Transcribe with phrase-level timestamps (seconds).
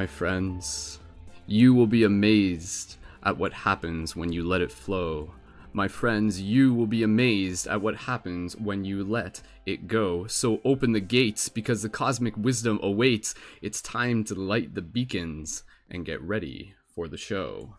[0.00, 0.98] My friends,
[1.46, 5.34] you will be amazed at what happens when you let it flow.
[5.74, 10.26] My friends, you will be amazed at what happens when you let it go.
[10.26, 13.34] So open the gates because the cosmic wisdom awaits.
[13.60, 17.76] It's time to light the beacons and get ready for the show.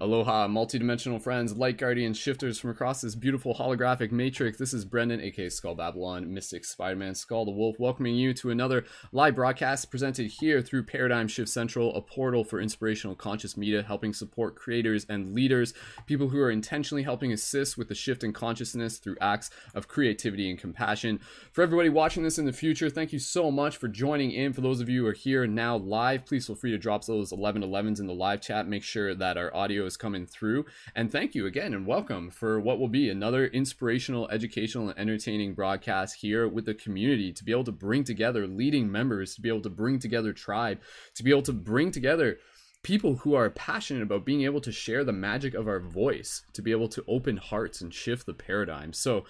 [0.00, 4.56] Aloha, multidimensional friends, light guardians, shifters from across this beautiful holographic matrix.
[4.56, 8.84] This is Brendon, aka Skull Babylon, Mystic Spiderman, Skull the Wolf, welcoming you to another
[9.10, 14.12] live broadcast presented here through Paradigm Shift Central, a portal for inspirational conscious media, helping
[14.12, 15.74] support creators and leaders,
[16.06, 20.48] people who are intentionally helping assist with the shift in consciousness through acts of creativity
[20.48, 21.18] and compassion.
[21.50, 24.52] For everybody watching this in the future, thank you so much for joining in.
[24.52, 27.32] For those of you who are here now live, please feel free to drop those
[27.32, 28.68] 1111s in the live chat.
[28.68, 30.66] Make sure that our audio coming through.
[30.94, 35.54] And thank you again and welcome for what will be another inspirational, educational, and entertaining
[35.54, 39.48] broadcast here with the community to be able to bring together leading members, to be
[39.48, 40.80] able to bring together tribe,
[41.14, 42.38] to be able to bring together
[42.82, 46.62] people who are passionate about being able to share the magic of our voice, to
[46.62, 48.92] be able to open hearts and shift the paradigm.
[48.92, 49.24] So,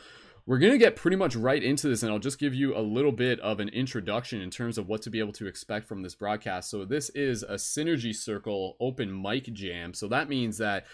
[0.49, 2.81] we're going to get pretty much right into this, and I'll just give you a
[2.81, 6.03] little bit of an introduction in terms of what to be able to expect from
[6.03, 6.71] this broadcast.
[6.71, 9.93] So, this is a Synergy Circle open mic jam.
[9.93, 10.87] So, that means that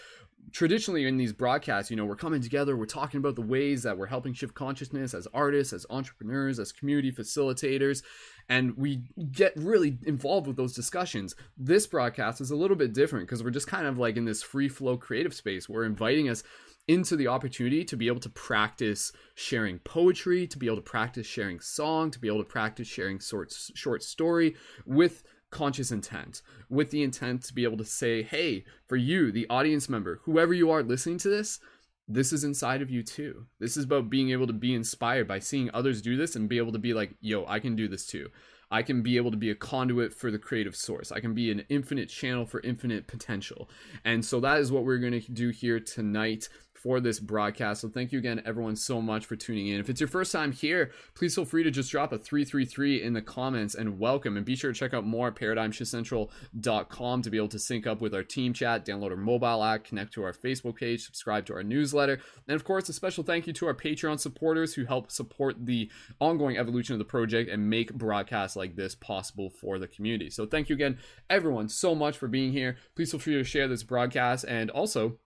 [0.51, 3.97] traditionally in these broadcasts, you know, we're coming together, we're talking about the ways that
[3.97, 8.03] we're helping shift consciousness as artists, as entrepreneurs, as community facilitators,
[8.49, 11.33] and we get really involved with those discussions.
[11.57, 14.43] This broadcast is a little bit different because we're just kind of like in this
[14.43, 15.69] free flow creative space.
[15.69, 16.43] We're inviting us
[16.87, 21.25] into the opportunity to be able to practice sharing poetry, to be able to practice
[21.25, 26.91] sharing song, to be able to practice sharing short short story with conscious intent, with
[26.91, 30.69] the intent to be able to say, hey, for you, the audience member, whoever you
[30.69, 31.59] are listening to this,
[32.07, 33.45] this is inside of you too.
[33.59, 36.57] This is about being able to be inspired by seeing others do this and be
[36.57, 38.29] able to be like, yo, I can do this too.
[38.69, 41.11] I can be able to be a conduit for the creative source.
[41.11, 43.69] I can be an infinite channel for infinite potential.
[44.03, 46.49] And so that is what we're going to do here tonight
[46.85, 47.81] for this broadcast.
[47.81, 49.79] So thank you again, everyone, so much for tuning in.
[49.79, 53.13] If it's your first time here, please feel free to just drop a 333 in
[53.13, 54.37] the comments and welcome.
[54.37, 58.01] And be sure to check out more at paradigmshiftcentral.com to be able to sync up
[58.01, 61.55] with our team chat, download our mobile app, connect to our Facebook page, subscribe to
[61.55, 62.19] our newsletter.
[62.47, 65.89] And of course, a special thank you to our Patreon supporters who help support the
[66.21, 70.29] ongoing evolution of the project and make broadcasts like this possible for the community.
[70.29, 70.99] So thank you again,
[71.31, 72.77] everyone, so much for being here.
[72.95, 75.17] Please feel free to share this broadcast and also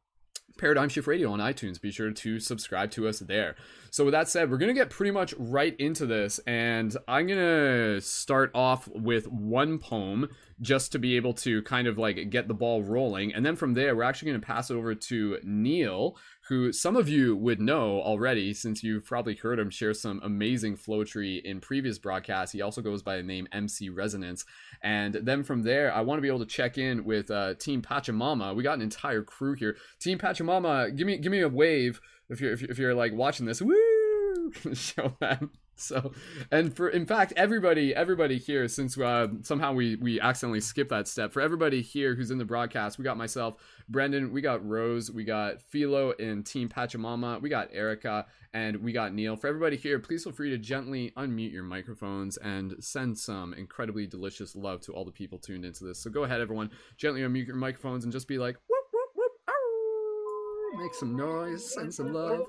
[0.57, 1.79] Paradigm Shift Radio on iTunes.
[1.79, 3.55] Be sure to subscribe to us there.
[3.91, 7.27] So, with that said, we're going to get pretty much right into this, and I'm
[7.27, 10.29] going to start off with one poem
[10.61, 13.33] just to be able to kind of like get the ball rolling.
[13.33, 16.17] And then from there, we're actually going to pass it over to Neil,
[16.49, 20.75] who some of you would know already since you've probably heard him share some amazing
[20.75, 22.51] flowetry in previous broadcasts.
[22.51, 24.45] He also goes by the name MC Resonance.
[24.81, 27.83] And then from there, I want to be able to check in with uh, Team
[27.83, 28.55] Pachamama.
[28.55, 29.77] We got an entire crew here.
[29.99, 33.13] Team Pachamama, give me give me a wave if you're if you're, if you're like
[33.13, 33.61] watching this.
[33.61, 34.51] Woo!
[34.73, 35.51] Show them.
[35.89, 36.11] So,
[36.51, 41.07] and for in fact, everybody, everybody here, since uh, somehow we we accidentally skipped that
[41.07, 43.55] step, for everybody here who's in the broadcast, we got myself,
[43.87, 48.91] Brendon, we got Rose, we got Philo and Team Pachamama, we got Erica, and we
[48.91, 49.37] got Neil.
[49.37, 54.05] For everybody here, please feel free to gently unmute your microphones and send some incredibly
[54.05, 55.99] delicious love to all the people tuned into this.
[55.99, 59.31] So go ahead, everyone, gently unmute your microphones and just be like, whoop whoop whoop,
[59.49, 60.77] ow!
[60.77, 62.41] make some noise, send some love.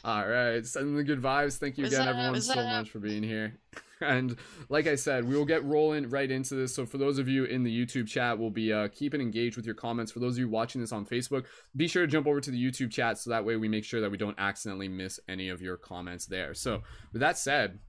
[0.04, 1.58] All right, sending the good vibes.
[1.58, 2.16] Thank you What's again, up?
[2.16, 2.66] everyone, What's so up?
[2.66, 3.54] much for being here.
[4.00, 4.36] And
[4.70, 6.76] like I said, we will get rolling right into this.
[6.76, 9.66] So for those of you in the YouTube chat, we'll be uh, keeping engaged with
[9.66, 10.12] your comments.
[10.12, 11.46] For those of you watching this on Facebook,
[11.76, 14.00] be sure to jump over to the YouTube chat so that way we make sure
[14.00, 16.54] that we don't accidentally miss any of your comments there.
[16.54, 17.80] So with that said,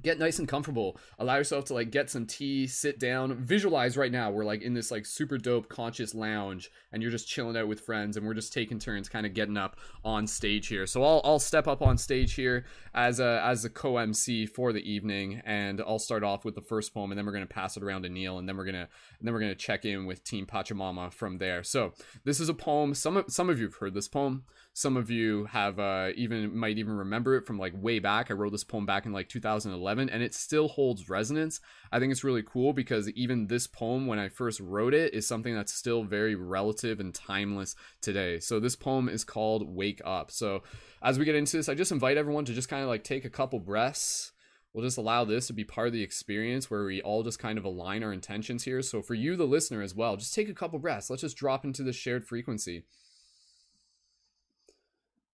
[0.00, 0.98] get nice and comfortable.
[1.18, 3.34] Allow yourself to like get some tea sit down.
[3.44, 7.28] Visualize right now we're like in this like super dope conscious lounge and you're just
[7.28, 10.68] chilling out with friends and we're just taking turns kind of getting up on stage
[10.68, 10.86] here.
[10.86, 12.64] So i'll, I'll step up on stage here
[12.94, 16.92] as a as a co-mc for the evening and i'll start off with the first
[16.92, 18.74] poem and then we're going to pass it around to neil and then we're going
[18.74, 18.88] to
[19.20, 21.62] then we're going to check in with team pachamama from there.
[21.62, 21.92] So
[22.24, 25.46] this is a poem some some of you have heard this poem some of you
[25.46, 28.30] have uh, even might even remember it from like way back.
[28.30, 31.60] I wrote this poem back in like 2011, and it still holds resonance.
[31.90, 35.26] I think it's really cool because even this poem, when I first wrote it, is
[35.26, 38.38] something that's still very relative and timeless today.
[38.38, 40.62] So this poem is called "Wake Up." So
[41.02, 43.24] as we get into this, I just invite everyone to just kind of like take
[43.24, 44.32] a couple breaths.
[44.72, 47.58] We'll just allow this to be part of the experience where we all just kind
[47.58, 48.82] of align our intentions here.
[48.82, 51.10] So for you, the listener, as well, just take a couple breaths.
[51.10, 52.84] Let's just drop into the shared frequency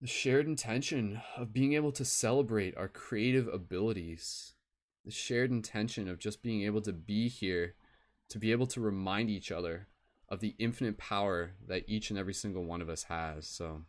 [0.00, 4.52] the shared intention of being able to celebrate our creative abilities,
[5.04, 7.74] the shared intention of just being able to be here,
[8.28, 9.88] to be able to remind each other
[10.28, 13.46] of the infinite power that each and every single one of us has.
[13.46, 13.82] So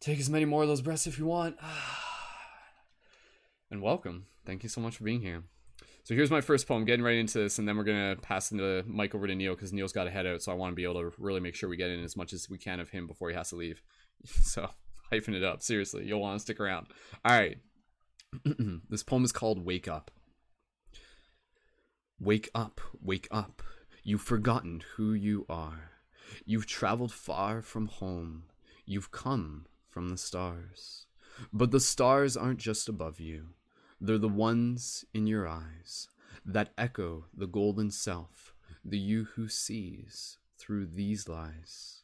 [0.00, 1.56] take as many more of those breaths if you want.
[3.70, 4.26] and welcome.
[4.44, 5.44] Thank you so much for being here.
[6.04, 8.84] So here's my first poem, getting right into this, and then we're gonna pass the
[8.88, 10.82] mic over to Neil because Neil's got to head out, so I want to be
[10.82, 13.06] able to really make sure we get in as much as we can of him
[13.06, 13.80] before he has to leave.
[14.42, 14.70] So
[15.10, 16.86] hyphen it up, seriously, you'll want to stick around.
[17.24, 17.58] All right,
[18.88, 20.10] this poem is called "Wake Up."
[22.20, 23.62] Wake up, wake up.
[24.04, 25.90] You've forgotten who you are.
[26.44, 28.44] You've traveled far from home.
[28.86, 31.06] You've come from the stars.
[31.52, 33.48] But the stars aren't just above you.
[34.00, 36.08] They're the ones in your eyes
[36.44, 38.54] that echo the golden self,
[38.84, 42.01] the you who sees through these lies.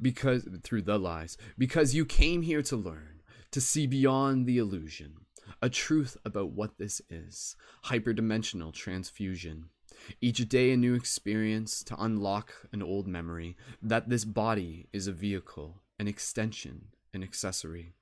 [0.00, 5.14] Because through the lies, because you came here to learn, to see beyond the illusion,
[5.62, 9.66] a truth about what this is hyperdimensional transfusion.
[10.20, 15.12] Each day, a new experience to unlock an old memory that this body is a
[15.12, 17.94] vehicle, an extension, an accessory.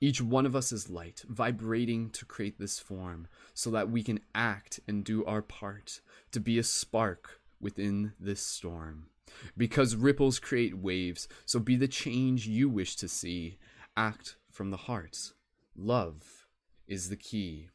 [0.00, 4.20] Each one of us is light, vibrating to create this form so that we can
[4.34, 6.00] act and do our part
[6.32, 9.06] to be a spark within this storm.
[9.56, 13.58] Because ripples create waves, so be the change you wish to see.
[13.96, 15.32] Act from the heart.
[15.74, 16.46] Love
[16.86, 17.68] is the key.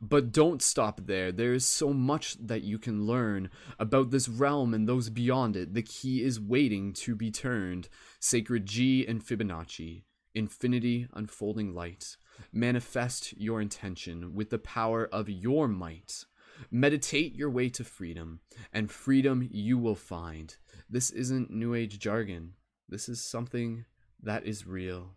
[0.00, 1.32] But don't stop there.
[1.32, 5.74] There is so much that you can learn about this realm and those beyond it.
[5.74, 7.88] The key is waiting to be turned.
[8.20, 10.02] Sacred G and Fibonacci
[10.38, 12.16] infinity unfolding light.
[12.52, 16.24] Manifest your intention with the power of your might.
[16.70, 18.40] Meditate your way to freedom,
[18.72, 20.56] and freedom you will find.
[20.90, 22.54] This isn't New Age jargon.
[22.88, 23.84] This is something
[24.22, 25.10] that is real.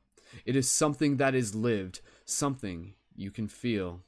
[0.46, 4.02] It is something that is lived, something you can feel.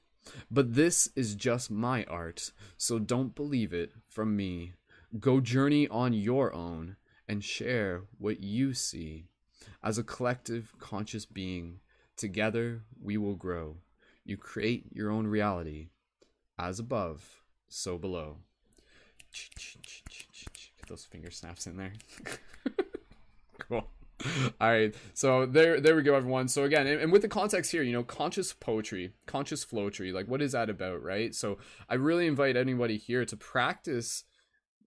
[0.51, 4.73] But this is just my art, so don't believe it from me.
[5.19, 9.25] Go journey on your own and share what you see.
[9.81, 11.79] As a collective conscious being,
[12.17, 13.77] together we will grow.
[14.25, 15.89] You create your own reality.
[16.57, 18.37] As above, so below.
[20.83, 21.93] Get those finger snaps in there.
[23.59, 23.87] cool.
[24.59, 26.49] All right, so there, there we go, everyone.
[26.49, 30.27] So again, and, and, with the context here, you know, conscious poetry, conscious flowetry, like
[30.27, 31.33] what is that about, right?
[31.33, 31.57] So
[31.89, 34.25] I really invite anybody here to practice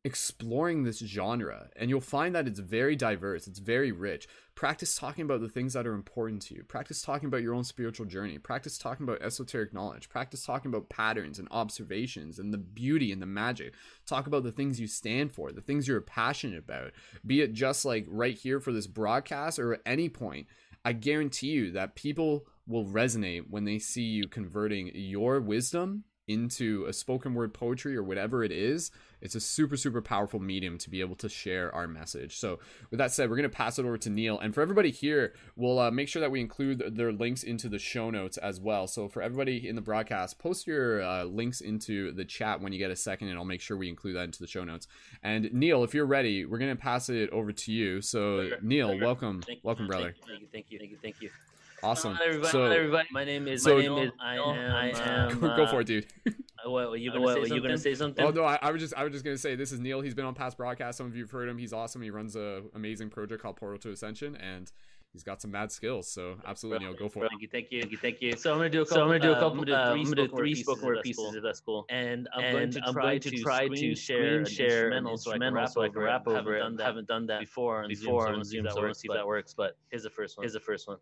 [0.05, 5.23] exploring this genre and you'll find that it's very diverse it's very rich practice talking
[5.23, 6.65] about the things that are important to you.
[6.65, 8.39] Practice talking about your own spiritual journey.
[8.39, 10.09] Practice talking about esoteric knowledge.
[10.09, 13.75] Practice talking about patterns and observations and the beauty and the magic.
[14.07, 16.91] Talk about the things you stand for the things you're passionate about.
[17.25, 20.47] Be it just like right here for this broadcast or at any point
[20.85, 26.85] i guarantee you that people will resonate when they see you converting your wisdom into
[26.87, 30.91] a spoken word poetry or whatever it is it's a super super powerful medium to
[30.91, 32.37] be able to share our message.
[32.39, 32.59] So
[32.91, 34.39] with that said we're going to pass it over to neil.
[34.39, 37.79] And for everybody here we'll uh, make sure that we include their links into the
[37.79, 38.87] show notes as well.
[38.87, 42.79] So for everybody in the broadcast post your uh, links into the chat when you
[42.79, 44.87] get a second and i'll make sure we include that into the show notes.
[45.23, 48.01] And neil if you're ready we're going to pass it over to you.
[48.03, 49.43] So neil welcome.
[49.43, 50.15] Thank welcome you, brother.
[50.27, 50.49] thank you.
[50.53, 50.79] Thank you.
[50.79, 50.99] Thank you.
[51.03, 51.31] Thank you
[51.83, 52.51] awesome Hello, everybody.
[52.53, 53.09] so Hello, everybody.
[53.13, 53.63] My name is.
[53.63, 54.11] so- my name is.
[54.21, 54.45] I am.
[54.75, 54.93] I
[55.29, 55.41] am.
[55.41, 56.07] go uh, for it dude
[56.65, 57.41] What were you gonna What, say?
[57.41, 57.63] were you something?
[57.63, 58.25] gonna say something?
[58.25, 60.01] Oh no, I, I was just I was just gonna say this is Neil.
[60.01, 60.99] He's been on past broadcasts.
[60.99, 61.59] Some of you have heard him.
[61.59, 62.03] He's awesome.
[62.03, 64.73] He runs a amazing project called Portal to Ascension, and
[65.13, 66.09] he's got some mad skills.
[66.09, 67.29] So absolutely, Neil, go for it.
[67.29, 67.81] Thank you, thank you.
[67.83, 68.33] Thank you, thank you.
[68.37, 68.97] So I'm gonna do a couple.
[68.97, 69.51] So I'm gonna do a uh, couple.
[69.53, 71.07] I'm gonna do uh, three I'm gonna do spoken word three pieces spoken word that's
[71.07, 71.35] pieces cool.
[71.37, 71.87] if that's cool.
[71.89, 74.57] And I'm And going to I'm try going to to try screen to share screen
[74.57, 76.05] share share an instrumental so I can rap so I over can it.
[76.07, 76.59] rap over Haven't it.
[76.59, 79.15] done that Haven't done that before on before Zoom, so Zoom, let's see if if
[79.15, 79.51] that that works.
[79.51, 79.55] works.
[79.55, 80.43] But Here's the first one.
[80.43, 80.97] here's the first one.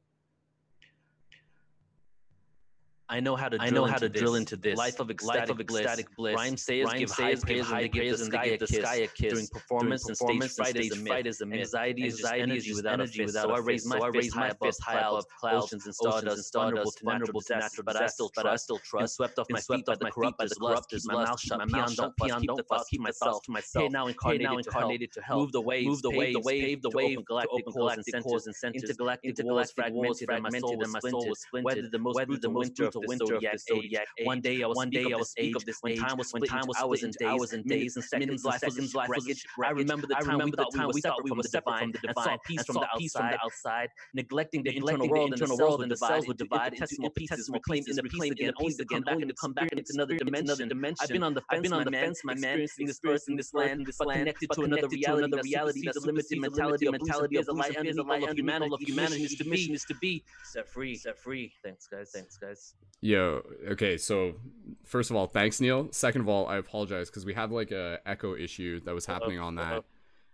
[3.14, 3.58] I know how to.
[3.60, 6.34] I know how to drill into this life of ecstatic, life of ecstatic bliss.
[6.34, 8.94] Rhyme sayers Rhyme give sayers high praise and they give the sky a the sky
[8.96, 9.32] a kiss.
[9.32, 11.60] during performance During and stage performance and fright is a stage fright is a myth.
[11.60, 13.26] Anxiety Anxiety is energy without a fist.
[13.26, 15.66] without So a I raise my So I fist high my above high above clouds,
[15.66, 18.32] oceans and stardust, and stardust, vulnerable to natural vulnerable to disasters, natural but I still,
[18.34, 19.14] but I still trust.
[19.16, 20.90] swept off my swept feet by off the my corrupt, by the the corrupt, corrupt,
[20.90, 23.00] keep my mouth shut, my mouth don't peon, peon, keep the don't thoughts, keep keep
[23.00, 23.84] my thoughts thoughts to myself.
[23.84, 24.66] Hey, now incarnated to help.
[24.66, 25.40] incarnated to help.
[25.40, 28.46] Move the waves, Move the waves, pave the way galactic cores and centers.
[28.46, 28.54] and.
[28.74, 30.58] Intergalactic, walls fragmented and my
[31.00, 31.92] soul was splintered.
[32.14, 34.26] Weathered the most brutal most winter of the of zodiac age.
[34.26, 35.98] One day I was One day I speak was speak of this when age.
[36.00, 38.30] time was When time was hours split and into days, hours and days and seconds
[38.30, 38.94] and seconds.
[38.94, 39.26] life was
[39.64, 41.42] I remember the I time we thought the we were we thought we from were
[41.42, 43.90] the separate divine from the and divine and from saw the peace from the outside.
[44.14, 47.10] Neglecting the internal the world and the cells and the cells would into divide into
[47.10, 49.92] pieces, reclaimed inner peace reclaimed again, only to again, come back and come back into
[49.94, 50.70] another dimension.
[51.00, 53.52] I've been on the fence, my the man, my man, experiencing this earth and this
[53.52, 56.92] this land, land, but but connected to another reality, another reality the limited mentality of
[56.92, 59.74] mentality of the light and the all of humanity, humanity humanity is to be mission
[59.74, 61.52] is to be set free, set free.
[61.62, 62.10] Thanks, guys.
[62.12, 62.74] Thanks, guys.
[63.00, 64.34] Yo, okay, so
[64.82, 65.88] first of all, thanks Neil.
[65.92, 69.20] Second of all, I apologize because we have like a echo issue that was uh-huh,
[69.20, 69.84] happening on that, uh-oh.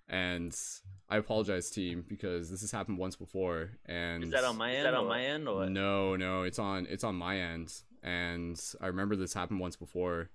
[0.09, 0.57] and
[1.09, 3.73] I apologize, team, because this has happened once before.
[3.87, 4.79] And Is that on my end?
[4.79, 5.71] Is that on my end or what?
[5.73, 10.31] No, no, it's on it's on my end, and I remember this happened once before,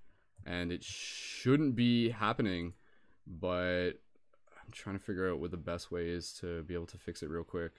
[0.46, 2.74] and it shouldn't be happening,
[3.26, 6.98] but I'm trying to figure out what the best way is to be able to
[6.98, 7.72] fix it real quick.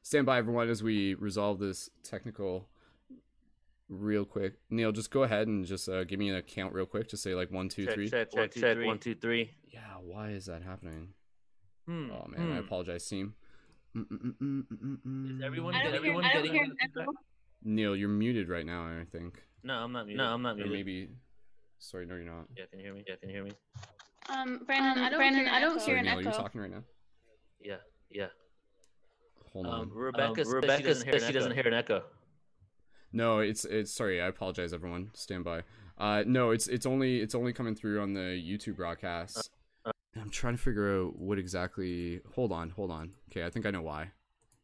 [0.00, 2.68] Stand by, everyone, as we resolve this technical
[3.92, 4.54] real quick.
[4.70, 7.08] Neil, just go ahead and just uh, give me an account real quick.
[7.08, 8.08] Just say like one, two, Check, three.
[8.08, 8.78] check, check, check.
[8.78, 9.50] One, two, three.
[9.72, 11.08] Yeah, why is that happening?
[11.86, 12.10] Hmm.
[12.10, 12.58] Oh man, I hmm.
[12.58, 13.34] apologize, team.
[13.96, 15.36] Mm-mm-mm-mm-mm-mm.
[15.36, 17.06] Is everyone, is don't hear, everyone getting hear feedback?
[17.62, 18.84] Neil, you're muted right now.
[18.84, 19.42] I think.
[19.62, 20.18] No, I'm not muted.
[20.18, 20.72] No, I'm not muted.
[20.72, 21.08] Or maybe.
[21.78, 22.46] Sorry, no, you're not.
[22.56, 23.04] Yeah, can you hear me?
[23.06, 23.52] Yeah, can you hear me?
[24.28, 25.86] Um, Brandon, I don't Brandon, hear, I don't echo.
[25.86, 26.38] Hear an Neil, you're echo.
[26.42, 26.84] talking right now.
[27.60, 27.76] Yeah,
[28.10, 28.26] yeah.
[29.52, 29.80] Hold on.
[29.80, 32.04] Um, Rebecca, Rebecca says she doesn't hear an echo.
[33.12, 34.20] No, it's it's sorry.
[34.20, 35.10] I apologize, everyone.
[35.14, 35.62] Stand by.
[35.98, 39.50] Uh, no, it's it's only it's only coming through on the YouTube broadcast.
[40.20, 42.20] I'm trying to figure out what exactly.
[42.34, 43.12] Hold on, hold on.
[43.30, 44.10] Okay, I think I know why.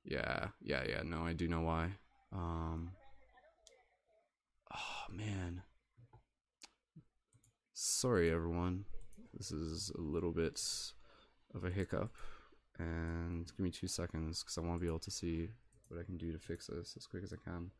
[0.04, 1.02] Yeah, yeah, yeah.
[1.04, 1.90] No, I do know why.
[2.32, 2.92] Um.
[4.74, 5.62] Oh man.
[7.74, 8.84] Sorry, everyone.
[9.34, 10.60] This is a little bit
[11.54, 12.12] of a hiccup,
[12.78, 15.50] and give me two seconds because I want to be able to see
[15.88, 17.70] what I can do to fix this as quick as I can.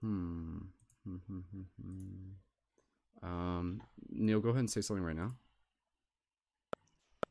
[0.00, 0.58] Hmm.
[1.04, 1.40] Hmm, hmm,
[1.82, 3.26] hmm.
[3.26, 5.32] Um, Neil, go ahead and say something right now.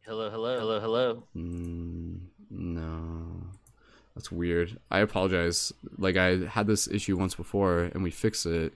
[0.06, 1.24] Hello, hello, hello, hello.
[1.36, 2.20] Mm,
[2.50, 3.44] no,
[4.16, 4.78] that's weird.
[4.90, 5.74] I apologize.
[5.98, 8.74] Like I had this issue once before, and we fixed it.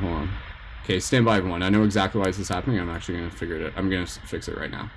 [0.00, 0.30] Hold on.
[0.82, 1.62] Okay, stand by, everyone.
[1.62, 2.80] I know exactly why this is happening.
[2.80, 3.66] I'm actually gonna figure it.
[3.66, 3.72] out.
[3.76, 4.90] I'm gonna fix it right now.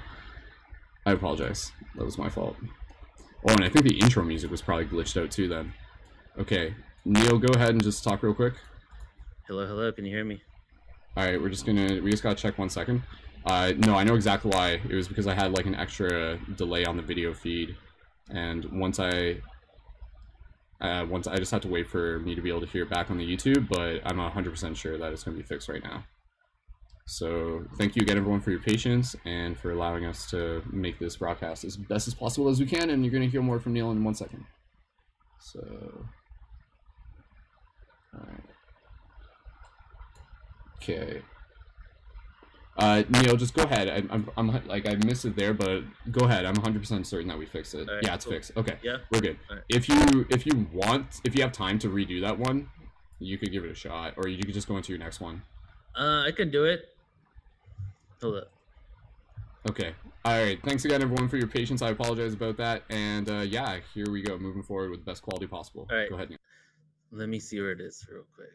[1.06, 1.74] I apologize.
[1.96, 2.56] That was my fault.
[3.46, 5.50] Oh, and I think the intro music was probably glitched out too.
[5.50, 5.74] Then.
[6.40, 8.54] Okay, Neil, go ahead and just talk real quick.
[9.46, 9.92] Hello, hello.
[9.92, 10.42] Can you hear me?
[11.18, 12.02] All right, we're just gonna.
[12.02, 13.04] We just gotta check one second.
[13.46, 14.80] Uh, no, I know exactly why.
[14.90, 17.76] It was because I had like an extra delay on the video feed,
[18.30, 19.42] and once I,
[20.82, 23.10] uh, once I just have to wait for me to be able to hear back
[23.10, 26.04] on the YouTube, but I'm hundred percent sure that it's gonna be fixed right now.
[27.06, 31.18] So thank you again, everyone, for your patience and for allowing us to make this
[31.18, 32.90] broadcast as best as possible as we can.
[32.90, 34.46] And you're gonna hear more from Neil in one second.
[35.40, 35.60] So,
[38.14, 38.44] all right.
[40.78, 41.22] Okay.
[42.76, 43.88] Uh, Neil, just go ahead.
[43.88, 46.46] I, I'm, I'm like I missed it there, but go ahead.
[46.46, 47.88] I'm 100% certain that we fixed it.
[47.88, 48.34] Alright, yeah, it's cool.
[48.34, 48.52] fixed.
[48.58, 48.98] Okay, Yeah.
[49.12, 49.38] we're good.
[49.50, 49.64] Alright.
[49.70, 52.70] If you if you want, if you have time to redo that one,
[53.20, 55.44] you could give it a shot, or you could just go into your next one.
[55.96, 56.90] Uh, I can do it.
[58.22, 58.52] Hold up.
[59.70, 59.94] Okay.
[60.26, 60.60] All right.
[60.64, 61.82] Thanks again, everyone, for your patience.
[61.82, 62.84] I apologize about that.
[62.90, 64.38] And uh, yeah, here we go.
[64.38, 65.88] Moving forward with the best quality possible.
[65.92, 66.10] All right.
[66.10, 66.32] Go ahead.
[66.32, 66.40] Neil.
[67.12, 68.50] Let me see where it is real quick.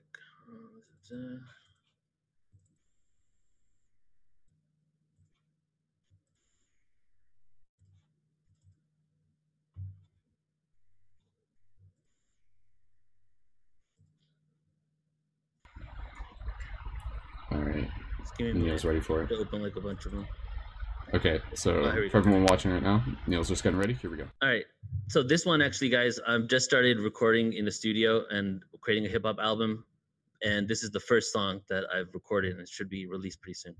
[17.52, 17.88] All right.
[18.20, 19.32] Just give me Neil's ready for it.
[19.32, 20.26] open like a bunch of them.
[21.14, 21.40] Okay.
[21.54, 23.94] So Oh, for everyone watching right now, Neil's just getting ready.
[23.94, 24.28] Here we go.
[24.42, 24.64] All right.
[25.08, 29.08] So this one actually, guys, I've just started recording in the studio and creating a
[29.08, 29.84] hip hop album,
[30.42, 33.54] and this is the first song that I've recorded, and it should be released pretty
[33.54, 33.74] soon.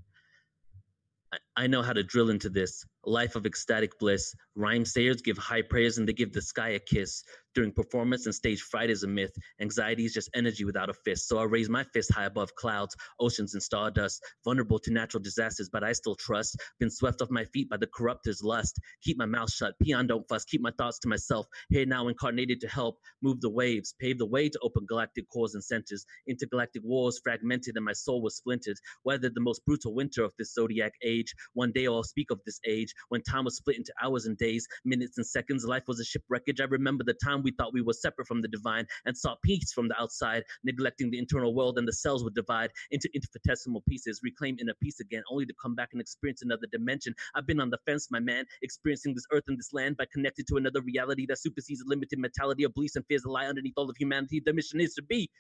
[1.33, 4.35] I, I know how to drill into this life of ecstatic bliss.
[4.55, 7.25] Rhyme sayers give high praise and they give the sky a kiss.
[7.59, 9.33] During performance and stage fright is a myth.
[9.61, 11.27] Anxiety is just energy without a fist.
[11.27, 14.23] So I raise my fist high above clouds, oceans, and stardust.
[14.45, 16.57] Vulnerable to natural disasters, but I still trust.
[16.79, 18.79] Been swept off my feet by the corruptor's lust.
[19.03, 19.75] Keep my mouth shut.
[19.83, 20.45] Peon don't fuss.
[20.45, 21.49] Keep my thoughts to myself.
[21.69, 25.55] Here now incarnated to help move the waves, pave the way to open galactic cores
[25.55, 26.07] and centers.
[26.29, 28.77] Intergalactic wars fragmented and my soul was splintered.
[29.03, 31.35] Weathered the most brutal winter of this zodiac age.
[31.55, 34.65] One day I'll speak of this age when time was split into hours and days,
[34.85, 35.65] minutes and seconds.
[35.65, 36.61] Life was a shipwreckage.
[36.61, 39.73] I remember the time we thought we were separate from the divine and sought peace
[39.73, 44.21] from the outside, neglecting the internal world, and the cells would divide into infinitesimal pieces,
[44.23, 47.15] reclaim inner peace again, only to come back and experience another dimension.
[47.35, 50.47] I've been on the fence, my man, experiencing this earth and this land, by connected
[50.49, 53.75] to another reality that supersedes the limited mentality of beliefs and fears that lie underneath
[53.77, 54.43] all of humanity.
[54.45, 55.31] The mission is to be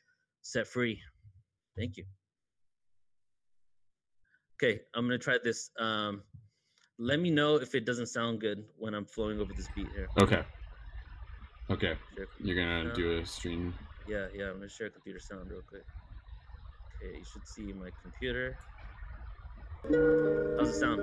[0.42, 1.00] set free.
[1.76, 2.04] Thank you.
[4.60, 5.70] Okay, I'm gonna try this.
[5.78, 6.22] Um,
[6.98, 10.10] let me know if it doesn't sound good when I'm flowing over this beat here.
[10.18, 10.42] Okay.
[11.70, 11.96] Okay.
[12.42, 13.75] You're gonna do a stream.
[14.08, 14.46] Yeah, yeah.
[14.46, 15.84] I'm gonna share computer sound real quick.
[16.96, 18.56] Okay, you should see my computer.
[20.58, 20.98] How's it sound?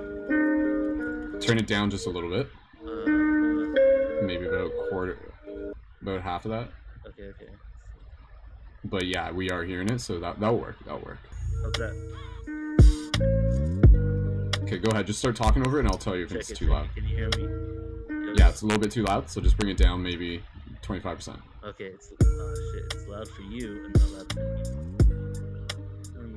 [1.42, 2.48] Turn it down just a little bit.
[2.84, 5.18] Uh, Maybe about quarter,
[6.02, 6.68] about half of that.
[7.06, 7.50] okay, okay.
[8.84, 10.76] But yeah, we are hearing it, so that that'll work.
[10.84, 11.18] That'll work.
[11.62, 11.94] How's that?
[14.64, 15.06] Okay, go ahead.
[15.06, 16.56] Just start talking over it, and I'll tell you if Check it's it.
[16.56, 16.88] too loud.
[16.94, 18.34] Can you hear me?
[18.36, 20.42] Yeah, it's a little bit too loud, so just bring it down maybe
[20.86, 21.36] 25%.
[21.64, 24.62] Okay, it's oh shit, it's loud for you and not loud for me.
[26.16, 26.36] Um,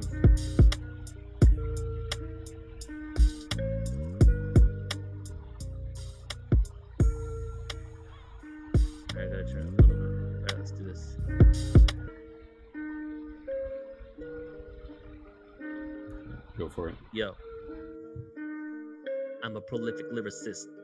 [9.11, 10.35] I gotta turn it a little bit.
[10.35, 11.17] Alright, let's do this.
[16.57, 16.95] Go for it.
[17.13, 17.35] Yo.
[19.43, 20.78] I'm a prolific lyricist.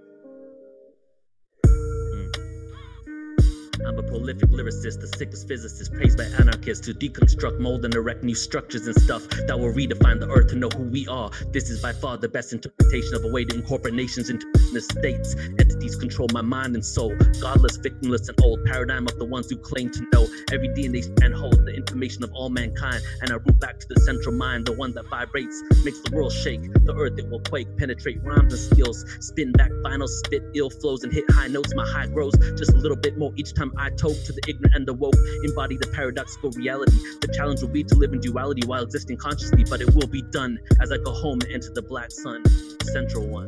[3.85, 8.23] I'm a prolific lyricist, the sickest physicist, praised by anarchists to deconstruct, mold, and erect
[8.23, 11.29] new structures and stuff that will redefine the earth to know who we are.
[11.51, 14.87] This is by far the best interpretation of a way to incorporate nations into business
[14.87, 15.35] states.
[15.59, 19.57] Entities control my mind and soul, godless, victimless, and old paradigm of the ones who
[19.57, 20.27] claim to know.
[20.51, 24.01] Every DNA strand holds the information of all mankind, and I root back to the
[24.01, 26.61] central mind, the one that vibrates, makes the world shake.
[26.85, 31.03] The earth it will quake, penetrate rhymes and skills, spin back final spit, ill flows,
[31.03, 31.73] and hit high notes.
[31.75, 34.75] My high grows just a little bit more each time I toke to the ignorant
[34.75, 35.15] and the woke.
[35.43, 36.97] Embody the paradoxical reality.
[37.21, 40.21] The challenge will be to live in duality while existing consciously, but it will be
[40.31, 42.43] done as I go home and enter the black sun,
[42.83, 43.47] central one.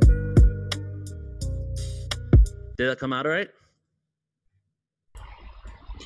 [2.78, 3.50] Did that come out all right?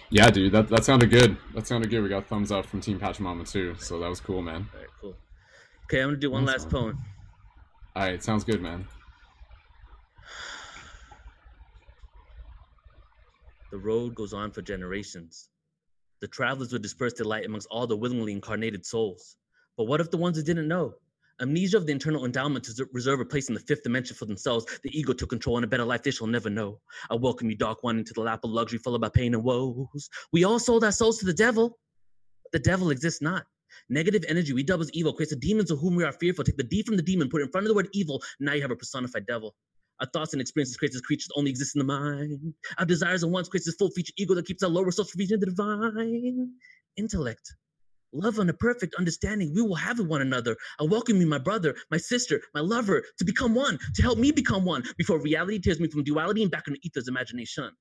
[0.10, 1.38] Yeah, dude, that, that sounded good.
[1.54, 2.04] That sounded good.
[2.04, 4.68] We got thumbs up from Team Pachamama too, so that was cool, man.
[4.74, 5.16] All right, cool.
[5.86, 6.98] Okay, I'm gonna do one last poem.
[7.96, 8.88] All right, sounds good, man.
[13.72, 15.50] The road goes on for generations.
[16.20, 19.38] The travelers would disperse their light amongst all the willingly incarnated souls.
[19.78, 20.96] But what if the ones who didn't know?
[21.42, 24.66] Amnesia of the internal endowment to reserve a place in the fifth dimension for themselves,
[24.84, 26.82] the ego took control and a better life they shall never know.
[27.10, 30.10] I welcome you, dark one, into the lap of luxury followed by pain and woes.
[30.34, 31.80] We all sold our souls to the devil.
[32.52, 33.46] The devil exists not.
[33.90, 36.44] Negative energy we dub as evil creates the demons of whom we are fearful.
[36.44, 38.22] Take the D from the demon, put it in front of the word evil.
[38.42, 39.56] Now you have a personified devil.
[40.02, 42.54] Our thoughts and experiences create as creatures only exist in the mind.
[42.80, 45.40] Our desires and wants creates this full feature ego that keeps our lower from reaching
[45.40, 46.52] the divine
[46.98, 47.54] intellect.
[48.14, 50.58] Love and a perfect understanding we will have with one another.
[50.80, 54.32] I welcome you, my brother, my sister, my lover, to become one, to help me
[54.32, 57.72] become one before reality tears me from duality and back into ether's imagination.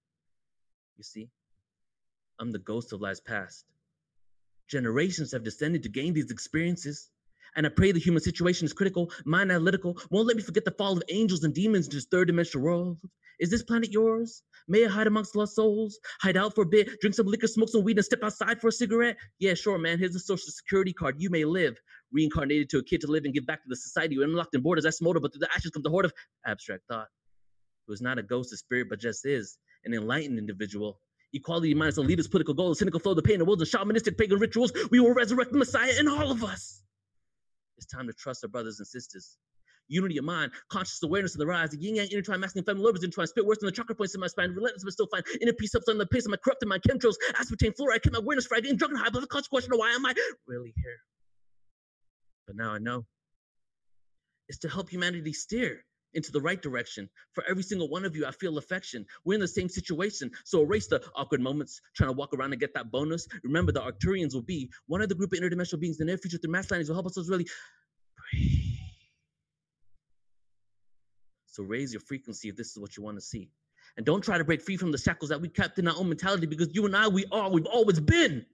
[0.99, 1.31] You see,
[2.39, 3.65] I'm the ghost of lives past.
[4.69, 7.11] Generations have descended to gain these experiences.
[7.57, 10.71] And I pray the human situation is critical, mind analytical, won't let me forget the
[10.73, 12.99] fall of angels and demons into this third dimensional world.
[13.41, 14.43] Is this planet yours?
[14.69, 15.99] May I hide amongst lost souls?
[16.21, 18.69] Hide out for a bit, drink some liquor, smoke some weed, and step outside for
[18.69, 19.17] a cigarette?
[19.39, 19.99] Yeah, sure, man.
[19.99, 21.17] Here's a social security card.
[21.19, 21.79] You may live.
[22.13, 24.19] Reincarnated to a kid to live and give back to the society.
[24.19, 24.85] We're unlocked in borders.
[24.85, 26.13] That's motor, but through the ashes comes the horde of
[26.47, 27.09] abstract thought.
[27.89, 31.01] It was not a ghost of spirit, but just is an enlightened individual.
[31.33, 34.19] Equality minus the leaders' political goal, goals, cynical flow, the pain, the wills, and shamanistic
[34.19, 34.73] pagan rituals.
[34.91, 36.83] We will resurrect the Messiah in all of us.
[37.81, 39.39] It's time to trust our brothers and sisters.
[39.89, 43.03] Unity of mind, conscious awareness of the rise, the yin yang intertwine, masculine feminine lovers
[43.03, 45.23] intertwine, spit worse than the chakra points in my spine, relentless but still fine.
[45.41, 48.19] Inner peace ups on the pace of my corrupted mind, chemtrails, aspartame, fluoride, keep my
[48.19, 50.15] awareness fried, getting drunk and high, but the question of why am I
[50.47, 50.99] really here?
[52.47, 53.07] But now I know.
[54.51, 55.83] It's to help humanity steer
[56.15, 57.09] into the right direction.
[57.33, 59.07] For every single one of you, I feel affection.
[59.25, 60.31] We're in the same situation.
[60.45, 63.27] So erase the awkward moments, trying to walk around and get that bonus.
[63.45, 66.19] Remember, the Arcturians will be one of the group of interdimensional beings in the near
[66.19, 67.47] future through mass landings will help us really
[68.33, 68.71] breathe.
[71.47, 73.51] So raise your frequency if this is what you want to see.
[73.97, 76.09] And don't try to break free from the shackles that we kept in our own
[76.09, 78.47] mentality because you and I, we are, we've always been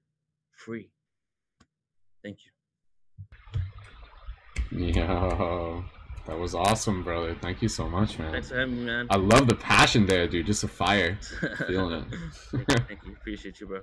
[0.53, 0.88] free.
[2.25, 2.53] Thank you.
[4.95, 5.85] Yo,
[6.26, 7.36] that was awesome, brother.
[7.40, 8.32] Thank you so much, man.
[8.32, 9.06] Thanks for having me, man.
[9.10, 10.46] I love the passion there, dude.
[10.46, 11.18] Just a fire.
[11.66, 12.66] Feeling it.
[12.88, 13.12] thank, you.
[13.12, 13.80] Appreciate you, bro.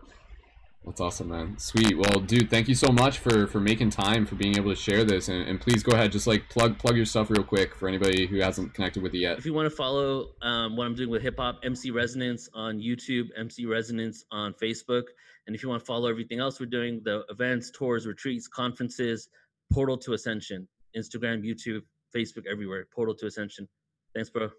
[0.86, 1.58] That's awesome, man.
[1.58, 1.98] Sweet.
[1.98, 5.06] Well, dude, thank you so much for for making time for being able to share
[5.06, 7.88] this, and, and please go ahead, just like plug plug your stuff real quick for
[7.88, 9.38] anybody who hasn't connected with you yet.
[9.38, 12.80] If you want to follow um, what I'm doing with hip hop, MC Resonance on
[12.80, 15.04] YouTube, MC Resonance on Facebook,
[15.48, 19.30] and if you want to follow everything else we're doing, the events, tours, retreats, conferences,
[19.72, 21.82] Portal to Ascension, Instagram, YouTube,
[22.16, 22.88] Facebook, everywhere.
[22.94, 23.68] Portal to Ascension.
[24.14, 24.50] Thanks, bro.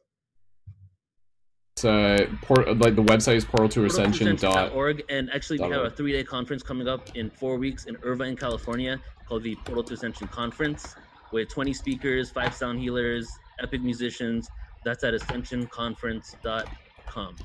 [1.77, 4.73] It's, uh, port, like the website is portal to ascension dot.
[4.73, 5.03] Portal2ascension.org.
[5.09, 8.37] And actually, we have a three day conference coming up in four weeks in Irvine,
[8.37, 10.95] California, called the Portal to Ascension Conference,
[11.33, 13.29] with 20 speakers, five sound healers,
[13.61, 14.49] Epic Musicians.
[14.85, 17.37] That's at ascensionconference.com.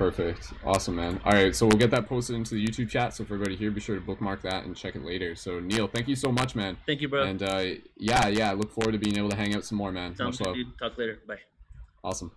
[0.00, 0.54] Perfect.
[0.64, 1.20] Awesome, man.
[1.26, 3.14] All right, so we'll get that posted into the YouTube chat.
[3.14, 5.36] So for everybody here, be sure to bookmark that and check it later.
[5.36, 6.78] So Neil, thank you so much, man.
[6.86, 7.24] Thank you, bro.
[7.24, 7.64] And uh,
[7.98, 10.16] yeah, yeah, look forward to being able to hang out some more, man.
[10.16, 10.56] Sounds much good, love.
[10.56, 10.78] dude.
[10.78, 11.18] Talk later.
[11.28, 11.40] Bye.
[12.02, 12.32] Awesome.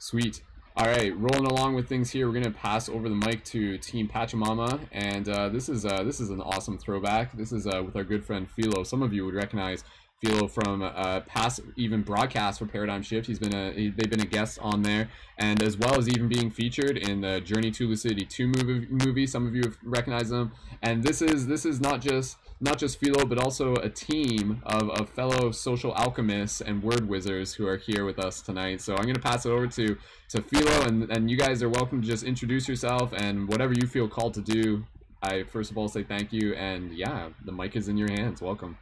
[0.00, 0.42] Sweet.
[0.76, 4.06] All right, rolling along with things here, we're gonna pass over the mic to Team
[4.06, 7.34] Pachamama, and uh, this is uh, this is an awesome throwback.
[7.34, 8.82] This is uh, with our good friend Philo.
[8.82, 9.82] Some of you would recognize
[10.22, 13.26] Philo from uh, past even broadcasts for Paradigm Shift.
[13.26, 16.28] He's been a he, they've been a guest on there, and as well as even
[16.28, 19.26] being featured in the Journey to Lucidity two movie movie.
[19.26, 23.00] Some of you have recognized them, and this is this is not just not just
[23.00, 27.76] Philo, but also a team of, of fellow social alchemists and word wizards who are
[27.76, 28.80] here with us tonight.
[28.80, 29.96] So I'm going to pass it over to
[30.28, 33.88] to Philo, and, and you guys are welcome to just introduce yourself and whatever you
[33.88, 34.86] feel called to do.
[35.20, 38.40] I first of all say thank you, and yeah, the mic is in your hands.
[38.40, 38.78] Welcome.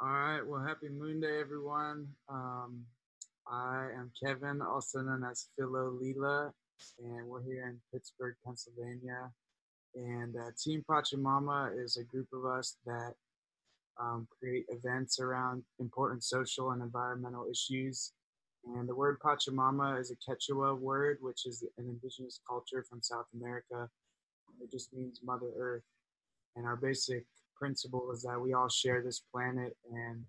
[0.00, 0.40] All right.
[0.44, 2.08] Well, happy Moon Day, everyone.
[2.28, 2.84] Um,
[3.46, 6.52] I am Kevin, also known as Philo Lila,
[6.98, 9.30] and we're here in Pittsburgh, Pennsylvania.
[9.94, 13.14] And uh, Team Pachamama is a group of us that
[14.00, 18.14] um, create events around important social and environmental issues.
[18.66, 23.26] And the word Pachamama is a Quechua word, which is an indigenous culture from South
[23.32, 23.88] America.
[24.60, 25.84] It just means Mother Earth.
[26.56, 27.26] And our basic
[27.58, 30.24] principle is that we all share this planet and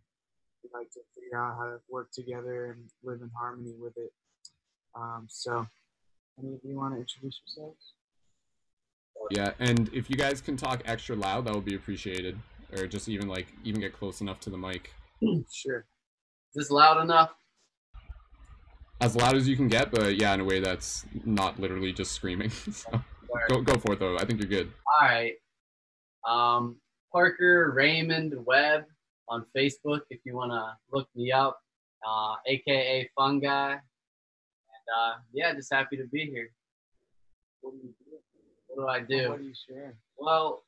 [0.64, 4.12] we like to figure out how to work together and live in harmony with it.
[4.96, 5.68] Um, so,
[6.40, 7.94] any of you want to introduce yourselves?
[9.32, 12.38] Yeah, and if you guys can talk extra loud, that would be appreciated,
[12.78, 14.94] or just even like even get close enough to the mic,
[15.52, 15.86] Sure.
[16.54, 17.32] Is this loud enough?
[19.02, 22.12] as loud as you can get, but yeah, in a way that's not literally just
[22.14, 22.50] screaming.
[22.72, 23.02] so
[23.50, 24.18] go go for it though.
[24.18, 24.72] I think you're good.
[25.02, 25.34] All right.
[26.28, 26.78] Um,
[27.16, 28.84] Parker Raymond Webb
[29.30, 31.62] on Facebook if you want to look me up,
[32.06, 33.72] uh, aka Fun Guy.
[33.72, 36.52] And uh, yeah, just happy to be here.
[37.62, 38.18] What do you do?
[38.68, 39.30] What do I do?
[39.30, 39.96] What do you share?
[40.18, 40.64] Well,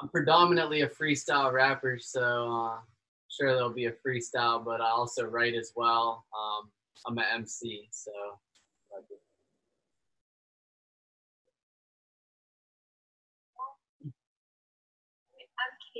[0.00, 2.22] I'm predominantly a freestyle rapper, so
[2.66, 2.78] uh,
[3.26, 6.24] sure there'll be a freestyle, but I also write as well.
[6.38, 6.70] Um,
[7.04, 8.12] I'm an MC, so.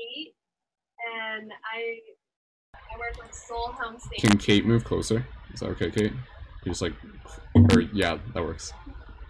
[0.04, 0.34] Kate,
[1.16, 1.98] and I
[2.74, 4.30] I work with Soul Home Station.
[4.30, 5.26] Can Kate move closer?
[5.52, 6.12] Is that okay, Kate?
[6.64, 6.94] You just like,
[7.54, 8.72] or yeah, that works.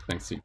[0.09, 0.41] Thanks, T.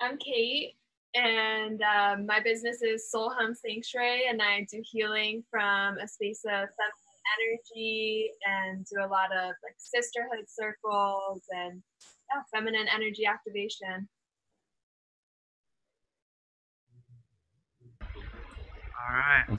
[0.00, 0.76] I'm Kate,
[1.14, 6.42] and um, my business is Soul Home Sanctuary, and I do healing from a space
[6.44, 11.82] of feminine energy and do a lot of like sisterhood circles and
[12.32, 14.08] yeah, feminine energy activation.
[19.00, 19.58] All right.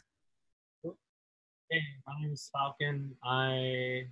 [1.72, 3.16] Hey, my name is Falcon.
[3.24, 4.04] I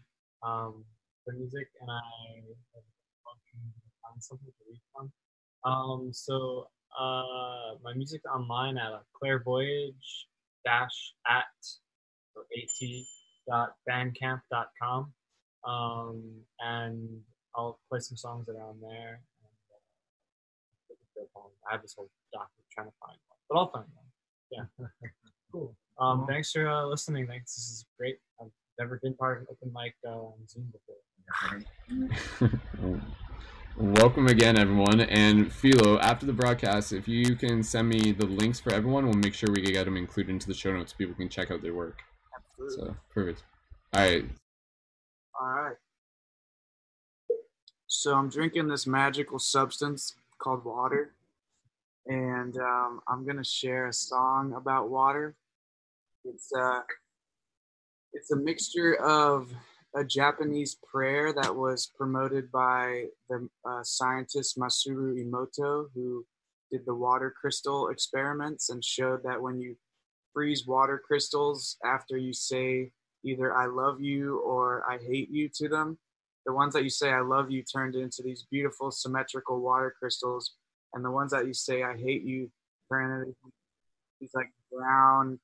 [0.41, 0.85] um
[1.23, 2.01] play music and I
[2.73, 3.57] have to
[4.01, 5.11] find something to read from.
[5.63, 6.67] Um, so
[6.99, 10.25] uh, my music online at uh, clairvoyage
[10.65, 11.45] dash at
[12.35, 13.05] or at
[13.47, 15.13] dot bandcamp.com.
[15.67, 16.23] Um,
[16.59, 17.21] and
[17.55, 19.21] I'll play some songs that are on there.
[20.89, 21.39] And, uh,
[21.69, 24.08] I have this whole document trying to find one, but I'll find one.
[24.51, 24.63] Yeah.
[25.51, 25.75] cool.
[25.99, 27.27] Um, thanks for uh, listening.
[27.27, 27.55] Thanks.
[27.55, 28.17] This is great.
[28.41, 28.47] I've
[28.79, 30.95] never been part of an open mic uh, on Zoom before.
[33.77, 35.01] Welcome again, everyone.
[35.01, 39.13] And Philo, after the broadcast, if you can send me the links for everyone, we'll
[39.13, 41.61] make sure we get them included into the show notes so people can check out
[41.61, 42.01] their work.
[42.35, 42.87] Absolutely.
[42.87, 43.43] So, perfect.
[43.93, 44.25] All right.
[45.39, 45.75] All right.
[47.87, 51.13] So I'm drinking this magical substance called water,
[52.09, 55.35] and um, I'm gonna share a song about water.
[56.25, 56.81] It's uh,
[58.13, 59.53] it's a mixture of
[59.95, 66.25] a Japanese prayer that was promoted by the uh, scientist Masaru Emoto, who
[66.71, 69.75] did the water crystal experiments and showed that when you
[70.33, 72.91] freeze water crystals after you say
[73.23, 75.97] either I love you or I hate you to them,
[76.45, 80.53] the ones that you say I love you turned into these beautiful symmetrical water crystals,
[80.93, 82.49] and the ones that you say I hate you
[82.91, 83.33] into
[84.19, 85.39] these like brown,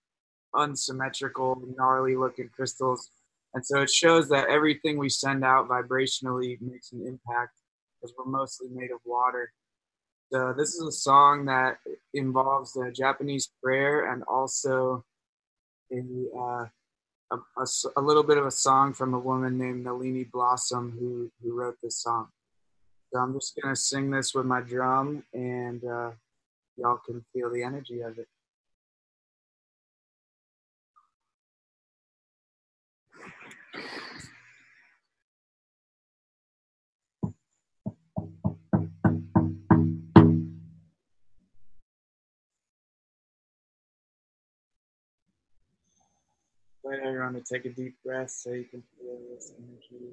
[0.55, 3.09] unsymmetrical, gnarly looking crystals.
[3.53, 7.59] And so it shows that everything we send out vibrationally makes an impact
[8.01, 9.51] because we're mostly made of water.
[10.31, 11.77] So this is a song that
[12.13, 15.05] involves a Japanese prayer and also
[15.91, 16.01] a,
[16.37, 16.65] uh,
[17.31, 17.65] a, a
[17.97, 21.77] a little bit of a song from a woman named Nalini Blossom who, who wrote
[21.81, 22.29] this song.
[23.15, 26.11] So I'm just gonna sing this with my drum and uh,
[26.75, 28.27] y'all can feel the energy of it.
[46.83, 50.03] invite everyone to take a deep breath so you can feel this energy.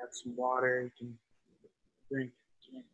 [0.00, 1.18] Have some water, you can
[2.10, 2.32] drink,
[2.66, 2.84] drink.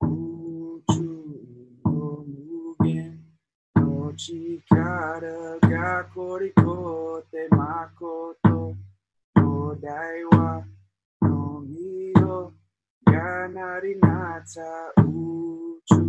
[0.00, 1.10] Uchu
[1.84, 3.12] no mugen
[3.76, 8.76] no chikara ga koriko te makoto
[9.36, 10.64] no daiwa
[11.22, 12.52] no miro
[13.04, 13.46] ga
[14.96, 16.08] uchu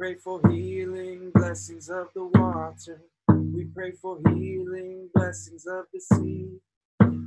[0.00, 3.02] pray for healing, blessings of the water.
[3.28, 6.58] We pray for healing, blessings of the sea.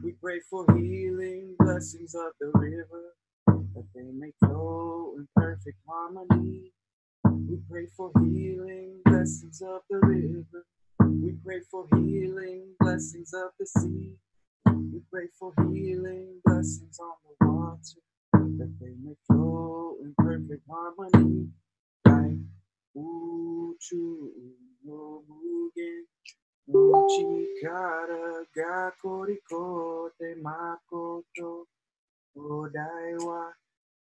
[0.03, 3.13] We pray for healing, blessings of the river,
[3.45, 6.71] that they may flow in perfect harmony.
[7.25, 10.65] We pray for healing, blessings of the river.
[10.99, 14.15] We pray for healing, blessings of the sea.
[14.65, 18.01] We pray for healing, blessings on the water,
[18.33, 21.49] that they may flow in perfect harmony.
[22.95, 24.29] Like Uchu
[24.85, 26.03] no mugen
[26.67, 31.65] no chikara ga koriko te makoto
[32.35, 33.53] no daiwa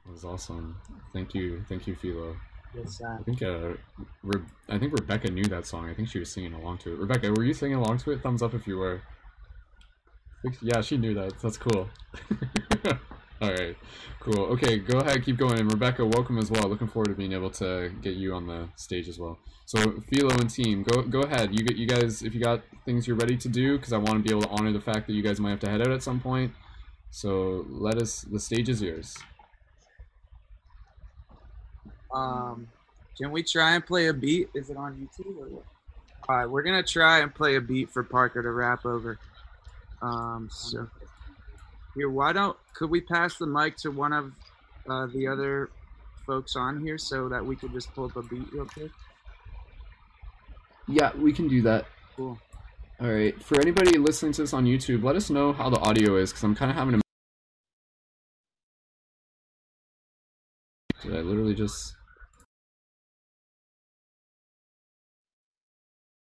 [0.07, 0.77] That was awesome.
[1.13, 2.37] Thank you, thank you, Philo.
[3.21, 3.75] I think uh,
[4.23, 5.89] Re- I think Rebecca knew that song.
[5.89, 6.99] I think she was singing along to it.
[6.99, 8.23] Rebecca, were you singing along to it?
[8.23, 9.03] Thumbs up if you were.
[10.63, 11.39] Yeah, she knew that.
[11.41, 11.89] That's cool.
[13.43, 13.77] All right,
[14.21, 14.45] cool.
[14.47, 15.59] Okay, go ahead, keep going.
[15.59, 16.69] And Rebecca, welcome as well.
[16.69, 19.39] Looking forward to being able to get you on the stage as well.
[19.67, 21.53] So Philo and team, go go ahead.
[21.53, 24.15] You get you guys if you got things you're ready to do, because I want
[24.15, 25.91] to be able to honor the fact that you guys might have to head out
[25.91, 26.53] at some point.
[27.11, 28.23] So let us.
[28.23, 29.17] The stage is yours.
[32.13, 32.69] Um,
[33.19, 34.49] can we try and play a beat?
[34.55, 35.65] Is it on YouTube or what?
[36.29, 39.19] All right, we're gonna try and play a beat for Parker to rap over.
[40.03, 40.89] Um, so
[41.95, 44.33] here, why don't could we pass the mic to one of
[44.89, 45.71] uh, the other
[46.27, 48.91] folks on here so that we could just pull up a beat real quick?
[50.89, 51.87] Yeah, we can do that.
[52.17, 52.39] Cool.
[53.01, 53.41] All right.
[53.43, 56.45] For anybody listening to this on YouTube, let us know how the audio is because
[56.45, 57.06] I'm kind of having a.
[61.07, 61.95] Did I literally just?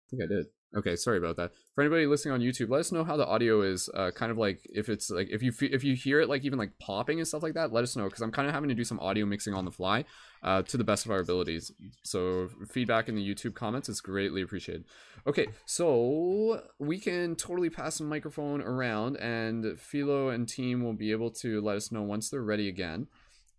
[0.05, 0.45] I think I did.
[0.77, 1.53] Okay, sorry about that.
[1.73, 3.89] For anybody listening on YouTube, let us know how the audio is.
[3.95, 6.59] Uh, kind of like if it's like if you if you hear it like even
[6.59, 8.75] like popping and stuff like that, let us know because I'm kind of having to
[8.75, 10.05] do some audio mixing on the fly,
[10.43, 11.71] uh, to the best of our abilities.
[12.03, 14.85] So feedback in the YouTube comments is greatly appreciated.
[15.25, 21.11] Okay, so we can totally pass the microphone around, and Philo and team will be
[21.11, 23.07] able to let us know once they're ready again.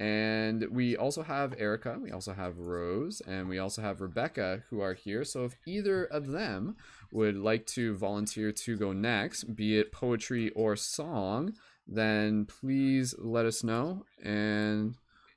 [0.00, 4.80] And we also have Erica, we also have Rose, and we also have Rebecca who
[4.80, 5.24] are here.
[5.24, 6.76] So if either of them
[7.12, 11.52] would like to volunteer to go next, be it poetry or song,
[11.86, 14.06] then please let us know.
[14.24, 14.94] And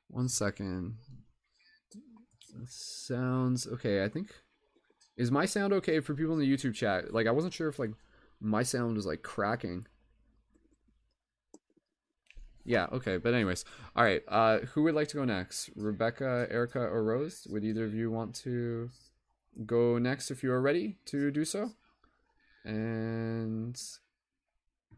[0.08, 0.95] one second.
[2.65, 4.30] Sounds okay, I think
[5.17, 7.13] is my sound okay for people in the YouTube chat?
[7.13, 7.91] Like I wasn't sure if like
[8.39, 9.88] my sound was like cracking.
[12.65, 13.65] Yeah, okay, but anyways.
[13.95, 15.69] All right, uh who would like to go next?
[15.76, 17.47] Rebecca, Erica, or Rose?
[17.49, 18.89] Would either of you want to
[19.65, 21.71] go next if you are ready to do so?
[22.65, 23.80] And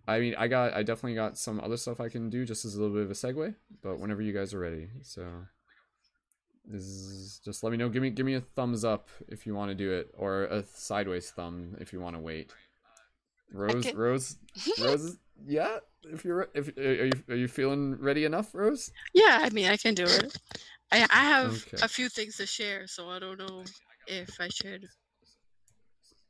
[0.07, 2.75] I mean, I got, I definitely got some other stuff I can do just as
[2.75, 3.55] a little bit of a segue.
[3.81, 5.25] But whenever you guys are ready, so
[6.71, 7.89] is just let me know.
[7.89, 10.63] Give me, give me a thumbs up if you want to do it, or a
[10.73, 12.51] sideways thumb if you want to wait.
[13.51, 14.37] Rose, Rose,
[14.81, 15.17] Rose.
[15.47, 15.77] Yeah,
[16.11, 18.91] if you're, if are you, are you feeling ready enough, Rose?
[19.13, 20.37] Yeah, I mean, I can do it.
[20.91, 21.83] I I have Okay.
[21.83, 23.63] a few things to share, so I don't know
[24.07, 24.87] if I should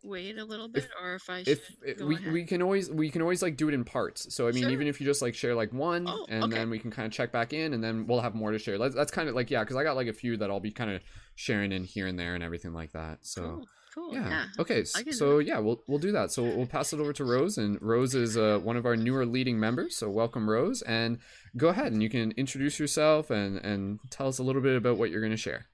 [0.03, 2.33] wait a little bit or if I should if we, ahead.
[2.33, 4.71] we can always we can always like do it in parts so i mean Sure.
[4.71, 6.57] even if you just like share like one Oh, and okay.
[6.57, 8.77] then we can kind of check back in and then we'll have more to share
[8.77, 10.69] that's, that's kind of like yeah because i got like a few that i'll be
[10.71, 11.01] kind of
[11.35, 14.13] sharing in here and there and everything like that so Cool, cool.
[14.13, 14.29] yeah.
[14.29, 14.45] Yeah.
[14.60, 14.77] Okay.
[14.77, 16.31] I s- can do So yeah, we'll we'll do that.
[16.31, 19.25] So we'll pass it over to Rose, and Rose is uh, one of our newer
[19.25, 19.95] leading members.
[19.95, 21.17] So welcome, Rose, and
[21.58, 24.97] go ahead and you can introduce yourself and and tell us a little bit about
[24.97, 25.65] what you're going to share.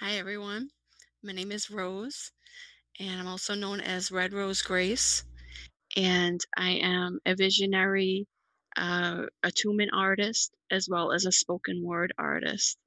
[0.00, 0.68] Hi, everyone.
[1.24, 2.30] My name is Rose,
[3.00, 5.24] and I'm also known as Red Rose Grace.
[5.94, 8.26] And I am a visionary
[8.78, 12.78] uh, attunement artist as well as a spoken word artist.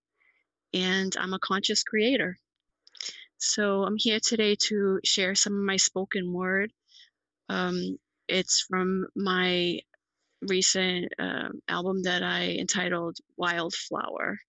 [0.74, 2.36] And I'm a conscious creator.
[3.46, 6.74] So I'm here today to share some of my spoken word.
[7.48, 9.82] Um, it's from my
[10.42, 14.40] recent uh, album that I entitled Wildflower.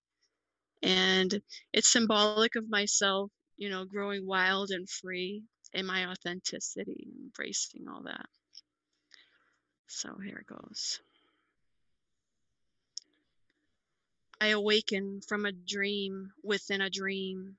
[0.82, 1.42] And
[1.74, 5.42] it's symbolic of myself, you know, growing wild and free
[5.74, 8.26] in my authenticity, embracing all that.
[9.88, 11.00] So here it goes.
[14.40, 17.58] I awaken from a dream within a dream,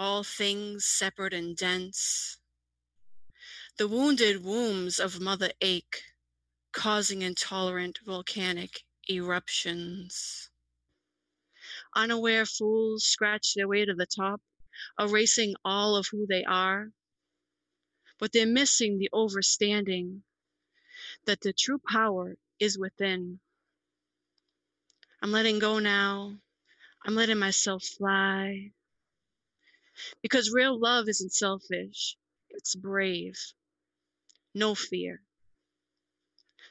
[0.00, 2.38] all things separate and dense.
[3.76, 6.00] The wounded wombs of mother ache,
[6.72, 10.48] causing intolerant volcanic eruptions.
[11.94, 14.40] Unaware fools scratch their way to the top,
[14.98, 16.92] erasing all of who they are.
[18.18, 20.20] But they're missing the overstanding
[21.26, 23.40] that the true power is within.
[25.20, 26.36] I'm letting go now.
[27.04, 28.72] I'm letting myself fly.
[30.22, 32.16] Because real love isn't selfish,
[32.50, 33.38] it's brave.
[34.54, 35.22] No fear.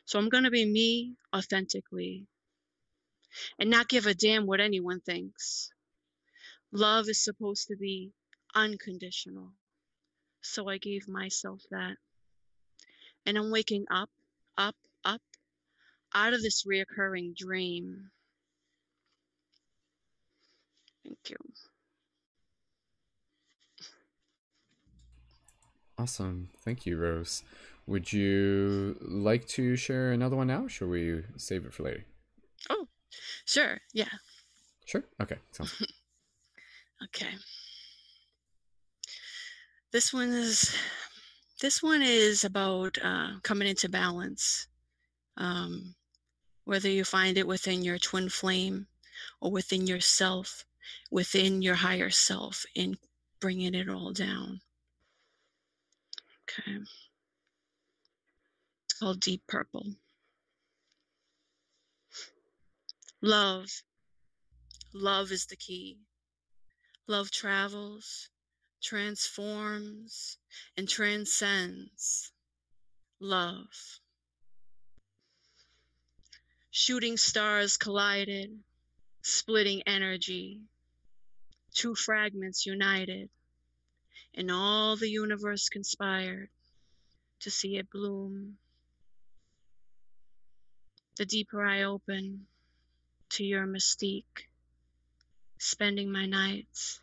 [0.05, 2.27] So I'm going to be me authentically
[3.57, 5.71] and not give a damn what anyone thinks.
[6.71, 8.11] Love is supposed to be
[8.55, 9.51] unconditional.
[10.41, 11.97] So I gave myself that.
[13.25, 14.09] And I'm waking up,
[14.57, 15.21] up, up
[16.13, 18.09] out of this reoccurring dream.
[21.03, 21.35] Thank you.
[25.99, 26.47] Awesome.
[26.63, 27.43] Thank you, Rose.
[27.85, 30.63] Would you like to share another one now?
[30.63, 32.05] Or should we save it for later?
[32.69, 32.87] Oh,
[33.43, 33.81] sure.
[33.93, 34.07] Yeah.
[34.85, 35.03] Sure.
[35.21, 35.37] Okay.
[35.51, 35.87] Sounds good.
[37.01, 37.33] Okay.
[39.93, 40.75] This one is
[41.61, 44.67] this one is about uh, coming into balance.
[45.37, 45.95] Um,
[46.65, 48.87] whether you find it within your twin flame
[49.39, 50.65] or within yourself,
[51.09, 52.97] within your higher self, in
[53.39, 54.59] bringing it all down.
[56.49, 56.77] Okay.
[58.85, 59.85] It's called Deep Purple.
[63.21, 63.69] Love.
[64.93, 65.99] Love is the key.
[67.07, 68.29] Love travels,
[68.81, 70.37] transforms,
[70.75, 72.31] and transcends.
[73.19, 73.99] Love.
[76.71, 78.59] Shooting stars collided,
[79.21, 80.61] splitting energy.
[81.75, 83.29] Two fragments united,
[84.35, 86.49] and all the universe conspired
[87.39, 88.57] to see it bloom.
[91.17, 92.47] The deeper I open
[93.31, 94.47] to your mystique,
[95.57, 97.01] spending my nights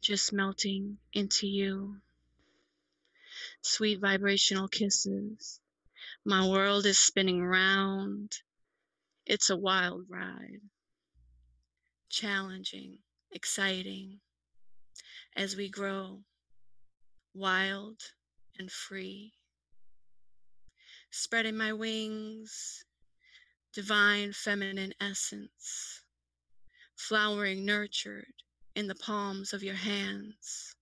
[0.00, 1.96] just melting into you.
[3.62, 5.60] Sweet vibrational kisses.
[6.24, 8.32] My world is spinning round.
[9.24, 10.60] It's a wild ride.
[12.08, 12.98] Challenging,
[13.32, 14.20] exciting
[15.36, 16.20] as we grow
[17.34, 18.00] wild
[18.58, 19.32] and free.
[21.10, 22.84] Spreading my wings,
[23.72, 26.02] divine feminine essence,
[26.96, 28.32] flowering nurtured
[28.74, 30.74] in the palms of your hands.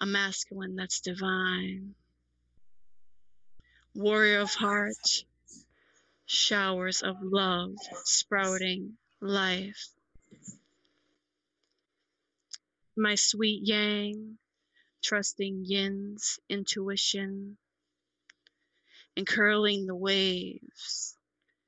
[0.00, 1.94] A masculine that's divine.
[3.94, 5.24] Warrior of heart,
[6.26, 7.72] showers of love
[8.04, 9.93] sprouting life.
[12.96, 14.38] My sweet yang,
[15.02, 17.56] trusting yin's intuition,
[19.16, 21.16] and curling the waves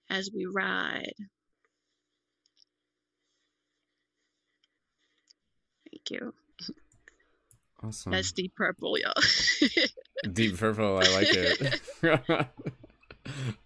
[0.08, 1.14] as we ride.
[5.90, 6.34] Thank you.
[7.82, 8.12] Awesome.
[8.12, 9.12] That's deep purple, y'all.
[10.32, 11.80] Deep purple, I like it.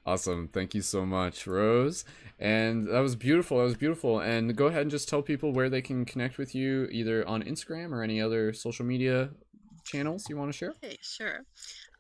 [0.07, 0.49] awesome.
[0.49, 2.05] Thank you so much, Rose.
[2.39, 3.59] And that was beautiful.
[3.59, 4.21] That was beautiful.
[4.21, 7.43] And go ahead and just tell people where they can connect with you, either on
[7.43, 9.31] Instagram or any other social media
[9.85, 10.71] channels you want to share.
[10.71, 11.41] Okay, sure.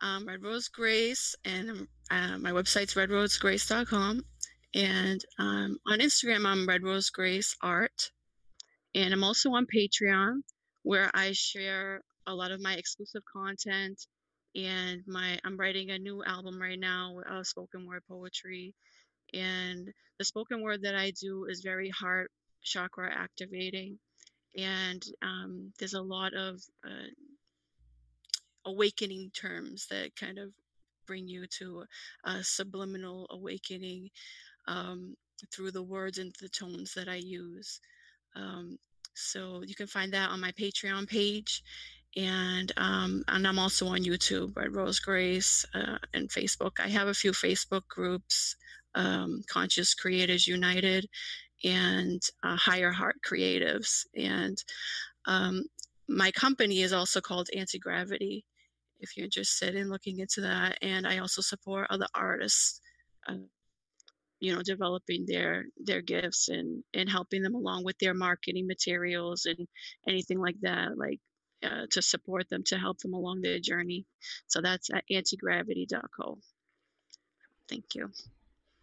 [0.01, 4.23] Um, Red Rose Grace, and um, uh, my website's redrosegrace.com.
[4.75, 8.11] And um, on Instagram, I'm Red Rose Grace Art.
[8.95, 10.41] And I'm also on Patreon,
[10.83, 14.01] where I share a lot of my exclusive content.
[14.55, 18.75] And my I'm writing a new album right now, uh, spoken word poetry.
[19.33, 19.89] And
[20.19, 22.31] the spoken word that I do is very heart
[22.63, 23.99] chakra activating.
[24.57, 27.11] And um, there's a lot of uh,
[28.67, 30.51] awakening terms that kind of
[31.07, 31.85] bring you to
[32.25, 34.11] a subliminal awakening
[34.69, 35.15] um,
[35.53, 37.81] through the words and the tones that I use.
[38.37, 38.79] Um,
[39.15, 41.63] so you can find that on my Patreon page,
[42.17, 46.81] and um, and I'm also on YouTube, Red Rose Grace, uh, and Facebook.
[46.81, 48.57] I have a few Facebook groups,
[48.95, 51.09] um, Conscious Creators United,
[51.65, 54.63] and uh, Higher Heart Creatives, and
[55.27, 55.65] um,
[56.09, 58.45] my company is also called Anti Gravity.
[58.99, 62.81] If you're interested in looking into that, and I also support other artists.
[63.29, 63.35] Uh,
[64.41, 69.45] you know developing their their gifts and and helping them along with their marketing materials
[69.45, 69.69] and
[70.09, 71.21] anything like that like
[71.65, 74.07] uh, to support them to help them along their journey
[74.47, 76.39] so that's at antigravity.co
[77.69, 78.11] thank you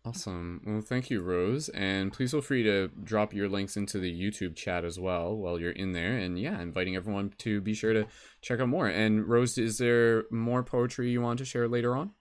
[0.06, 0.62] Awesome.
[0.66, 1.68] Well, thank you, Rose.
[1.68, 5.60] And please feel free to drop your links into the YouTube chat as well while
[5.60, 6.16] you're in there.
[6.18, 8.08] And yeah, inviting everyone to be sure to
[8.42, 8.88] check out more.
[8.88, 12.12] And Rose, is there more poetry you want to share later on?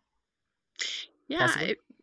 [1.29, 1.49] yeah?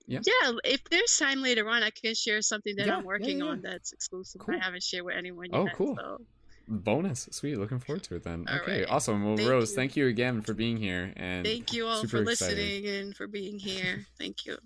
[0.07, 0.19] Yeah.
[0.25, 3.45] yeah if there's time later on i can share something that Yeah, i'm working yeah.
[3.45, 4.55] on that's exclusive Cool.
[4.55, 5.59] i haven't shared with anyone yet.
[5.59, 5.95] Oh, cool.
[5.97, 6.21] so
[6.67, 7.27] Bonus.
[7.31, 7.57] Sweet.
[7.57, 8.45] Looking forward to it then.
[8.49, 8.81] All okay.
[8.81, 8.89] right.
[8.89, 9.25] Awesome.
[9.25, 9.75] Well, Thank Rose, you.
[9.75, 11.13] thank you again for being here.
[11.17, 12.57] And thank you all for excited.
[12.57, 14.57] listening and for being here thank you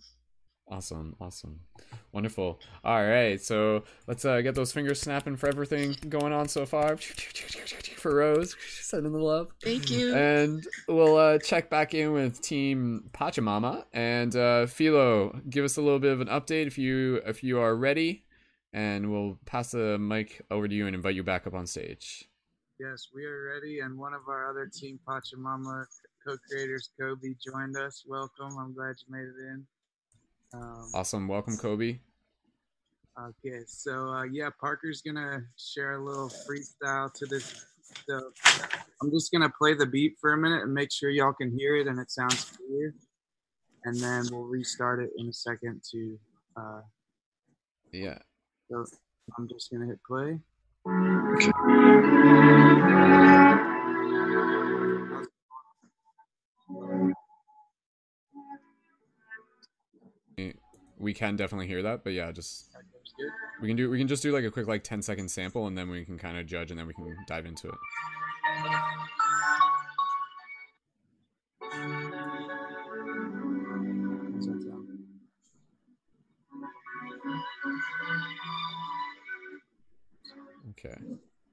[0.69, 1.61] Awesome, awesome,
[2.11, 2.59] wonderful.
[2.83, 6.97] All right, so let's uh, get those fingers snapping for everything going on so far.
[7.95, 13.09] For Rose, sending the love, thank you and we'll uh, check back in with Team
[13.13, 15.39] Pachamama and uh, Philo.
[15.49, 18.25] Give us a little bit of an update if you if you are ready,
[18.77, 22.29] and we'll pass the mic over to you and invite you back up on stage.
[22.79, 25.83] Yes, we are ready, and one of our other Team Pachamama
[26.25, 28.03] co-creators, Kobe, joined us.
[28.07, 28.55] Welcome.
[28.59, 29.65] I'm glad you made it in.
[30.53, 31.97] Um, Awesome, welcome, Kobe.
[33.19, 37.65] Okay, so uh, yeah, Parker's gonna share a little freestyle to this.
[38.07, 38.31] So
[39.01, 41.77] I'm just gonna play the beat for a minute and make sure y'all can hear
[41.77, 42.93] it and it sounds clear,
[43.85, 45.81] and then we'll restart it in a second.
[45.93, 46.19] To
[46.55, 46.81] uh,
[47.91, 48.19] Yeah.
[48.69, 48.85] So
[49.37, 50.39] I'm just gonna hit play.
[60.99, 63.29] We can definitely hear that, but yeah, just That goes good.
[63.61, 63.89] We can do.
[63.89, 66.17] We can just do like a quick like 10 second sample, and then we can
[66.17, 67.75] kind of judge, and then we can dive into it.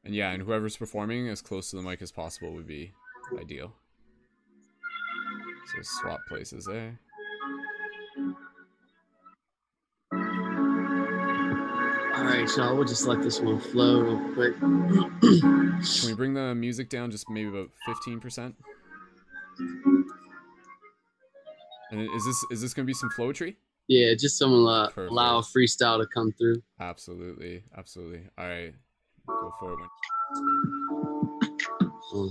[0.05, 2.93] And yeah, and whoever's performing as close to the mic as possible would be
[3.41, 3.73] ideal.
[5.73, 6.99] So swap places there.
[12.15, 12.77] All right, y'all.
[12.77, 14.61] We'll just let this one flow real quick.
[14.61, 18.55] Can we bring the music down just maybe about 15%?
[21.91, 23.57] And is this is this gonna be some flowetry?
[23.89, 26.63] yeah, just someone uh, allow freestyle to come through.
[26.81, 28.23] Absolutely, absolutely.
[28.39, 28.75] All right,
[29.27, 29.91] go for it.
[32.13, 32.31] When-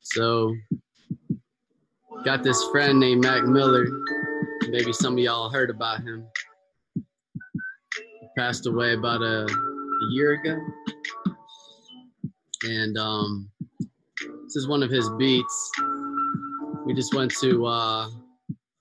[0.00, 0.54] So,
[2.24, 3.86] got this friend named Mac Miller.
[4.68, 6.26] Maybe some of y'all heard about him.
[6.94, 10.56] He passed away about a, a year ago.
[12.64, 13.50] And um,
[14.44, 15.70] this is one of his beats.
[16.86, 18.08] We just went to uh,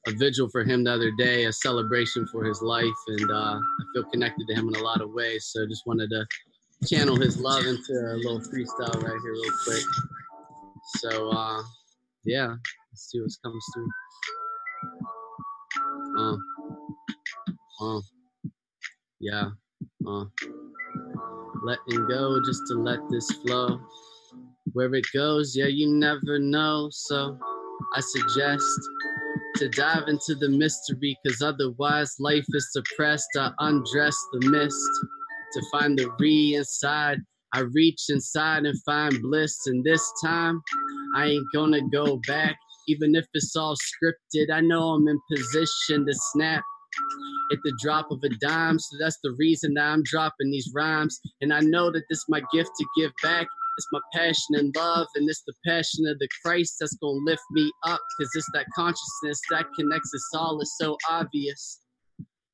[0.08, 3.84] a vigil for him the other day, a celebration for his life, and uh, I
[3.94, 5.50] feel connected to him in a lot of ways.
[5.52, 6.26] So just wanted to
[6.86, 9.84] channel his love into a little freestyle right here, real quick.
[10.98, 11.62] So uh,
[12.26, 13.90] yeah, let's see what comes through.
[16.20, 16.38] Uh,
[17.82, 18.02] uh,
[19.20, 19.50] yeah,
[20.06, 20.26] uh,
[21.64, 23.80] letting go just to let this flow.
[24.74, 26.90] Where it goes, yeah, you never know.
[26.92, 27.38] So
[27.96, 28.64] I suggest
[29.56, 33.30] to dive into the mystery, cause otherwise life is suppressed.
[33.38, 34.90] I undress the mist
[35.54, 37.20] to find the re inside.
[37.54, 40.62] I reach inside and find bliss, and this time
[41.16, 42.58] I ain't gonna go back.
[42.88, 46.64] Even if it's all scripted, I know I'm in position to snap
[47.52, 48.80] at the drop of a dime.
[48.80, 51.20] So that's the reason I'm dropping these rhymes.
[51.42, 53.48] And I know that this is my gift to give back.
[53.78, 57.42] It's my passion and love, and it's the passion of the Christ that's gonna lift
[57.52, 58.00] me up.
[58.20, 60.60] Cause it's that consciousness that connects us all.
[60.62, 61.82] It's so obvious,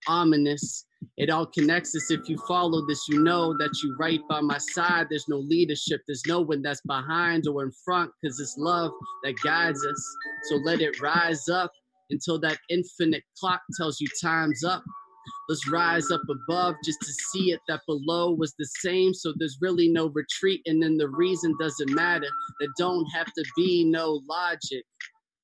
[0.08, 0.86] ominous.
[1.18, 2.12] It all connects us.
[2.12, 5.08] If you follow this, you know that you're right by my side.
[5.10, 8.92] There's no leadership, there's no one that's behind or in front, cause it's love
[9.24, 10.16] that guides us.
[10.50, 11.72] So let it rise up
[12.10, 14.84] until that infinite clock tells you time's up.
[15.48, 19.14] Let's rise up above just to see it that below was the same.
[19.14, 22.28] So there's really no retreat, and then the reason doesn't matter.
[22.60, 24.84] There don't have to be no logic.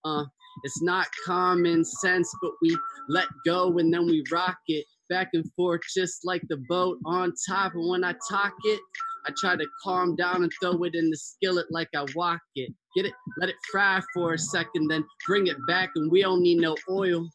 [0.03, 0.25] Uh,
[0.63, 2.77] it's not common sense, but we
[3.09, 7.33] let go and then we rock it back and forth just like the boat on
[7.47, 7.73] top.
[7.75, 8.79] And when I talk it,
[9.27, 12.71] I try to calm down and throw it in the skillet like I walk it.
[12.95, 16.41] Get it, let it fry for a second, then bring it back, and we don't
[16.41, 17.27] need no oil.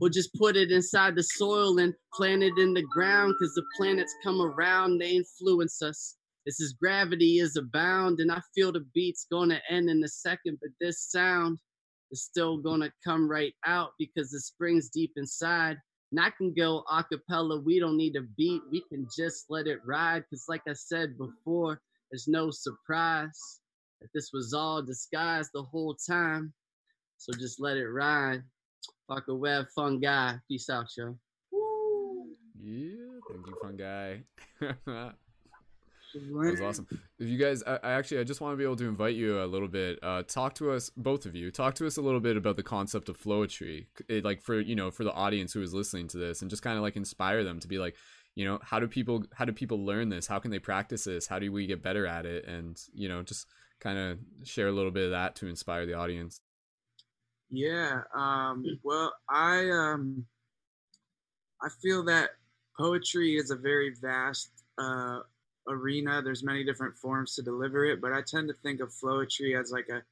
[0.00, 3.64] We'll just put it inside the soil and plant it in the ground because the
[3.76, 6.16] planets come around, they influence us.
[6.46, 10.58] This is gravity is abound, and I feel the beat's gonna end in a second,
[10.60, 11.58] but this sound
[12.12, 15.76] is still gonna come right out because the spring's deep inside.
[16.12, 19.66] And I can go a cappella, we don't need a beat, we can just let
[19.66, 20.24] it ride.
[20.30, 23.60] Because, like I said before, there's no surprise
[24.00, 26.54] that this was all disguised the whole time.
[27.18, 28.42] So just let it ride.
[29.08, 30.36] Fuck a web, fun guy.
[30.48, 31.16] Peace out, yo.
[32.60, 34.22] Yeah, thank you, fun guy.
[36.16, 36.86] that was awesome.
[37.18, 39.42] If you guys, I, I, actually, I just want to be able to invite you
[39.42, 39.98] a little bit.
[40.02, 41.50] Uh, talk to us, both of you.
[41.50, 44.74] Talk to us a little bit about the concept of flowetry, it, like for you
[44.74, 47.44] know, for the audience who is listening to this, and just kind of like inspire
[47.44, 47.94] them to be like,
[48.34, 50.26] you know, how do people, how do people learn this?
[50.26, 51.26] How can they practice this?
[51.26, 52.46] How do we get better at it?
[52.46, 53.46] And you know, just
[53.80, 56.40] kind of share a little bit of that to inspire the audience.
[57.50, 58.02] Yeah.
[58.14, 60.26] Um, well, I um,
[61.62, 62.30] I feel that
[62.78, 65.20] poetry is a very vast uh,
[65.68, 66.22] arena.
[66.22, 69.70] There's many different forms to deliver it, but I tend to think of flowetry as
[69.70, 70.02] like a,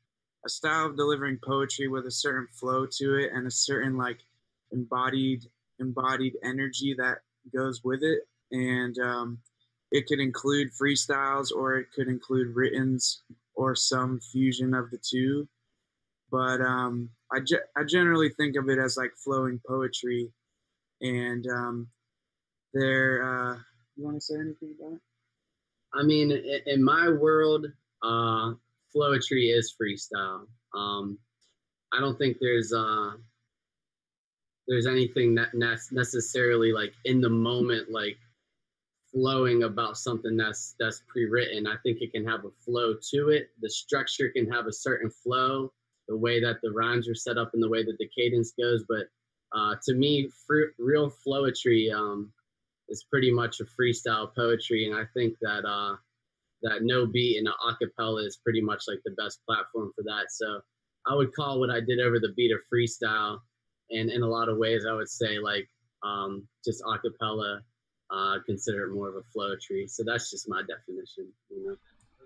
[0.45, 4.20] a style of delivering poetry with a certain flow to it and a certain like
[4.72, 5.45] embodied
[5.80, 7.18] embodied energy that
[7.53, 8.20] goes with it.
[8.53, 9.39] And um,
[9.91, 13.22] it could include freestyles or it could include writtens
[13.55, 15.49] or some fusion of the two.
[16.35, 20.32] But um, I, ge- I generally think of it as like flowing poetry.
[21.01, 21.87] And um,
[22.72, 23.55] there, uh,
[23.95, 25.01] you want to say anything about it?
[25.95, 26.32] I mean,
[26.66, 27.66] in my world,
[28.03, 28.55] uh,
[28.93, 30.47] flowetry is freestyle.
[30.74, 31.18] Um,
[31.93, 33.12] I don't think there's uh,
[34.66, 38.18] there's anything that necessarily like in the moment, like
[39.12, 41.68] flowing about something that's that's pre-written.
[41.68, 43.51] I think it can have a flow to it.
[43.61, 45.72] The structure can have a certain flow,
[46.09, 48.84] the way that the rhymes are set up and the way that the cadence goes.
[48.88, 49.07] But
[49.57, 52.32] uh, to me, fr- real flowetry um,
[52.88, 55.96] is pretty much a freestyle poetry, and I think that uh,
[56.62, 60.26] that no beat and an acapella is pretty much like the best platform for that.
[60.30, 60.61] So
[61.07, 63.38] I would call what I did over the beat a freestyle,
[63.90, 65.68] and in a lot of ways, I would say like
[66.02, 67.61] um, just acapella
[68.11, 69.86] uh, consider it more of a flow tree.
[69.86, 71.76] So that's just my definition, you know.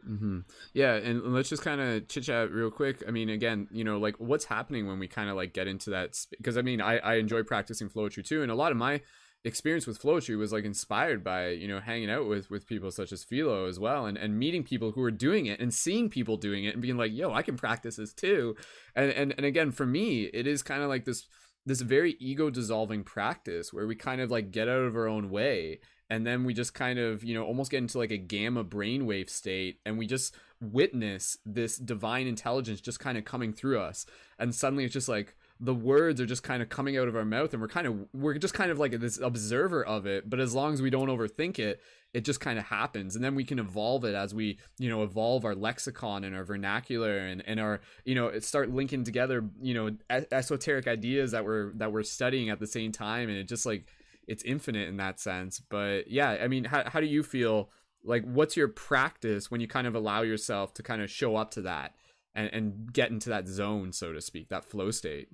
[0.06, 0.40] Mm-hmm.
[0.74, 3.02] Yeah, and let's just kind of chit chat real quick.
[3.06, 5.90] I mean, again, you know, like what's happening when we kind of like get into
[5.90, 6.16] that?
[6.30, 9.00] Because sp- I mean, I, I enjoy practicing flowetry too, and a lot of my
[9.44, 13.12] experience with flowetry was like inspired by you know hanging out with with people such
[13.12, 16.36] as Philo as well, and and meeting people who are doing it and seeing people
[16.36, 18.56] doing it and being like, yo, I can practice this too.
[18.94, 21.26] And and and again, for me, it is kind of like this
[21.66, 25.28] this very ego dissolving practice where we kind of like get out of our own
[25.30, 25.80] way
[26.10, 29.30] and then we just kind of you know almost get into like a gamma brainwave
[29.30, 34.06] state and we just witness this divine intelligence just kind of coming through us.
[34.38, 37.24] And suddenly it's just like the words are just kind of coming out of our
[37.24, 40.38] mouth and we're kind of we're just kind of like this observer of it but
[40.38, 41.80] as long as we don't overthink it
[42.14, 43.14] it just kind of happens.
[43.14, 46.44] And then we can evolve it as we you know evolve our lexicon and our
[46.44, 49.90] vernacular and, and our you know start linking together you know
[50.32, 53.28] esoteric ideas that we're that we're studying at the same time.
[53.28, 53.86] And it just like
[54.28, 57.70] it's infinite in that sense but yeah i mean how, how do you feel
[58.04, 61.50] like what's your practice when you kind of allow yourself to kind of show up
[61.50, 61.94] to that
[62.34, 65.28] and, and get into that zone so to speak that flow state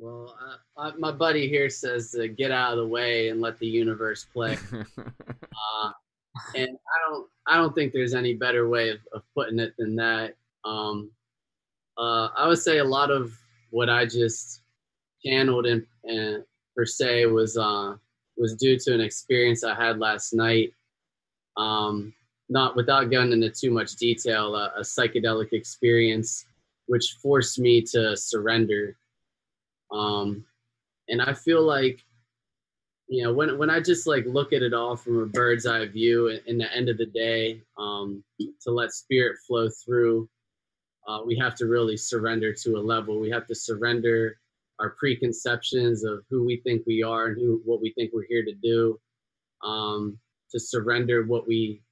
[0.00, 0.34] well,
[0.78, 4.24] uh, my buddy here says to get out of the way and let the universe
[4.32, 4.56] play.
[4.72, 5.90] uh,
[6.54, 9.96] and I don't, I don't think there's any better way of, of putting it than
[9.96, 10.36] that.
[10.64, 11.10] Um,
[11.98, 13.36] uh, I would say a lot of
[13.68, 14.62] what I just
[15.22, 16.44] channeled and, and
[16.80, 17.94] per se was uh,
[18.38, 20.72] was due to an experience I had last night.
[21.58, 22.14] Um,
[22.48, 26.46] not without going into too much detail, a, a psychedelic experience
[26.86, 28.96] which forced me to surrender.
[29.92, 30.46] Um,
[31.08, 32.02] and I feel like,
[33.08, 35.86] you know, when when I just like look at it all from a bird's eye
[35.86, 38.24] view, in the end of the day, um,
[38.62, 40.30] to let spirit flow through,
[41.06, 43.20] uh, we have to really surrender to a level.
[43.20, 44.39] We have to surrender
[44.80, 48.44] our preconceptions of who we think we are and who what we think we're here
[48.44, 48.98] to do.
[49.62, 50.18] Um,
[50.50, 51.82] to surrender what we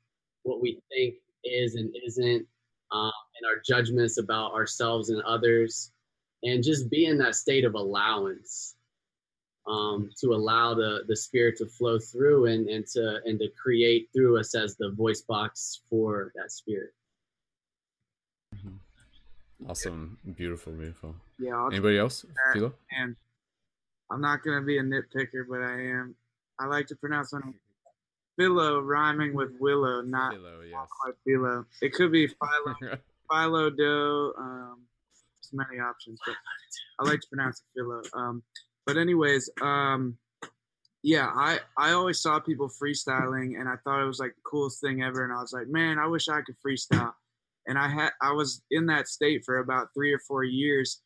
[0.42, 2.46] what we think is and isn't,
[2.92, 5.92] um, and our judgments about ourselves and others,
[6.42, 8.74] and just be in that state of allowance
[9.66, 14.08] um, to allow the the spirit to flow through and and to and to create
[14.14, 16.92] through us as the voice box for that spirit.
[19.68, 21.14] Awesome, beautiful, beautiful.
[21.38, 21.54] Yeah.
[21.56, 22.24] I'll Anybody else?
[22.54, 22.72] Philo?
[22.98, 23.14] And
[24.10, 26.14] I'm not gonna be a nitpicker, but I am.
[26.58, 27.54] I like to pronounce my name
[28.38, 30.88] Philo, rhyming with willow, not Philo, yes.
[31.00, 31.66] quite Philo.
[31.82, 32.96] It could be Philo,
[33.30, 34.32] Philo Doe.
[34.38, 34.82] Um,
[35.36, 36.36] there's many options, but
[37.00, 38.00] I like to pronounce it Philo.
[38.14, 38.42] Um,
[38.86, 40.16] but anyways, um,
[41.02, 44.80] yeah, I I always saw people freestyling, and I thought it was like the coolest
[44.80, 45.24] thing ever.
[45.24, 47.12] And I was like, man, I wish I could freestyle.
[47.68, 51.02] And I had I was in that state for about three or four years,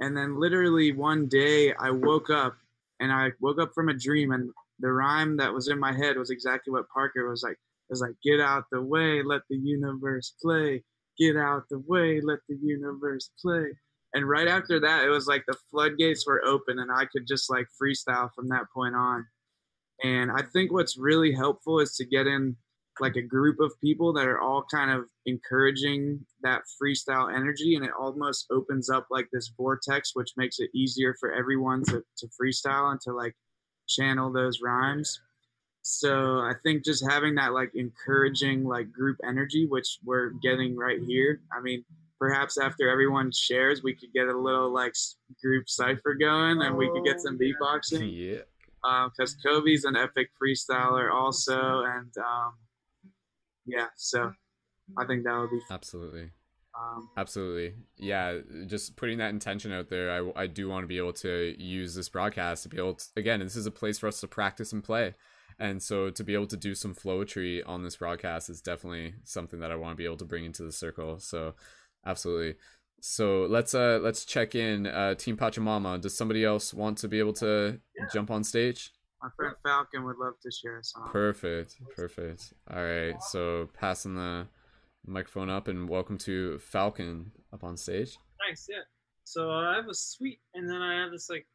[0.00, 2.54] and then literally one day I woke up,
[3.00, 4.50] and I woke up from a dream, and
[4.80, 7.52] the rhyme that was in my head was exactly what Parker was like.
[7.52, 10.82] It was like, get out the way, let the universe play.
[11.18, 13.66] Get out the way, let the universe play.
[14.14, 17.50] And right after that, it was like the floodgates were open and I could just
[17.50, 19.26] like freestyle from that point on.
[20.02, 22.56] And I think what's really helpful is to get in
[23.00, 27.84] like a group of people that are all kind of encouraging that freestyle energy and
[27.84, 32.26] it almost opens up like this vortex which makes it easier for everyone to, to
[32.28, 33.34] freestyle and to like
[33.88, 35.20] channel those rhymes.
[35.84, 41.00] So i think just having that like encouraging like group energy which we're getting right
[41.04, 41.84] here i mean
[42.22, 44.94] perhaps after everyone shares we could get a little like
[45.42, 48.08] group cipher going and we could get some beatboxing.
[48.14, 49.08] Yeah.
[49.08, 52.52] because kobe's an epic freestyler also and um,
[53.66, 54.32] yeah so
[54.98, 56.30] i think that would be Absolutely.
[56.74, 57.74] um, Absolutely.
[57.96, 60.10] Yeah, just putting that intention out there.
[60.10, 63.04] I, I do want to be able to use this broadcast to be able to,
[63.16, 65.14] again, this is a place for us to practice and play.
[65.58, 69.60] And so to be able to do some flowetry on this broadcast is definitely something
[69.60, 71.18] that I want to be able to bring into the circle.
[71.20, 71.54] So
[72.06, 72.54] absolutely.
[73.00, 76.00] So let's uh let's check in uh Team Pachamama.
[76.00, 77.80] Does somebody else want to be able to
[78.12, 78.92] jump on stage?
[79.22, 81.76] My friend falcon would love to share a song Perfect.
[81.94, 82.52] Perfect.
[82.72, 83.22] All right.
[83.22, 84.46] So passing the
[85.06, 88.18] microphone up and welcome to Falcon up on stage.
[88.48, 88.82] Nice, yeah.
[89.24, 91.46] So uh, I have a suite, and then I have this like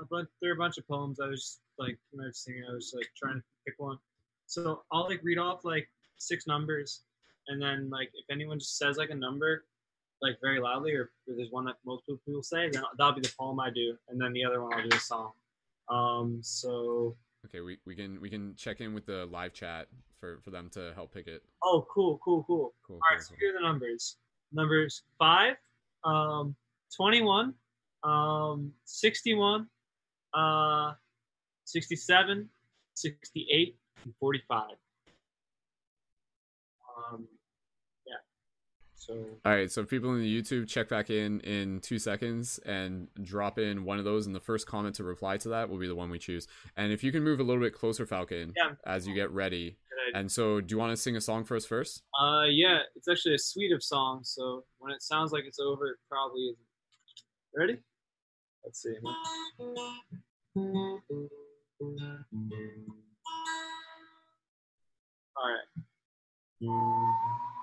[0.00, 0.28] a bunch.
[0.40, 1.20] There are a bunch of poems.
[1.20, 3.98] I was like when I was singing, I was like trying to pick one.
[4.46, 5.88] So I'll like read off like
[6.18, 7.02] six numbers,
[7.48, 9.64] and then like if anyone just says like a number,
[10.22, 13.32] like very loudly, or if there's one that most people say, then that'll be the
[13.38, 15.32] poem I do, and then the other one I'll do a song.
[15.88, 16.40] Um.
[16.42, 17.16] So
[17.46, 20.70] Okay, we, we can we can check in with the live chat for for them
[20.70, 21.42] to help pick it.
[21.62, 22.74] oh, cool, cool, cool.
[22.86, 22.96] Cool.
[22.96, 23.36] All cool, right, so cool.
[23.40, 24.16] here are the numbers.
[24.52, 25.56] Numbers 5,
[26.04, 26.54] um,
[26.96, 27.54] 21,
[28.04, 29.66] um, 61,
[30.32, 30.92] uh,
[31.64, 32.48] 67,
[32.94, 34.62] 68, and 45.
[37.12, 37.26] Um.
[39.06, 39.12] So,
[39.44, 43.58] All right, so people in the YouTube check back in in two seconds and drop
[43.58, 45.94] in one of those, and the first comment to reply to that will be the
[45.94, 46.46] one we choose.
[46.76, 48.72] And if you can move a little bit closer, Falcon, Yeah.
[48.86, 49.76] as you get ready.
[50.14, 52.02] And so, do you want to sing a song for us first?
[52.18, 54.30] Uh, yeah, it's actually a suite of songs.
[54.34, 56.58] So when it sounds like it's over, it probably isn't.
[57.56, 57.78] Ready?
[58.64, 58.94] Let's see.
[65.36, 65.48] All
[66.60, 67.53] right.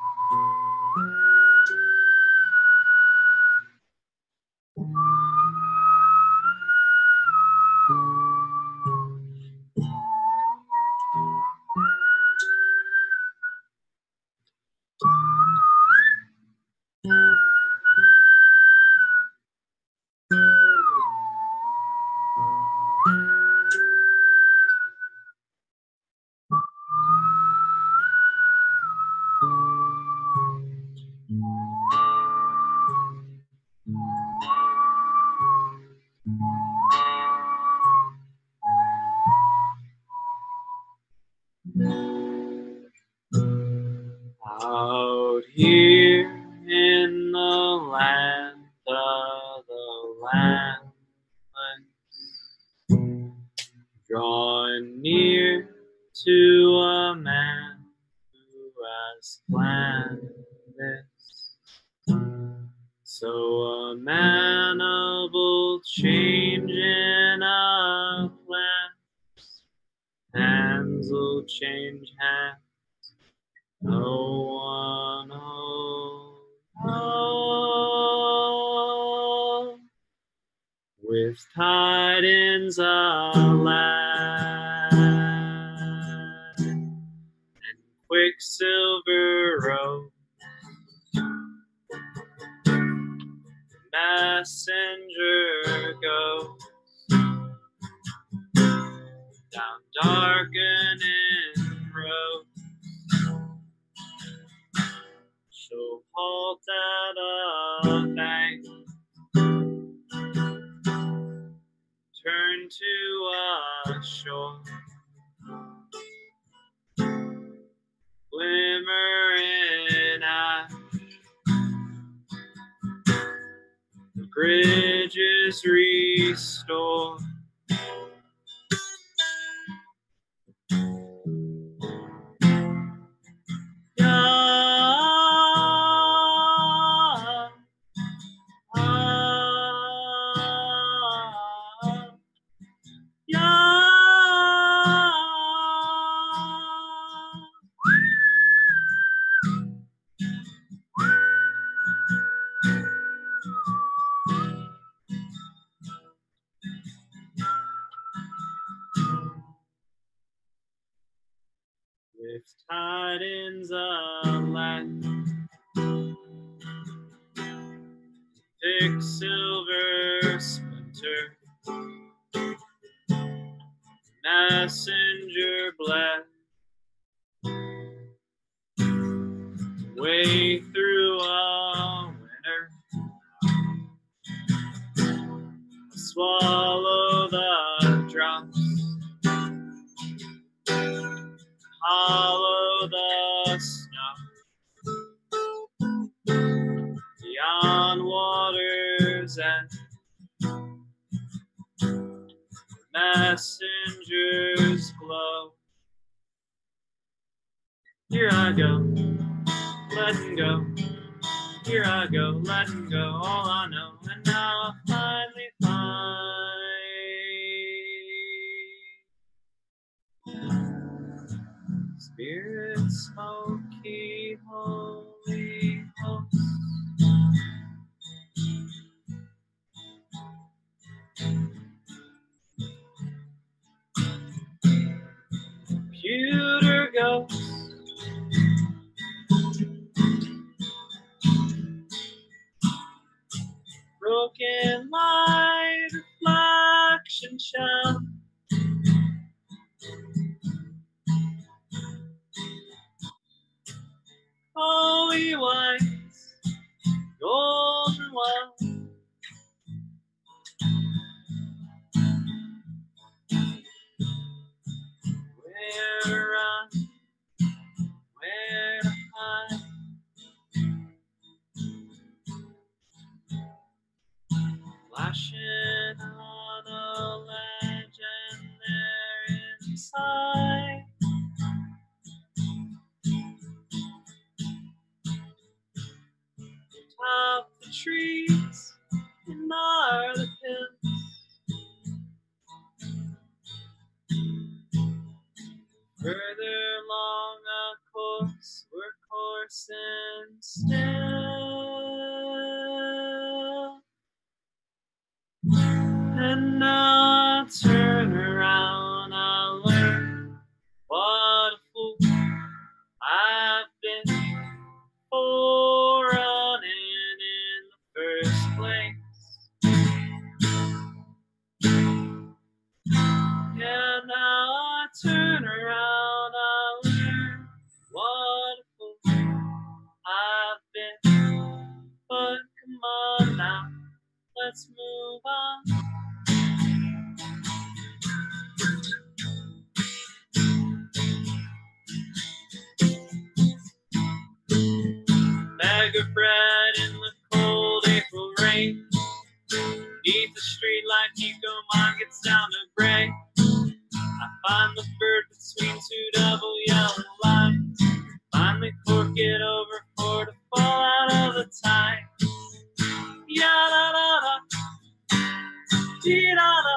[366.04, 366.76] Dee da da.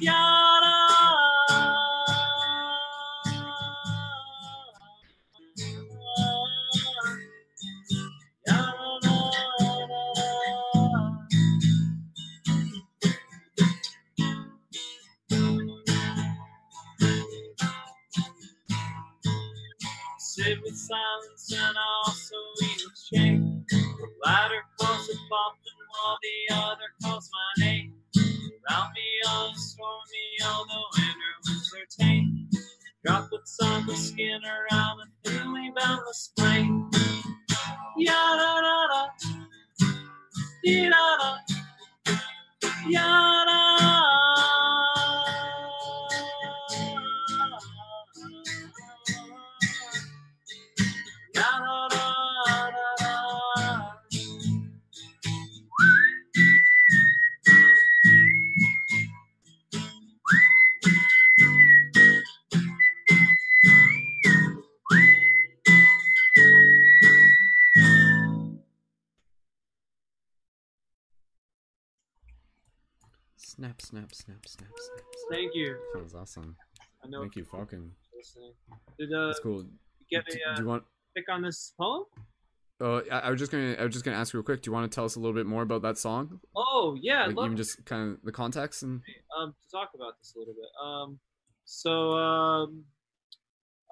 [0.00, 0.12] Ya
[0.62, 0.76] da.
[8.46, 11.18] Ya da da da.
[20.18, 23.64] Sit with silence and also with shame.
[23.70, 25.18] The latter calls it
[26.04, 27.94] while the other calls my name.
[28.16, 32.48] Around me all stormy, although winter winds are tame.
[33.06, 36.90] Droplets on the skin around the thinly boundless plain.
[37.98, 39.08] Ya da da da,
[40.64, 41.38] dee da da,
[42.88, 44.13] ya da.
[73.94, 75.30] Snap, snap, snap, snap, snap.
[75.30, 75.76] Thank you.
[75.94, 76.56] That was awesome.
[77.04, 77.92] I know Thank you, Falcon.
[78.16, 78.50] listening.
[78.98, 79.66] Did uh That's cool.
[80.10, 80.82] get Do, a do you uh, want?
[81.16, 82.02] pick on this poem?
[82.80, 83.76] Uh, I, I was just gonna.
[83.78, 84.62] I was just gonna ask real quick.
[84.62, 86.40] Do you want to tell us a little bit more about that song?
[86.56, 89.00] Oh yeah, like love even just kind of the context and.
[89.38, 90.66] um to talk about this a little bit.
[90.84, 91.20] Um,
[91.64, 92.82] so um,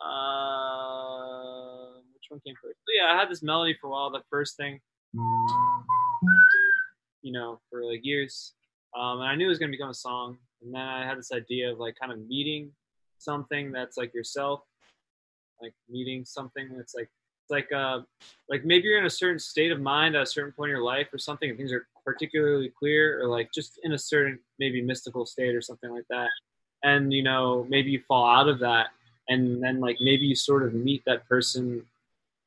[0.05, 2.79] uh, which one came first?
[2.81, 4.11] So, yeah, I had this melody for a while.
[4.11, 4.81] The first thing,
[7.23, 8.55] you know, for like years,
[8.97, 10.39] um, and I knew it was gonna become a song.
[10.63, 12.71] And then I had this idea of like kind of meeting
[13.19, 14.61] something that's like yourself,
[15.61, 17.09] like meeting something that's like
[17.43, 18.01] it's like uh
[18.49, 20.85] like maybe you're in a certain state of mind at a certain point in your
[20.85, 24.81] life or something and things are particularly clear or like just in a certain maybe
[24.81, 26.29] mystical state or something like that
[26.83, 28.89] and you know maybe you fall out of that
[29.29, 31.85] and then like maybe you sort of meet that person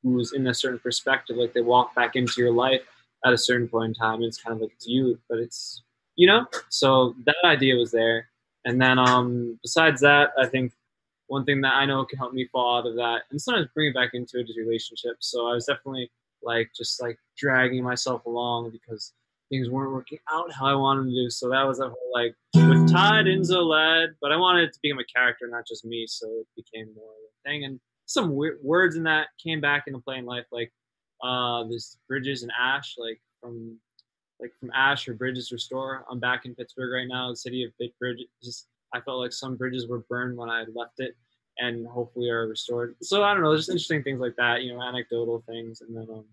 [0.03, 2.81] who's in a certain perspective like they walk back into your life
[3.25, 5.83] at a certain point in time and it's kind of like it's you but it's
[6.15, 8.29] you know so that idea was there
[8.65, 10.71] and then um besides that i think
[11.27, 13.89] one thing that I know can help me fall out of that and sometimes bring
[13.89, 15.17] it back into a relationship.
[15.19, 16.11] So I was definitely
[16.43, 19.13] like just like dragging myself along because
[19.49, 21.29] things weren't working out how I wanted to do.
[21.29, 24.79] So that was a whole like with Todd Enzo led, but I wanted it to
[24.81, 26.05] become a character, not just me.
[26.07, 27.65] So it became more of a thing.
[27.65, 30.71] And some weird words in that came back into play in life, like
[31.23, 33.77] uh this Bridges and Ash, like from
[34.39, 36.05] like from Ash or Bridges Restore.
[36.09, 38.27] I'm back in Pittsburgh right now, the city of Bridges.
[38.43, 41.15] Just I felt like some bridges were burned when I left it
[41.57, 42.95] and hopefully are restored.
[43.01, 45.81] So I don't know, just interesting things like that, you know, anecdotal things.
[45.81, 46.25] And then, um,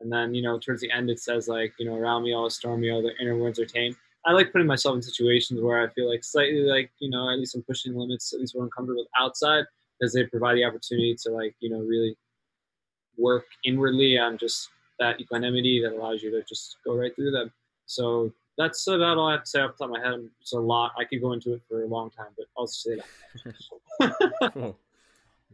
[0.00, 2.46] and then, you know, towards the end, it says like, you know, around me all
[2.46, 3.96] is stormy, all the inner winds are tame.
[4.24, 7.38] I like putting myself in situations where I feel like slightly like, you know, at
[7.38, 9.64] least I'm pushing limits, at least what I'm comfortable with outside
[9.98, 12.16] because they provide the opportunity to like, you know, really
[13.16, 14.68] work inwardly on just
[15.02, 17.52] that equanimity that allows you to just go right through them.
[17.86, 20.20] So that's about all I have to say off the top of my head.
[20.40, 20.92] It's a lot.
[20.98, 22.96] I could go into it for a long time, but I'll say
[24.00, 24.50] that.
[24.54, 24.78] cool.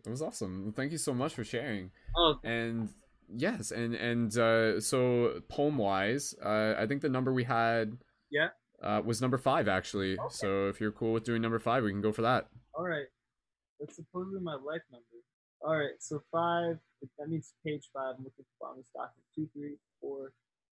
[0.05, 0.73] That was awesome.
[0.77, 1.91] Thank you so much for sharing.
[2.17, 2.89] Oh, And
[3.35, 7.99] yes, and and uh, so poem wise, uh, I think the number we had
[8.31, 8.49] Yeah.
[8.83, 10.19] uh, was number five actually.
[10.19, 10.29] Okay.
[10.31, 12.49] So if you're cool with doing number five, we can go for that.
[12.75, 13.07] all right.
[13.81, 15.05] That's supposedly my life number.
[15.61, 16.79] All right, so five.
[17.19, 18.15] That means page five.
[18.19, 19.25] I'm looking for on this document.
[19.35, 20.33] Two, three, four,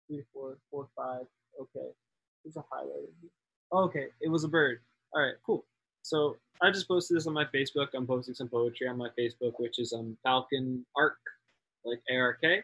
[0.08, 1.26] three, four, four, five.
[1.60, 1.88] Okay.
[2.44, 3.12] There's a highlighter.
[3.20, 3.30] here.
[3.72, 4.80] Okay, it was a bird.
[5.14, 5.64] All right, cool.
[6.02, 7.88] So I just posted this on my Facebook.
[7.94, 11.16] I'm posting some poetry on my Facebook, which is um Falcon Arc,
[11.84, 12.62] like A R K.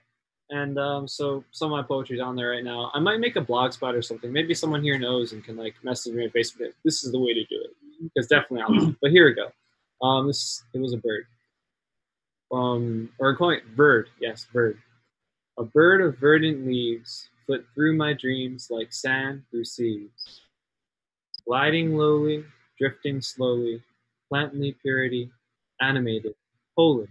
[0.51, 2.91] And um, so some of my poetry's on there right now.
[2.93, 4.33] I might make a blog spot or something.
[4.33, 6.73] Maybe someone here knows and can like message me on Facebook.
[6.85, 7.71] This is the way to do it.
[8.03, 8.95] Because definitely I'll.
[9.01, 9.51] But here we go.
[10.07, 11.25] Um, this it was a bird.
[12.53, 14.09] Um, or calling it bird.
[14.21, 14.79] Yes, bird.
[15.59, 20.43] A bird of verdant leaves flit through my dreams like sand through seas.
[21.47, 22.45] Gliding lowly,
[22.79, 23.83] drifting slowly,
[24.33, 25.31] plantly purity,
[25.81, 26.35] animated,
[26.77, 27.09] holy.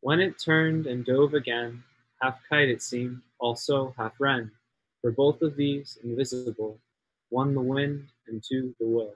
[0.00, 1.82] When it turned and dove again,
[2.20, 4.50] half kite it seemed, also half wren,
[5.00, 6.78] for both of these invisible,
[7.30, 9.14] one the wind and two the will.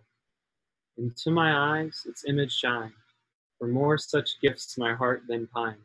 [0.98, 2.92] Into my eyes its image shined,
[3.62, 5.76] for more such gifts my heart than pine,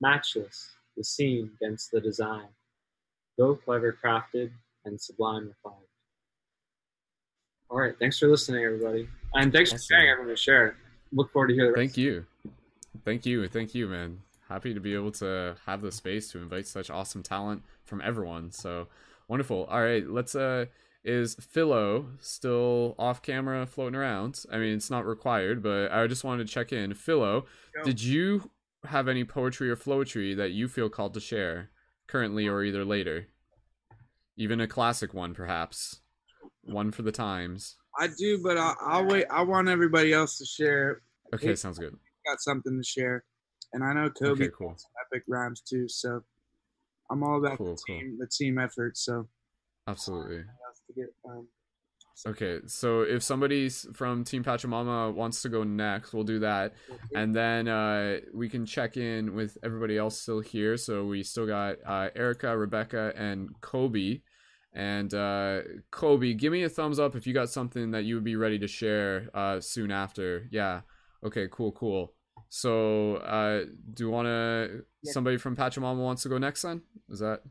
[0.00, 2.46] matchless the scene against the design,
[3.36, 4.52] though clever crafted
[4.84, 5.82] and sublime refined.
[7.70, 7.94] All right.
[7.98, 10.10] Thanks for listening, everybody, and thanks for sharing.
[10.10, 10.76] Everyone to share.
[11.10, 11.74] Look forward to hearing.
[11.74, 12.24] Thank you.
[13.04, 13.48] Thank you.
[13.48, 14.20] Thank you, man.
[14.48, 18.52] Happy to be able to have the space to invite such awesome talent from everyone.
[18.52, 18.86] So
[19.26, 19.64] wonderful.
[19.64, 20.66] All right, let's uh
[21.04, 24.44] is Philo still off camera floating around?
[24.50, 26.94] I mean, it's not required, but I just wanted to check in.
[26.94, 27.42] Philo,
[27.74, 27.84] Go.
[27.84, 28.50] did you
[28.84, 31.70] have any poetry or flowetry that you feel called to share
[32.06, 33.28] currently or either later?
[34.36, 36.00] Even a classic one, perhaps.
[36.62, 37.76] One for the times.
[37.98, 39.26] I do, but I, I'll wait.
[39.30, 41.02] I want everybody else to share.
[41.34, 41.96] Okay, sounds good.
[42.26, 43.24] Got something to share,
[43.72, 44.74] and I know Cobe Okay, cool.
[44.76, 45.88] some epic rhymes too.
[45.88, 46.22] So
[47.10, 47.98] I'm all about Cool, the cool.
[47.98, 48.96] team, the team effort.
[48.96, 49.26] So
[49.88, 50.44] Absolutely.
[50.98, 51.46] Get um,
[52.26, 56.72] Okay, so if somebody from Team Pachamama wants to go next, we'll do that,
[57.14, 60.76] and then uh, we can check in with everybody else still here.
[60.76, 64.22] So we still got uh, Erica, Rebecca, and Cobe.
[64.72, 65.60] And uh,
[65.92, 68.58] Cobe, give me a thumbs up if you got something that you would be ready
[68.58, 70.48] to share uh, soon after.
[70.50, 70.80] Yeah.
[71.24, 71.46] Okay.
[71.50, 71.72] Cool.
[71.72, 72.12] Cool.
[72.48, 74.84] So, uh, do you want to?
[75.04, 76.62] Somebody from Pachamama wants to go next.
[76.62, 77.42] Then is that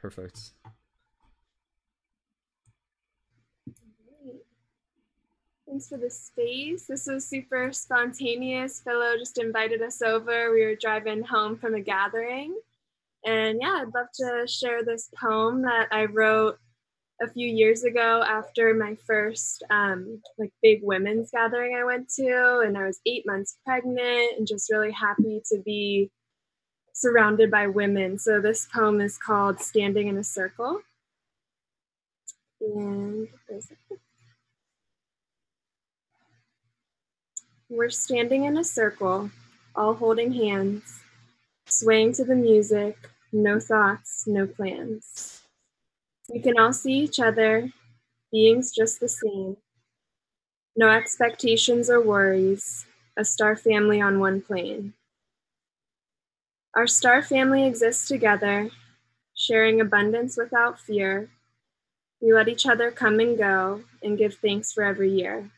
[0.00, 0.52] perfect?
[5.68, 6.86] Thanks for the space.
[6.86, 8.80] This was super spontaneous.
[8.80, 10.50] Philo just invited us over.
[10.50, 12.58] We were driving home from a gathering.
[13.26, 16.58] And yeah, I'd love to share this poem that I wrote
[17.20, 22.62] a few years ago after my first um, like big women's gathering I went to,
[22.64, 26.10] and I was eight months pregnant and just really happy to be
[26.94, 28.18] surrounded by women.
[28.18, 30.80] So this poem is called "Standing in a Circle,"
[32.60, 33.28] and
[37.70, 39.30] We're standing in a circle,
[39.76, 41.00] all holding hands,
[41.66, 42.96] swaying to the music,
[43.30, 45.42] no thoughts, no plans.
[46.30, 47.70] We can all see each other,
[48.32, 49.58] beings just the same.
[50.76, 52.86] No expectations or worries,
[53.18, 54.94] a star family on one plane.
[56.74, 58.70] Our star family exists together,
[59.34, 61.28] sharing abundance without fear.
[62.22, 65.50] We let each other come and go and give thanks for every year.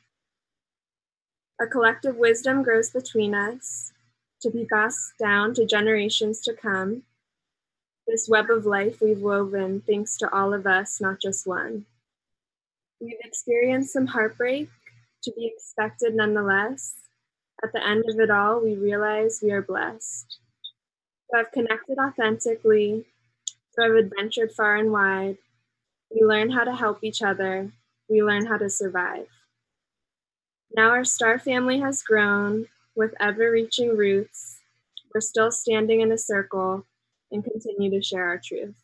[1.62, 3.92] A collective wisdom grows between us
[4.40, 7.02] to be passed down to generations to come.
[8.06, 11.84] This web of life we've woven thanks to all of us, not just one.
[12.98, 14.70] We've experienced some heartbreak
[15.24, 16.94] to be expected nonetheless.
[17.62, 20.38] At the end of it all, we realize we are blessed.
[21.30, 23.04] To have connected authentically,
[23.74, 25.36] to have adventured far and wide,
[26.10, 27.70] we learn how to help each other,
[28.08, 29.26] we learn how to survive.
[30.74, 34.60] Now our star family has grown with ever reaching roots.
[35.12, 36.86] We're still standing in a circle
[37.32, 38.76] and continue to share our truth.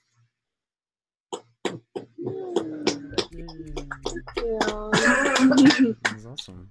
[5.36, 5.96] Thank you.
[6.02, 6.70] That's awesome.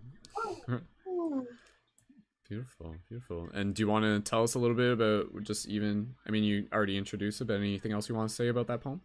[2.47, 3.49] Beautiful, beautiful.
[3.53, 6.13] And do you want to tell us a little bit about just even?
[6.27, 8.81] I mean, you already introduced it, but anything else you want to say about that
[8.81, 9.01] poem?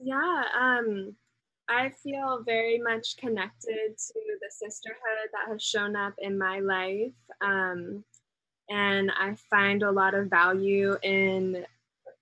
[0.00, 1.14] Yeah, um,
[1.70, 7.12] I feel very much connected to the sisterhood that has shown up in my life.
[7.40, 8.04] Um,
[8.68, 11.64] and I find a lot of value in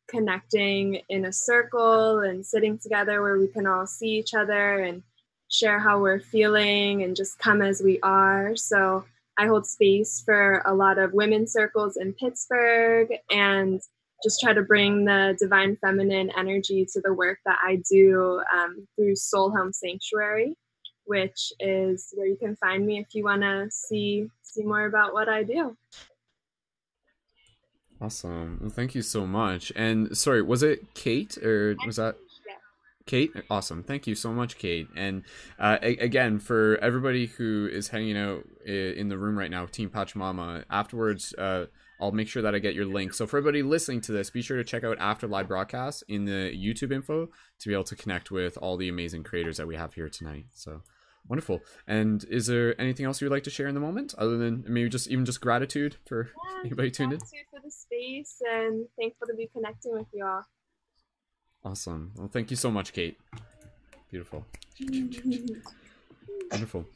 [0.06, 5.02] connecting in a circle and sitting together where we can all see each other and
[5.50, 8.54] share how we're feeling and just come as we are.
[8.54, 9.04] So
[9.38, 13.80] I hold space for a lot of women's circles in Pittsburgh and
[14.22, 18.86] just try to bring the divine feminine energy to the work that I do um,
[18.96, 20.56] through Soul Home Sanctuary,
[21.04, 25.12] which is where you can find me if you want to see see more about
[25.12, 25.76] what I do.
[28.00, 28.58] Awesome.
[28.60, 29.72] Well, thank you so much.
[29.74, 32.16] And sorry, was it Kate or was that
[33.06, 33.32] Kate?
[33.50, 33.82] Awesome.
[33.82, 34.86] Thank you so much, Kate.
[34.94, 35.24] And
[35.58, 39.90] uh, a- again, for everybody who is hanging out in the room right now, Team
[39.90, 41.66] Pachamama, afterwards, uh,
[42.00, 43.12] I'll make sure that I get your link.
[43.12, 46.24] So for everybody listening to this, be sure to check out After Live Broadcast in
[46.24, 47.28] the YouTube info
[47.58, 50.46] to be able to connect with all the amazing creators that we have here tonight.
[50.52, 50.82] So
[51.28, 51.60] wonderful.
[51.86, 54.88] And is there anything else you'd like to share in the moment, other than maybe
[54.88, 56.30] just even just gratitude for
[56.64, 57.18] anybody tuned in?
[57.18, 60.44] Gratitude for the space and thankful to be connecting with you all.
[61.64, 62.12] Awesome.
[62.16, 63.18] Well, thank you so much, Kate.
[64.10, 64.46] Beautiful.
[66.50, 66.86] Wonderful.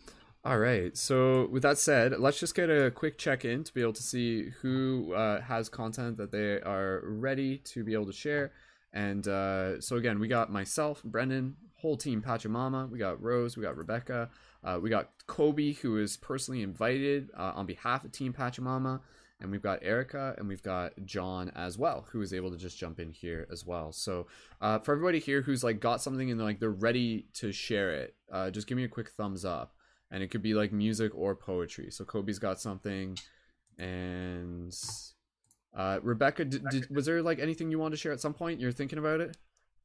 [0.45, 0.97] All right.
[0.97, 4.03] So, with that said, let's just get a quick check in to be able to
[4.03, 8.51] see who uh, has content that they are ready to be able to share.
[8.93, 12.91] And uh, so, again, we got myself, Brendon, whole team Pachamama.
[12.91, 13.57] We got Rose.
[13.57, 14.31] We got Rebecca.
[14.65, 19.01] Uh, we got Cobe, who is personally invited uh, on behalf of Team Pachamama.
[19.41, 22.79] and we've got Erica, and we've got John as well, who is able to just
[22.79, 23.93] jump in here as well.
[23.93, 24.27] So,
[24.61, 28.15] uh, for everybody here who's like got something and like they're ready to share it,
[28.33, 29.75] uh, just give me a quick thumbs up,
[30.13, 31.91] and it could be like music or poetry.
[31.91, 33.19] So Cobe's got something,
[33.79, 34.73] and
[35.75, 38.61] uh, Rebecca, did, did, was there like anything you wanted to share at some point?
[38.61, 39.37] You're thinking about it?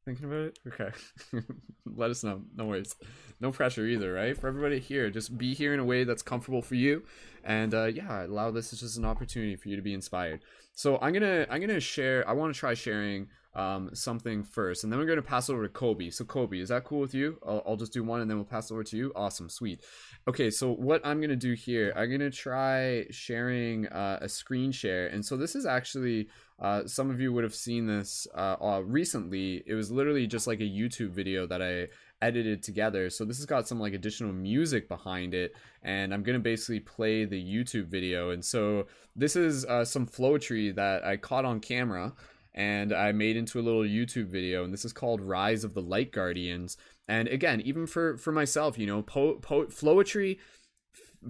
[0.05, 0.59] Thinking about it?
[0.67, 0.91] Okay.
[1.86, 2.41] Let us know.
[2.55, 2.95] No worries.
[3.39, 4.38] No pressure either, right?
[4.38, 7.03] For everybody here, just be here in a way that's comfortable for you,
[7.43, 10.41] and uh, yeah, allow this as just an opportunity for you to be inspired.
[10.75, 12.28] So I'm gonna I'm gonna share.
[12.28, 13.28] I want to try sharing
[13.58, 16.14] um, something first, and then we're gonna pass over to Cobe.
[16.14, 17.39] So Cobe, is that cool with you?
[17.45, 19.12] I'll, I'll just do one, and then we'll pass over to you.
[19.16, 19.82] Awesome, sweet.
[20.28, 25.08] Okay, so what I'm gonna do here, I'm gonna try sharing uh, a screen share,
[25.08, 26.30] and so this is actually
[26.60, 29.64] uh, some of you would have seen this uh, uh, recently.
[29.66, 31.88] It was literally just like a YouTube video that I
[32.24, 33.10] edited together.
[33.10, 37.26] So this has got some like additional music behind it, and I'm gonna basically play
[37.26, 38.32] the YouTube video.
[38.32, 38.86] And so
[39.16, 42.14] this is uh, some flowetry that I caught on camera
[42.58, 45.82] and I made into a little YouTube video, and this is called Rise of the
[45.82, 46.76] Light Guardians.
[47.08, 50.39] And again, even for for myself, you know, po- po- flowetry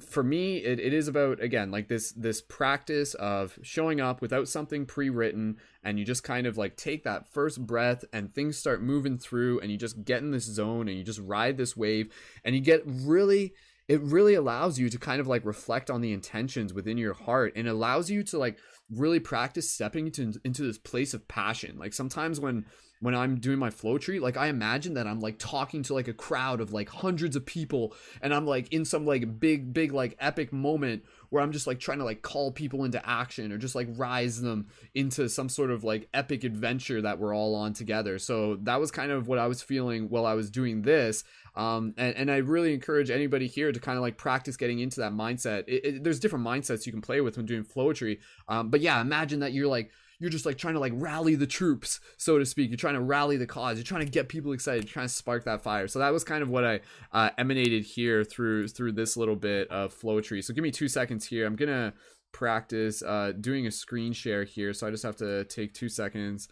[0.02, 4.48] for me it, it is about again like this this practice of showing up without
[4.48, 8.82] something pre-written and you just kind of like take that first breath and things start
[8.82, 12.14] moving through and you just get in this zone and you just ride this wave
[12.44, 13.54] and you get really
[13.88, 17.54] it really allows you to kind of like reflect on the intentions within your heart
[17.56, 18.58] and allows you to like
[18.92, 21.78] really practice stepping into into this place of passion.
[21.78, 22.66] Like sometimes when
[23.00, 26.14] when I'm doing my flowetry, like I imagine that I'm like talking to like a
[26.14, 30.16] crowd of like hundreds of people and I'm like in some like big, big, like
[30.20, 33.76] epic moment where I'm just like trying to like call people into action or just
[33.76, 38.18] like rise them into some sort of like epic adventure that we're all on together.
[38.20, 41.24] So that was kind of what I was feeling while I was doing this.
[41.56, 45.00] Um, and, and I really encourage anybody here to kind of like practice getting into
[45.02, 45.64] that mindset.
[45.68, 48.20] It, it, there's different mindsets you can play with when doing flowetry.
[48.48, 51.48] Um, but yeah, imagine that you're like, you're just like trying to like rally the
[51.48, 52.70] troops, so to speak.
[52.70, 53.78] You're trying to rally the cause.
[53.78, 54.86] You're trying to get people excited.
[54.86, 55.88] You're trying to spark that fire.
[55.88, 56.80] So that was kind of what I
[57.12, 60.44] uh, emanated here through through this little bit of flowetry.
[60.44, 61.46] So give me two seconds here.
[61.46, 61.94] I'm gonna
[62.32, 64.74] practice uh, doing a screen share here.
[64.74, 66.48] So I just have to take two seconds,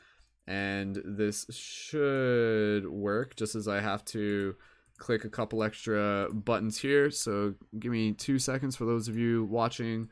[0.47, 3.35] and this should work.
[3.35, 4.55] Just as I have to
[4.97, 7.09] click a couple extra buttons here.
[7.11, 10.09] So give me two seconds for those of you watching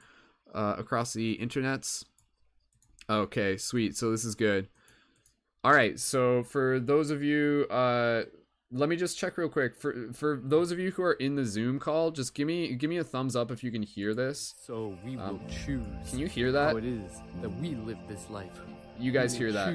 [0.53, 2.03] uh, across the internets.
[3.09, 3.95] Okay, sweet.
[3.97, 4.67] So this is good.
[5.63, 5.99] All right.
[5.99, 8.23] So for those of you, uh,
[8.71, 9.75] let me just check real quick.
[9.75, 12.89] For for those of you who are in the Zoom call, just give me give
[12.89, 14.55] me a thumbs up if you can hear this.
[14.65, 15.85] So we will Um, choose.
[16.09, 16.71] Can you hear that?
[16.71, 18.59] How it is that we live this life.
[18.99, 19.73] You guys hear that?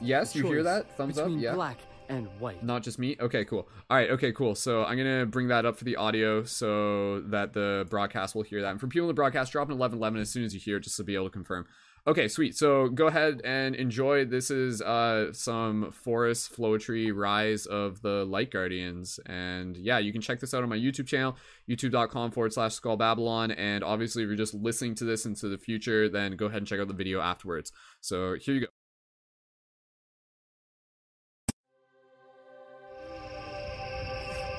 [0.00, 0.96] Yes, you hear that?
[0.96, 1.30] Thumbs up.
[1.34, 1.54] Yeah.
[1.54, 1.78] black
[2.10, 2.62] and white.
[2.62, 3.16] Not just me.
[3.18, 3.66] Okay, cool.
[3.88, 4.10] All right.
[4.10, 4.54] Okay, cool.
[4.54, 8.60] So I'm gonna bring that up for the audio so that the broadcast will hear
[8.62, 8.70] that.
[8.72, 10.80] And for people in the broadcast, drop an 1111 as soon as you hear it,
[10.80, 11.66] just to be able to confirm.
[12.06, 12.54] Okay, sweet.
[12.54, 14.26] So go ahead and enjoy.
[14.26, 20.20] This is uh some forest flowetry rise of the light guardians, and yeah, you can
[20.20, 21.34] check this out on my YouTube channel,
[21.66, 23.52] youtube.com forward slash skull babylon.
[23.52, 26.66] And obviously, if you're just listening to this into the future, then go ahead and
[26.66, 27.72] check out the video afterwards.
[28.02, 28.66] So here you go.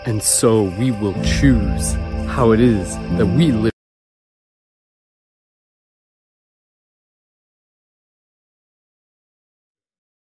[0.07, 1.93] And so we will choose
[2.27, 3.74] how it is that we live.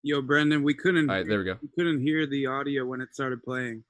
[0.02, 1.10] Yo, Brendon, we couldn't.
[1.10, 1.56] All right, there we go.
[1.60, 3.84] We couldn't hear the audio when it started playing.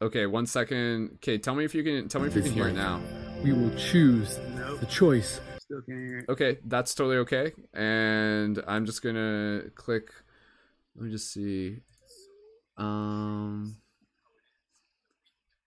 [0.00, 1.12] Okay, one second.
[1.16, 3.00] Okay, tell me if you can tell me if you can hear it now.
[3.42, 4.80] We will choose Nope.
[4.80, 5.40] the choice.
[5.60, 6.28] Still can't hear it.
[6.28, 7.52] Okay, that's totally okay.
[7.72, 10.10] And I'm just gonna click.
[10.94, 11.78] Let me just see.
[12.76, 13.76] Um,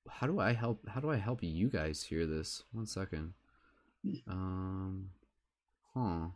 [0.10, 0.88] how do I help?
[0.88, 2.64] How do I help you guys hear this?
[2.72, 3.34] One second.
[4.28, 5.10] Um,
[5.94, 6.28] huh.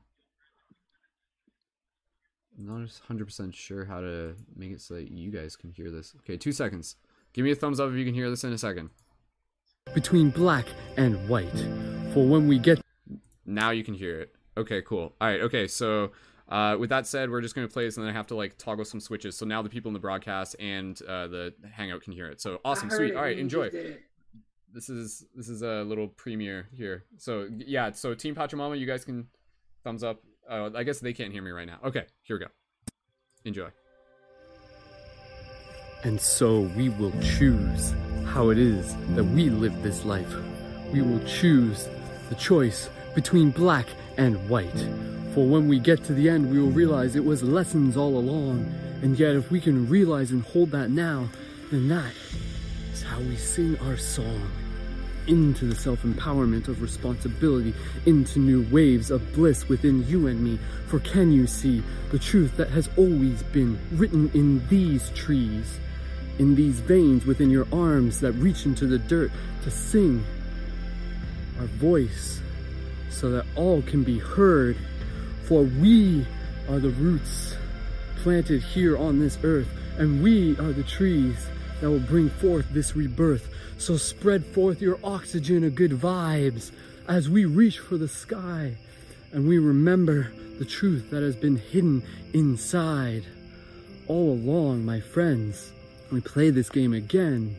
[2.59, 5.71] I'm not just hundred percent sure how to make it so that you guys can
[5.71, 6.13] hear this.
[6.19, 6.97] Okay, two seconds.
[7.31, 8.89] Give me a thumbs up if you can hear this in a second.
[9.93, 10.65] between black
[10.97, 11.49] and white.
[12.13, 12.81] For when we get
[13.45, 14.35] Now you can hear it.
[14.57, 15.13] Okay, cool.
[15.21, 15.41] All right.
[15.41, 16.11] Okay, so
[16.49, 18.57] uh, with that said, we're just gonna play this, and then I have to like
[18.57, 19.37] toggle some switches.
[19.37, 22.41] So now the people in the broadcast and uh, the Hangout can hear it.
[22.41, 23.15] So awesome, sweet.
[23.15, 23.69] All right, enjoy.
[24.71, 27.05] This is this is a little premiere here.
[27.17, 29.27] So yeah, so Team Pachamama, you guys can
[29.83, 30.21] thumbs up.
[30.49, 31.77] Uh, I guess they can't hear me right now.
[31.83, 32.51] Okay, here we go.
[33.45, 33.69] Enjoy.
[36.03, 37.93] And so we will choose
[38.25, 40.33] how it is that we live this life.
[40.91, 41.87] We will choose
[42.29, 43.85] the choice between black
[44.17, 44.87] and white.
[45.33, 48.73] For when we get to the end, we will realize it was lessons all along.
[49.01, 51.29] And yet, if we can realize and hold that now,
[51.69, 52.13] then that
[52.91, 54.49] is how we sing our song.
[55.29, 57.73] Into the self empowerment of responsibility,
[58.05, 60.59] into new waves of bliss within you and me.
[60.87, 65.79] For can you see the truth that has always been written in these trees,
[66.39, 69.31] in these veins within your arms that reach into the dirt
[69.63, 70.25] to sing
[71.59, 72.41] our voice
[73.09, 74.75] so that all can be heard?
[75.45, 76.25] For we
[76.67, 77.55] are the roots
[78.17, 81.35] planted here on this earth, and we are the trees
[81.81, 83.49] that will bring forth this rebirth.
[83.79, 86.71] So spread forth your oxygen of good vibes
[87.07, 88.75] as we reach for the sky
[89.31, 92.03] and we remember the truth that has been hidden
[92.33, 93.23] inside.
[94.07, 95.71] All along, my friends,
[96.11, 97.55] we play this game again,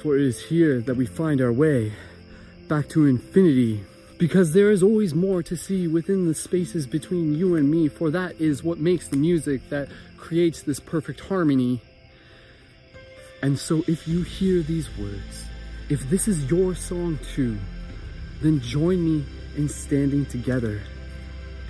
[0.00, 1.92] for it is here that we find our way
[2.68, 3.82] back to infinity.
[4.16, 8.10] Because there is always more to see within the spaces between you and me, for
[8.10, 9.88] that is what makes the music that
[10.18, 11.80] creates this perfect harmony.
[13.42, 15.44] And so if you hear these words,
[15.88, 17.58] if this is your song too,
[18.42, 19.24] then join me
[19.56, 20.80] in standing together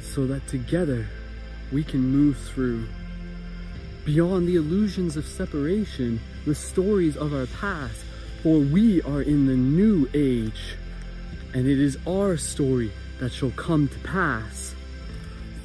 [0.02, 1.06] so that together
[1.72, 2.86] we can move through
[4.04, 8.02] beyond the illusions of separation, the stories of our past,
[8.42, 10.76] for we are in the new age,
[11.54, 14.74] and it is our story that shall come to pass.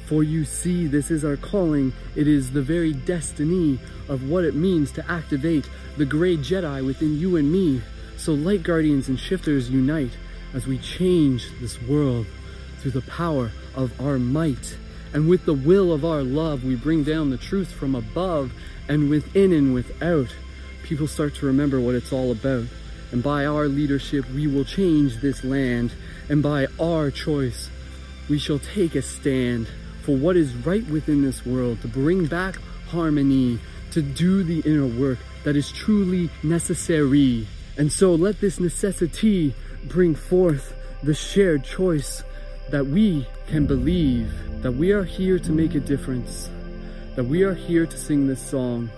[0.06, 1.92] For you see, this is our calling.
[2.14, 7.18] It is the very destiny of what it means to activate the gray Jedi within
[7.18, 7.82] you and me.
[8.16, 10.12] So light guardians and shifters unite
[10.54, 12.26] as we change this world
[12.78, 14.76] through the power of our might.
[15.12, 18.52] And with the will of our love, we bring down the truth from above
[18.88, 20.28] and within and without.
[20.82, 22.66] People start to remember what it's all about.
[23.12, 25.92] And by our leadership, we will change this land.
[26.28, 27.70] And by our choice,
[28.28, 29.68] we shall take a stand
[30.02, 32.56] for what is right within this world, to bring back
[32.88, 33.58] harmony,
[33.90, 37.46] to do the inner work that is truly necessary.
[37.78, 39.54] And so let this necessity
[39.84, 40.74] bring forth
[41.04, 42.24] the shared choice
[42.70, 44.32] that we can believe
[44.62, 46.50] that we are here to make a difference,
[47.14, 48.90] that we are here to sing this song,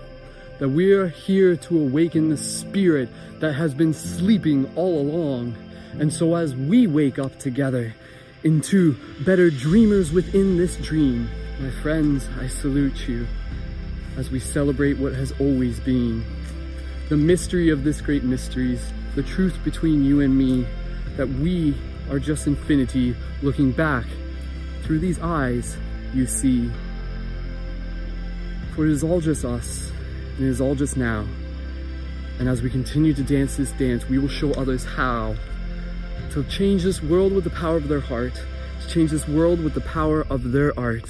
[0.57, 3.09] that we are here to awaken the spirit
[3.41, 5.55] that has been sleeping all along.
[5.99, 7.93] And so as we wake up together
[8.43, 13.27] into better dreamers within this dream, my friends, I salute you
[14.17, 16.25] as we celebrate what has always been.
[17.09, 20.67] The mystery of this great mysteries, the truth between you and me,
[21.17, 21.75] that we
[22.11, 24.05] are just infinity looking back
[24.83, 25.75] through these eyes
[26.13, 26.69] you see.
[28.75, 29.91] For it is all just us,
[30.37, 31.25] and it is all just now.
[32.37, 35.35] And as we continue to dance this dance, we will show others how
[36.31, 38.39] to change this world with the power of their heart,
[38.83, 41.09] to change this world with the power of their art.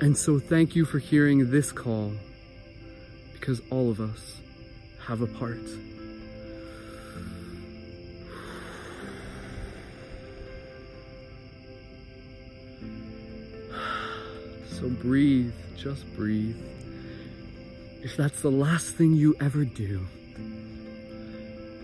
[0.00, 2.14] And so thank you for hearing this call,
[3.32, 4.41] because all of us
[5.06, 5.58] have a part.
[14.68, 16.56] So breathe, just breathe.
[18.02, 20.04] If that's the last thing you ever do,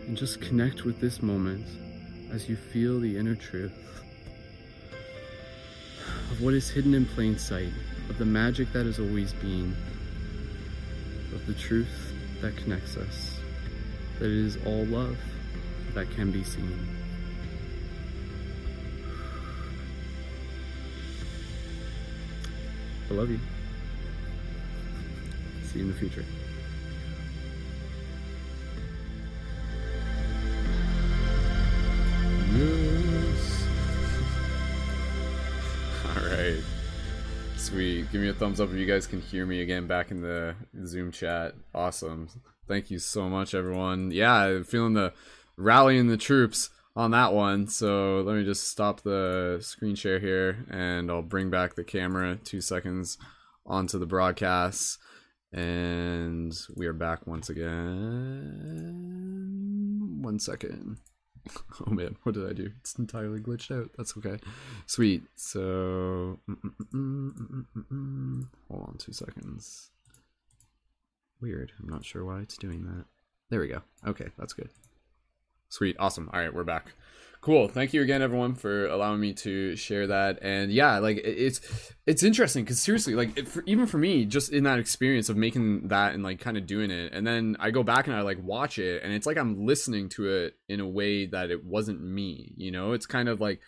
[0.08, 1.64] and just connect with this moment
[2.32, 4.02] as you feel the inner truth
[6.32, 7.72] of what is hidden in plain sight,
[8.08, 9.76] of the magic that has always been,
[11.34, 12.07] of the truth
[12.40, 13.40] that connects us,
[14.18, 15.18] that it is all love
[15.94, 16.86] that can be seen.
[23.10, 23.40] I love you.
[25.64, 26.24] See you in the future.
[32.54, 33.66] Yes.
[36.16, 36.77] All right.
[37.58, 38.10] Sweet.
[38.12, 40.54] Give me a thumbs up if you guys can hear me again back in the
[40.86, 41.54] Zoom chat.
[41.74, 42.30] Awesome.
[42.66, 44.10] Thank you so much, everyone.
[44.10, 45.12] Yeah, feeling the
[45.56, 47.66] rallying the troops on that one.
[47.66, 52.38] So let me just stop the screen share here and I'll bring back the camera
[52.42, 53.18] two seconds
[53.66, 54.98] onto the broadcast.
[55.52, 58.94] And we are back once again.
[60.22, 60.98] One second.
[61.86, 62.70] Oh man, what did I do?
[62.80, 63.90] It's entirely glitched out.
[63.96, 64.38] That's okay.
[64.86, 65.22] Sweet.
[65.36, 66.56] So, mm,
[66.92, 69.90] mm, mm, hold on two seconds.
[71.40, 71.72] Weird.
[71.80, 73.04] I'm not sure why it's doing that.
[73.50, 73.82] There we go.
[74.06, 74.70] Okay, that's good.
[75.68, 75.96] Sweet.
[75.98, 76.28] Awesome.
[76.32, 76.92] All right, we're back.
[77.48, 77.66] Cool.
[77.66, 80.40] Thank you again, everyone, for allowing me to share that.
[80.42, 81.62] And yeah, like it's
[82.06, 85.38] it's interesting because seriously, like it, for, even for me, just in that experience of
[85.38, 88.20] making that and like kind of doing it, and then I go back and I
[88.20, 91.64] like watch it, and it's like I'm listening to it in a way that it
[91.64, 92.52] wasn't me.
[92.58, 93.62] You know, it's kind of like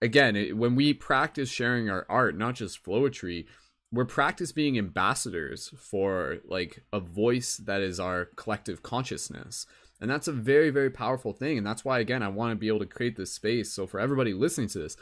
[0.00, 3.44] again it, when we practice sharing our art, not just flowetry
[3.90, 9.64] we're practice being ambassadors for like a voice that is our collective consciousness
[10.00, 11.58] And that's a very, very powerful thing.
[11.58, 13.72] And that's why, again, I want to be able to create this space.
[13.72, 14.96] So, for everybody listening to this,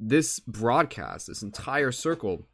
[0.00, 2.48] this broadcast, this entire circle,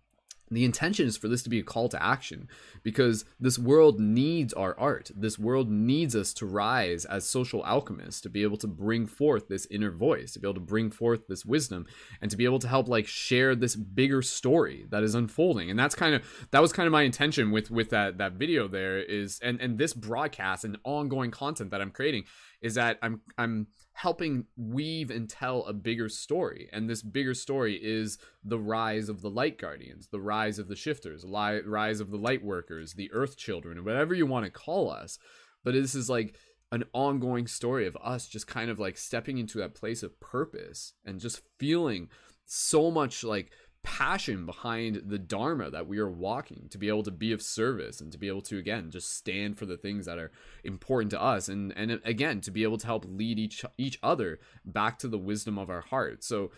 [0.54, 2.48] the intention is for this to be a call to action
[2.82, 5.10] because this world needs our art.
[5.14, 9.48] This world needs us to rise as social alchemists, to be able to bring forth
[9.48, 11.86] this inner voice, to be able to bring forth this wisdom,
[12.20, 15.70] and to be able to help like share this bigger story that is unfolding.
[15.70, 18.68] And that's kind of that was kind of my intention with with that that video
[18.68, 22.24] there is and and this broadcast and ongoing content that I'm creating
[22.62, 26.68] is that I'm I'm helping weave and tell a bigger story.
[26.72, 30.76] And this bigger story is the rise of the light guardians, the rise of the
[30.76, 34.90] shifters, the rise of the light workers, the earth children, whatever you want to call
[34.90, 35.18] us.
[35.64, 36.36] But this is like
[36.70, 40.94] an ongoing story of us just kind of like stepping into that place of purpose
[41.04, 42.08] and just feeling
[42.46, 43.50] so much like
[43.82, 48.00] passion behind the dharma that we are walking to be able to be of service
[48.00, 50.30] and to be able to again just stand for the things that are
[50.62, 54.38] important to us and and again to be able to help lead each each other
[54.64, 56.22] back to the wisdom of our heart.
[56.22, 56.52] So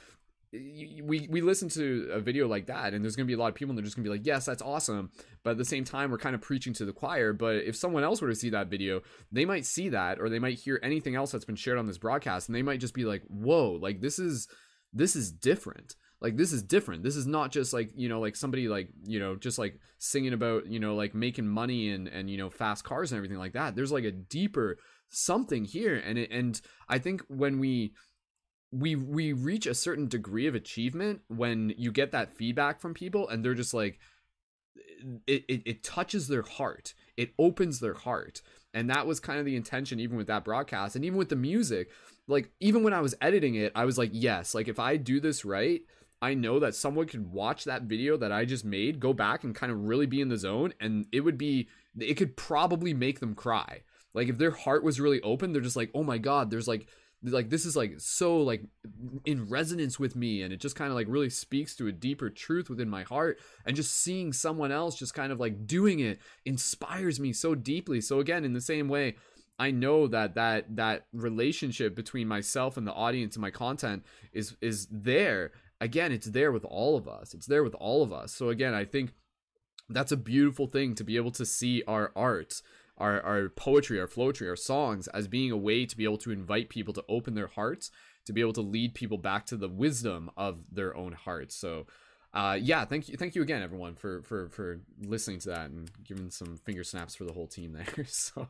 [0.53, 3.49] we we listen to a video like that and there's going to be a lot
[3.49, 5.11] of people that are just going to be like yes that's awesome.
[5.43, 7.33] But at the same time we're kind of preaching to the choir.
[7.33, 9.01] But if someone else were to see that video
[9.33, 11.99] they might see that or they might hear anything else that's been shared on this
[11.99, 14.47] broadcast and they might just be like whoa like this is
[14.93, 17.03] this is different like this is different.
[17.03, 20.33] This is not just like you know like somebody like you know just like singing
[20.33, 23.53] about you know like making money and and you know fast cars and everything like
[23.53, 23.77] that.
[23.77, 24.79] There's like a deeper
[25.11, 25.97] something here.
[25.97, 27.93] And it, and i think when we
[28.73, 33.29] we we reach a certain degree of achievement when you get that feedback from people
[33.29, 33.99] and they're just like
[35.27, 36.95] it, it, it touches their heart.
[37.19, 38.41] It opens their heart.
[38.73, 41.37] And that was kind of the intention even with that broadcast and even with the
[41.37, 41.91] music.
[42.27, 45.21] Like even when i was editing it i was like yes like if i do
[45.21, 45.83] this right
[46.23, 49.55] I know that someone could watch that video that I just made, go back and
[49.55, 51.69] kind of really be in the zone, and it would be,
[51.99, 53.83] it could probably make them cry.
[54.15, 56.89] Like if their heart was really open, they're just like, oh my god, there's like,
[57.23, 58.63] like this is like so like
[59.25, 62.31] in resonance with me, and it just kind of like really speaks to a deeper
[62.31, 66.19] truth within my heart, and just seeing someone else just kind of like doing it
[66.45, 68.01] inspires me so deeply.
[68.01, 69.17] So again, in the same way.
[69.57, 74.57] I know that that that relationship between myself and the audience and my content is
[74.61, 77.35] is there again, it's there with all of us.
[77.35, 78.33] It's there with all of us.
[78.33, 79.13] So again, I think
[79.89, 82.63] that's a beautiful thing to be able to see our art,
[82.97, 86.31] our our poetry, our flowetry, our songs as being a way to be able to
[86.31, 87.91] invite people to open their hearts,
[88.25, 91.55] to be able to lead people back to the wisdom of their own hearts.
[91.55, 91.87] So
[92.33, 95.89] uh, yeah, thank you, thank you again, everyone, for for for listening to that and
[96.03, 98.05] giving some finger snaps for the whole team there.
[98.07, 98.47] So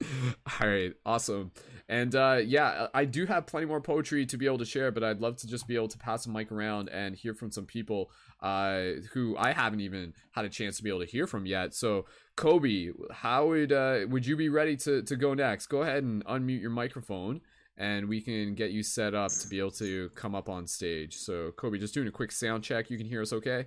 [0.60, 1.52] all right, awesome.
[1.88, 5.02] And uh, yeah, I do have plenty more poetry to be able to share, but
[5.02, 7.66] I'd love to just be able to pass the mic around and hear from some
[7.66, 8.10] people
[8.40, 8.82] uh,
[9.12, 11.74] who I haven't even had a chance to be able to hear from yet.
[11.74, 12.06] So,
[12.36, 15.66] Cobe, how would uh, would you be ready to to go next?
[15.66, 17.40] Go ahead and unmute your microphone,
[17.76, 21.16] and we can get you set up to be able to come up on stage.
[21.16, 22.88] So, Cobe, just doing a quick sound check.
[22.88, 23.66] You can hear us, okay?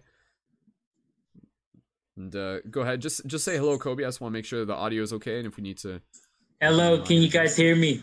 [2.16, 4.00] And uh, go ahead, just just say hello, Cobe.
[4.00, 6.02] I just want to make sure the audio is okay, and if we need to
[6.64, 8.02] Hello, can you guys hear me?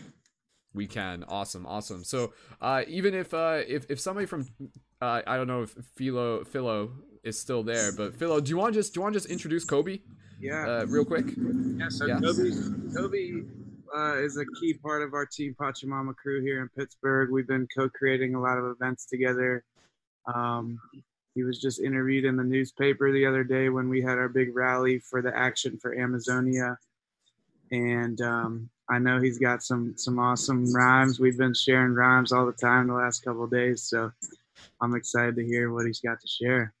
[0.75, 1.25] We can.
[1.27, 2.03] Awesome, awesome.
[2.03, 4.45] So, uh, even if uh, if if somebody from
[5.01, 6.91] uh, I don't know if Philo Philo
[7.23, 9.65] is still there, but Philo, do you want just do you want to just introduce
[9.65, 10.01] Cobe?
[10.39, 10.67] Yeah.
[10.67, 11.25] Uh, real quick.
[11.35, 11.89] Yeah.
[11.89, 12.19] So yeah.
[12.19, 13.47] Cobe Cobe
[13.97, 17.31] uh, is a key part of our Team Pachamama crew here in Pittsburgh.
[17.31, 19.63] We've been co-creating a lot of events together.
[20.31, 20.79] Um,
[21.33, 24.55] he was just interviewed in the newspaper the other day when we had our big
[24.55, 26.77] rally for the Action for Amazonia
[27.71, 31.19] and um, I know he's got some some awesome rhymes.
[31.19, 34.11] We've been sharing rhymes all the time the last couple of days, so
[34.81, 36.73] I'm excited to hear what he's got to share.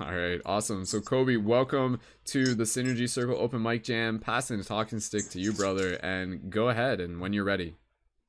[0.00, 0.86] All right, awesome.
[0.86, 4.18] So Cobe, welcome to the Synergy Circle Open Mic Jam.
[4.18, 7.76] Passing the talking stick to you, brother, and go ahead and when you're ready.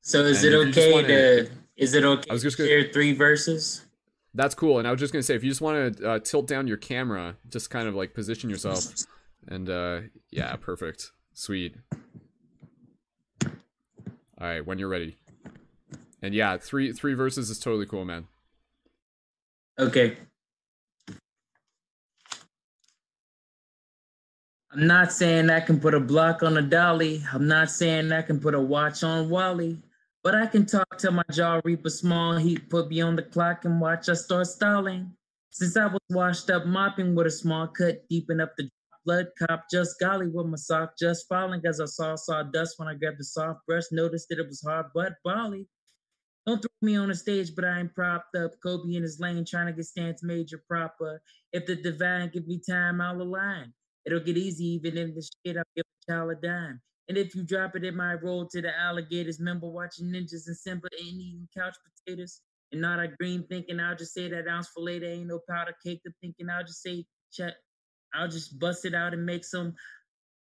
[0.01, 1.49] So is and it okay wanna, to?
[1.77, 2.29] Is it okay?
[2.29, 3.85] I was just gonna, share three verses.
[4.33, 4.79] That's cool.
[4.79, 6.77] And I was just gonna say, if you just want to uh, tilt down your
[6.77, 8.83] camera, just kind of like position yourself
[9.47, 10.01] and uh
[10.31, 11.11] yeah, perfect.
[11.33, 11.75] Sweet.
[13.43, 13.51] All
[14.39, 15.17] right, when you're ready.
[16.21, 18.27] And yeah, three three verses is totally cool, man.
[19.77, 20.17] Okay.
[24.71, 27.23] I'm not saying I can put a block on a dolly.
[27.31, 29.81] I'm not saying I can put a watch on Wally.
[30.21, 33.21] But I can talk till my jaw reap a small heat, put me on the
[33.21, 35.13] clock and watch I start stalling.
[35.51, 38.69] Since I was washed up mopping with a small cut, deeping up the
[39.05, 42.95] blood cop, just golly with my sock just falling as I saw sawdust when I
[42.95, 45.67] grabbed the soft brush, noticed that it was hard but Bali.
[46.45, 48.51] Don't throw me on the stage, but I ain't propped up.
[48.63, 51.21] Cobe in his lane trying to get stance major proper.
[51.53, 53.73] If the divine give me time, I'll align.
[54.05, 55.57] It'll get easy even in the shit.
[55.57, 56.81] I'll give a child a dime.
[57.07, 59.39] And if you drop it, it might roll to the alligators.
[59.39, 61.75] Remember watching ninjas and Simba and eating couch
[62.05, 62.41] potatoes
[62.71, 65.75] and not a green thinking I'll just say that ounce fillet there ain't no powder
[65.83, 67.53] cake to thinking I'll just say check
[68.15, 69.73] I'll just bust it out and make some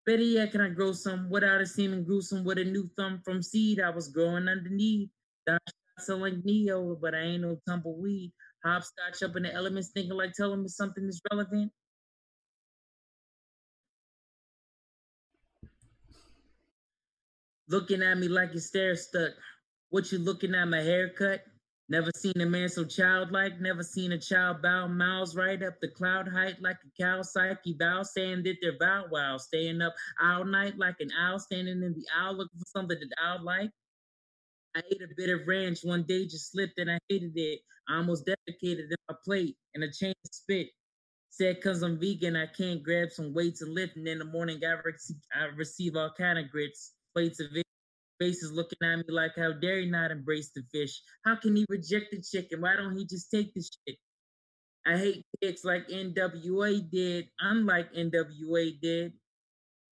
[0.04, 3.42] better yet can I grow some without it seeming gruesome with a new thumb from
[3.42, 3.80] seed?
[3.80, 5.10] I was growing underneath.
[5.98, 8.32] So like Neo oh, but I ain't no tumbleweed.
[8.64, 11.72] Hopscotch up in the elements thinking like telling me something is relevant.
[17.68, 19.32] Looking at me like you stare stuck.
[19.90, 21.40] What you looking at my haircut
[21.88, 25.88] Never seen a man so childlike, never seen a child bow miles right up the
[25.88, 30.44] cloud height like a cow psyche bow, saying that they're bow wow, staying up all
[30.44, 33.70] night like an owl, standing in the owl looking for something that I'll like.
[34.76, 37.60] I ate a bit of ranch one day, just slipped and I hated it.
[37.88, 40.70] I almost defecated in my plate and a chain spit.
[41.30, 44.60] Said cause I'm vegan, I can't grab some weights and lift, and in the morning
[44.64, 45.00] I, rec-
[45.34, 47.65] I receive all kind of grits, plates of it
[48.18, 51.01] faces looking at me like, how dare he not embrace the fish?
[51.24, 52.60] How can he reject the chicken?
[52.60, 53.98] Why don't he just take the shit?
[54.86, 59.12] I hate pigs like NWA did, unlike NWA did.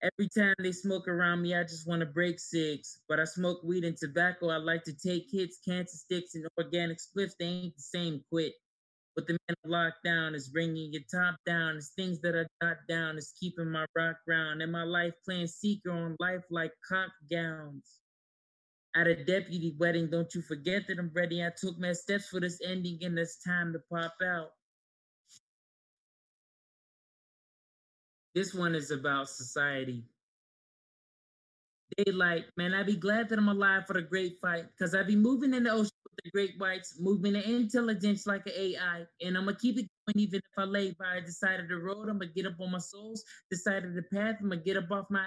[0.02, 3.00] Every time they smoke around me, I just want to break six.
[3.08, 4.50] But I smoke weed and tobacco.
[4.50, 7.32] I like to take hits, cancer sticks, and organic spliffs.
[7.38, 8.22] They ain't the same.
[8.30, 8.52] Quit.
[9.16, 11.76] But the man of lockdown is bringing your top down.
[11.76, 13.16] It's things that I got down.
[13.16, 14.62] It's keeping my rock ground.
[14.62, 18.00] And my life playing seeker on life like cock gowns
[18.94, 20.08] at a deputy wedding.
[20.10, 21.42] Don't you forget that I'm ready.
[21.44, 24.50] I took my steps for this ending and it's time to pop out.
[28.34, 30.04] This one is about society.
[31.96, 35.14] Daylight, man, I'd be glad that I'm alive for the great fight, cause I'd be
[35.14, 39.38] moving in the ocean with the great whites, moving the intelligence like an AI, and
[39.38, 42.08] I'ma keep it going even if I lay by side of the road.
[42.10, 43.22] I'ma get up on my souls,
[43.84, 44.36] of the path.
[44.40, 45.26] I'ma get up off my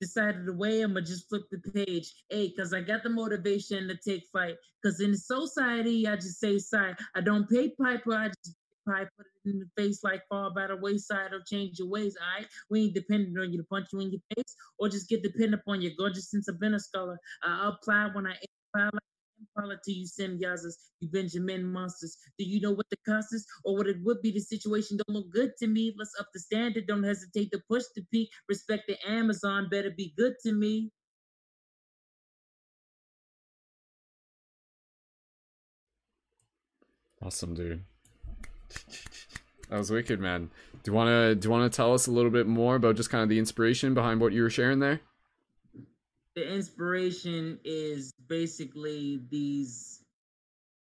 [0.00, 2.12] decided the way I'ma just flip the page.
[2.30, 4.56] Hey, cause I got the motivation to take fight.
[4.84, 6.94] Cause in society, I just say sorry.
[7.14, 8.56] I don't pay piper, I just
[8.88, 12.16] pipe, put it in the face like fall by the wayside or change your ways.
[12.20, 15.08] All right, we ain't dependent on you to punch you in your face or just
[15.08, 17.18] get dependent upon your gorgeous since I've been a scholar.
[17.42, 18.34] I apply when I
[18.74, 19.02] apply like
[19.58, 22.16] To you Semyazas, you Benjamin monsters.
[22.38, 24.30] Do you know what the cost is or what it would be?
[24.30, 25.94] The situation don't look good to me.
[25.96, 26.86] Let's up the standard.
[26.86, 28.30] Don't hesitate to push the peak.
[28.48, 29.68] Respect the Amazon.
[29.70, 30.90] Better be good to me.
[37.22, 37.84] Awesome, dude.
[39.68, 40.50] That was wicked, man.
[40.82, 43.22] Do you wanna do you wanna tell us a little bit more about just kind
[43.22, 45.00] of the inspiration behind what you were sharing there?
[46.38, 50.04] The inspiration is basically these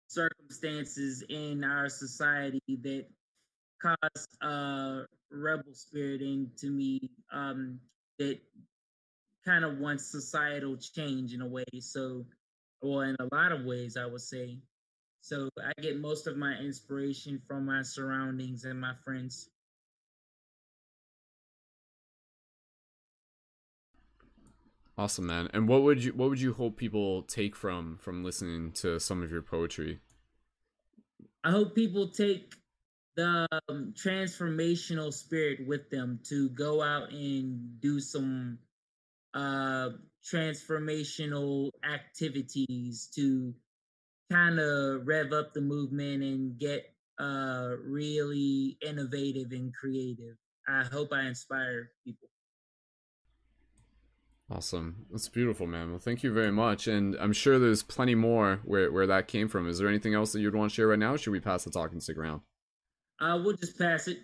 [0.07, 3.05] circumstances in our society that
[3.81, 5.01] cause a
[5.31, 7.79] rebel spirit into me um,
[8.19, 8.39] that
[9.43, 11.65] kind of wants societal change in a way.
[11.79, 12.23] So,
[12.81, 14.59] or in a lot of ways, I would say.
[15.21, 19.49] So I get most of my inspiration from my surroundings and my friends.
[24.97, 25.47] Awesome, man.
[25.53, 29.21] And what would you what would you hope people take from from listening to some
[29.21, 29.99] of your poetry?
[31.43, 32.55] I hope people take
[33.15, 38.57] the um, transformational spirit with them to go out and do some
[39.35, 39.89] uh
[40.25, 43.53] transformational activities to
[44.31, 50.37] kind of rev up the movement and get uh really innovative and creative.
[50.67, 52.29] I hope I inspire people.
[54.49, 55.05] Awesome.
[55.11, 55.89] That's beautiful, man.
[55.89, 56.87] Well, thank you very much.
[56.87, 59.67] And I'm sure there's plenty more where, where that came from.
[59.67, 61.17] Is there anything else that you'd want to share right now?
[61.17, 62.41] should we pass the talk and stick around?
[63.19, 64.19] Uh, we'll just pass it.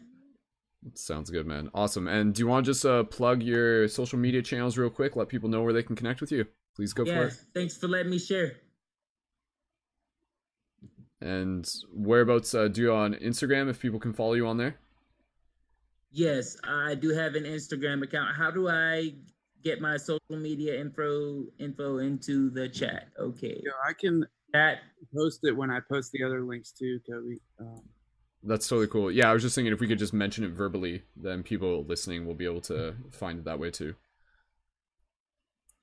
[0.93, 1.69] Sounds good, man.
[1.73, 2.07] Awesome.
[2.07, 5.15] And do you want to just uh, plug your social media channels real quick?
[5.15, 6.45] Let people know where they can connect with you.
[6.75, 7.33] Please go for it.
[7.53, 8.53] Thanks for letting me share.
[11.21, 14.75] And whereabouts uh, do you on Instagram if people can follow you on there?
[16.11, 18.35] Yes, I do have an Instagram account.
[18.35, 19.13] How do I
[19.63, 23.07] get my social media info info into the chat.
[23.19, 23.61] Okay.
[23.63, 24.79] Yeah, I can that
[25.15, 27.39] post it when I post the other links too, Toby.
[27.59, 27.81] Um,
[28.43, 29.11] That's totally cool.
[29.11, 32.25] Yeah, I was just thinking if we could just mention it verbally, then people listening
[32.25, 33.95] will be able to find it that way too.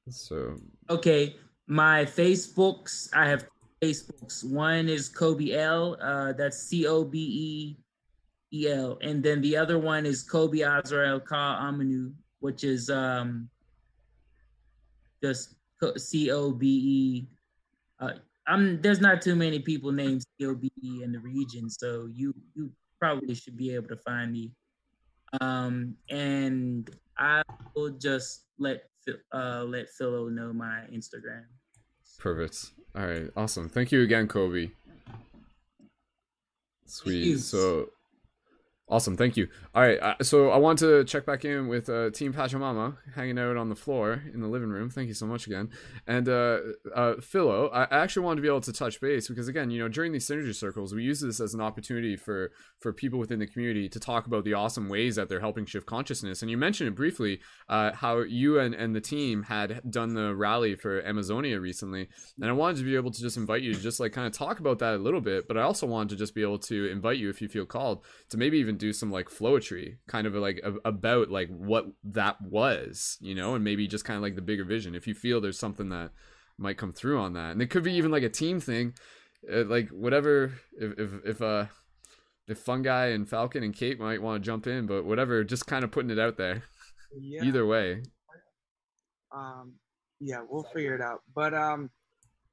[0.08, 0.56] So
[0.88, 1.36] okay,
[1.66, 3.08] my Facebooks.
[3.14, 3.46] I have
[3.82, 4.44] Facebooks.
[4.44, 5.96] One is Cobe L.
[6.00, 7.76] Uh, that's C O B
[8.52, 12.90] E E L, and then the other one is Cobe Azrael Ka Amanu, which is
[12.90, 13.48] um
[15.22, 15.54] just
[15.96, 17.28] C O B E.
[18.00, 18.12] Uh,
[18.46, 22.08] I'm there's not too many people named C O B E in the region, so
[22.12, 24.52] you you probably should be able to find me.
[25.40, 27.42] Um, and I
[27.74, 28.84] will just let
[29.32, 31.44] uh let Philo know my Instagram.
[32.18, 32.72] Perfect.
[32.94, 33.68] All right, awesome.
[33.68, 34.72] Thank you again, Cobe.
[36.86, 37.38] Sweet.
[37.38, 37.90] So
[38.90, 39.46] Awesome, thank you.
[39.72, 43.38] All right, uh, so I want to check back in with uh, Team Pachamama hanging
[43.38, 44.90] out on the floor in the living room.
[44.90, 45.68] Thank you so much again.
[46.08, 46.58] And uh,
[46.92, 49.86] uh, Philo, I actually wanted to be able to touch base because again, you know,
[49.86, 52.50] during these synergy circles, we use this as an opportunity for
[52.80, 55.86] for people within the community to talk about the awesome ways that they're helping shift
[55.86, 56.42] consciousness.
[56.42, 57.38] And you mentioned it briefly
[57.68, 62.08] uh, how you and, and the team had done the rally for Amazonia recently,
[62.40, 64.32] and I wanted to be able to just invite you to just like kind of
[64.32, 65.46] talk about that a little bit.
[65.46, 68.04] But I also wanted to just be able to invite you if you feel called
[68.30, 72.40] to maybe even do some like flowetry kind of like a, about like what that
[72.42, 74.94] was you know and maybe just kind of like the bigger vision.
[74.94, 76.10] If you feel there's something that
[76.58, 78.92] might come through on that and it could be even like a team thing
[79.50, 81.66] uh, like whatever if if if uh
[82.48, 85.84] if fungi and falcon and kate might want to jump in but whatever just kind
[85.84, 86.62] of putting it out there.
[87.18, 87.44] Yeah.
[87.44, 88.02] either way.
[89.34, 89.74] Um
[90.18, 91.22] yeah we'll figure it out.
[91.34, 91.90] But um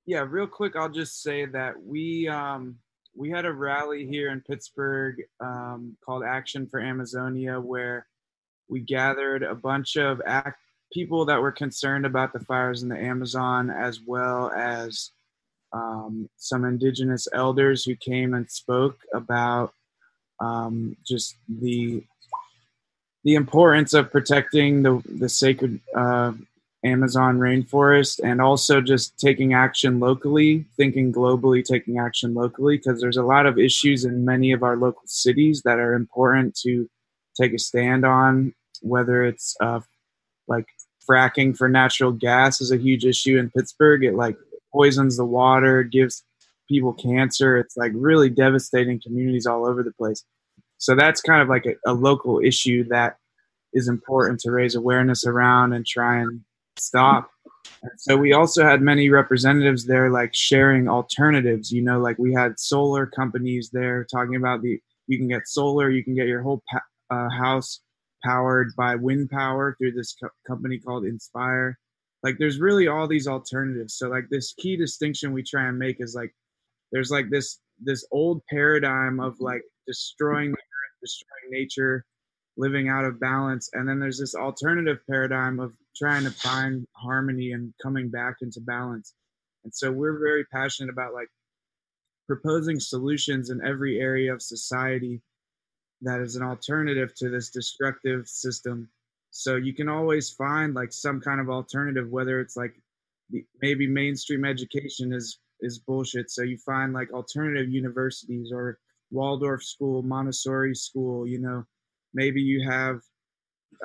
[0.07, 2.77] yeah real quick i'll just say that we um
[3.17, 8.05] we had a rally here in Pittsburgh um, called Action for Amazonia, where
[8.69, 10.59] we gathered a bunch of act-
[10.93, 15.11] people that were concerned about the fires in the Amazon, as well as
[15.73, 19.73] um, some indigenous elders who came and spoke about
[20.39, 22.03] um, just the
[23.23, 26.33] the importance of protecting the the sacred uh,
[26.87, 33.17] Amazon rainforest and also just taking action locally, thinking globally, taking action locally, because there's
[33.17, 36.89] a lot of issues in many of our local cities that are important to
[37.39, 39.79] take a stand on, whether it's uh,
[40.47, 40.65] like
[41.09, 44.03] fracking for natural gas is a huge issue in Pittsburgh.
[44.03, 44.37] It like
[44.73, 46.23] poisons the water, gives
[46.67, 47.57] people cancer.
[47.57, 50.23] It's like really devastating communities all over the place.
[50.79, 53.17] So that's kind of like a, a local issue that
[53.73, 56.41] is important to raise awareness around and try and
[56.79, 57.29] stop.
[57.81, 61.71] And so we also had many representatives there, like sharing alternatives.
[61.71, 65.89] You know, like we had solar companies there talking about the you can get solar,
[65.89, 66.61] you can get your whole
[67.09, 67.81] uh, house
[68.23, 71.77] powered by wind power through this co- company called Inspire.
[72.23, 73.93] Like, there's really all these alternatives.
[73.93, 76.33] So, like, this key distinction we try and make is like,
[76.91, 82.05] there's like this this old paradigm of like destroying the earth, destroying nature,
[82.57, 87.51] living out of balance, and then there's this alternative paradigm of trying to find harmony
[87.51, 89.13] and coming back into balance.
[89.63, 91.29] And so we're very passionate about like
[92.27, 95.21] proposing solutions in every area of society
[96.01, 98.89] that is an alternative to this destructive system.
[99.31, 102.73] So you can always find like some kind of alternative, whether it's like
[103.61, 106.29] maybe mainstream education is is bullshit.
[106.29, 108.77] So you find like alternative universities or
[109.11, 111.27] Waldorf school, Montessori school.
[111.27, 111.65] You know,
[112.13, 112.99] maybe you have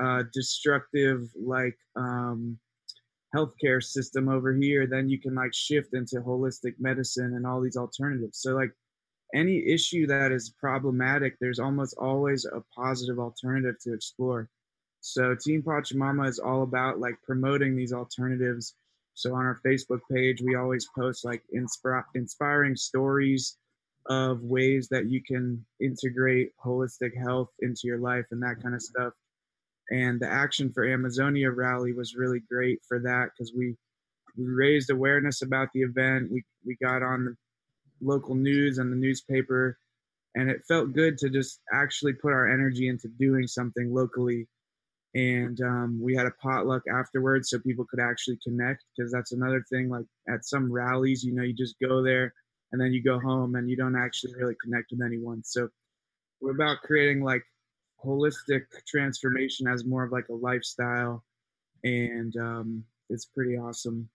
[0.03, 2.59] uh, destructive like um,
[3.35, 7.77] healthcare system over here, then you can like shift into holistic medicine and all these
[7.77, 8.39] alternatives.
[8.39, 8.73] So like
[9.35, 14.49] any issue that is problematic, there's almost always a positive alternative to explore.
[15.01, 18.75] So Team Pachamama is all about like promoting these alternatives.
[19.15, 23.57] So on our Facebook page, we always post like inspiring stories
[24.07, 28.83] of ways that you can integrate holistic health into your life and that kind of
[28.83, 29.13] stuff.
[29.91, 33.77] And the action for amazonia rally was really great for that because we
[34.37, 36.31] we raised awareness about the event.
[36.33, 37.37] We we got on the
[38.01, 39.79] local news and the newspaper
[40.35, 44.49] and it felt good to just actually put our energy into doing something locally.
[45.15, 49.63] And um, we had a potluck afterwards so people could actually connect because that's another
[49.71, 52.33] thing like at some rallies you know you just go there
[52.73, 55.43] and then you go home and you don't actually really connect with anyone.
[55.45, 55.69] So
[56.41, 57.45] we're about creating like
[58.05, 61.25] holistic transformation as more of like a lifestyle
[61.85, 64.09] and um, it's pretty awesome.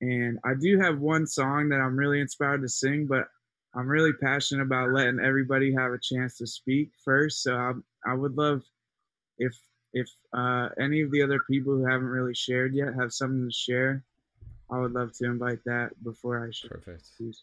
[0.00, 3.26] And i do have one song that i'm really inspired to sing but
[3.74, 7.42] i'm really passionate about letting everybody have a chance to speak first.
[7.42, 7.72] So i,
[8.06, 8.62] I would love
[9.38, 9.58] if
[9.92, 13.52] if uh, any of the other people who haven't really shared yet have something to
[13.52, 14.04] share
[14.70, 17.02] i would love to invite that before i share perfect.
[17.16, 17.42] please.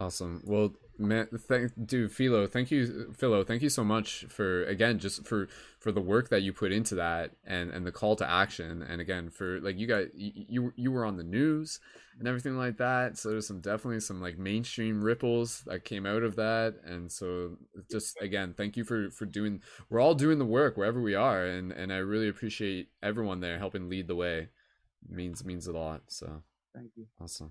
[0.00, 0.42] Awesome.
[0.46, 5.26] Well, man, thank, dude, Philo, thank you, Philo, thank you so much for again, just
[5.26, 5.48] for
[5.80, 9.00] for the work that you put into that and and the call to action, and
[9.00, 11.80] again for like you got you you were on the news
[12.20, 13.18] and everything like that.
[13.18, 17.56] So there's some definitely some like mainstream ripples that came out of that, and so
[17.90, 19.60] just again, thank you for for doing.
[19.90, 23.58] We're all doing the work wherever we are, and and I really appreciate everyone there
[23.58, 24.48] helping lead the way.
[25.04, 26.02] It means means a lot.
[26.06, 27.06] So thank you.
[27.20, 27.50] Awesome.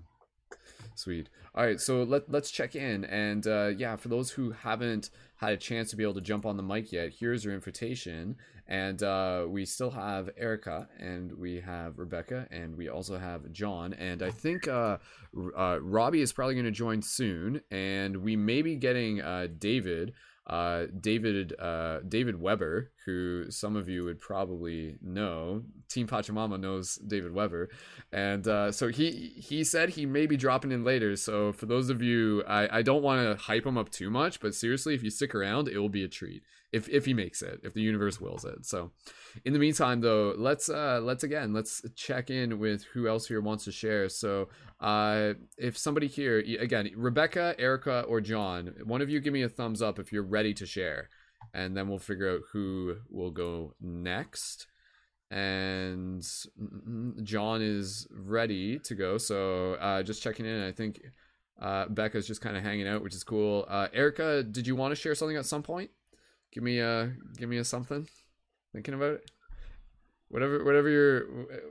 [0.94, 1.28] Sweet.
[1.54, 5.52] All right, so let let's check in, and uh, yeah, for those who haven't had
[5.52, 8.36] a chance to be able to jump on the mic yet, here's your invitation.
[8.66, 13.94] And uh, we still have Erica, and we have Rebecca, and we also have John.
[13.94, 14.98] And I think uh,
[15.56, 20.12] uh, Robbie is probably going to join soon, and we may be getting uh, David
[20.46, 21.54] uh, David
[22.08, 25.62] David Weber, who some of you would probably know.
[25.88, 27.70] Team Pachamama knows David Weber,
[28.12, 31.16] and uh, so he he said he may be dropping in later.
[31.16, 34.40] So for those of you, I, I don't want to hype him up too much,
[34.40, 37.40] but seriously, if you stick around, it will be a treat if if he makes
[37.40, 38.66] it, if the universe wills it.
[38.66, 38.90] So
[39.46, 43.40] in the meantime, though, let's uh let's again let's check in with who else here
[43.40, 44.10] wants to share.
[44.10, 44.48] So
[44.80, 49.48] uh, if somebody here again, Rebecca, Erica, or John, one of you give me a
[49.48, 51.08] thumbs up if you're ready to share,
[51.54, 54.66] and then we'll figure out who will go next.
[55.30, 56.24] And
[57.22, 60.62] John is ready to go, so uh, just checking in.
[60.62, 61.02] I think
[61.60, 63.66] uh, Becca's just kind of hanging out, which is cool.
[63.68, 65.90] Uh, Erica, did you want to share something at some point?
[66.50, 68.08] Give me a give me a something.
[68.72, 69.30] Thinking about it
[70.28, 71.26] whatever whatever you're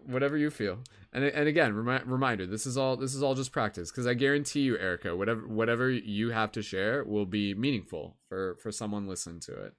[0.05, 0.79] whatever you feel.
[1.13, 4.13] And and again remi- reminder this is all this is all just practice because i
[4.13, 9.07] guarantee you erica whatever whatever you have to share will be meaningful for for someone
[9.07, 9.73] listening to it.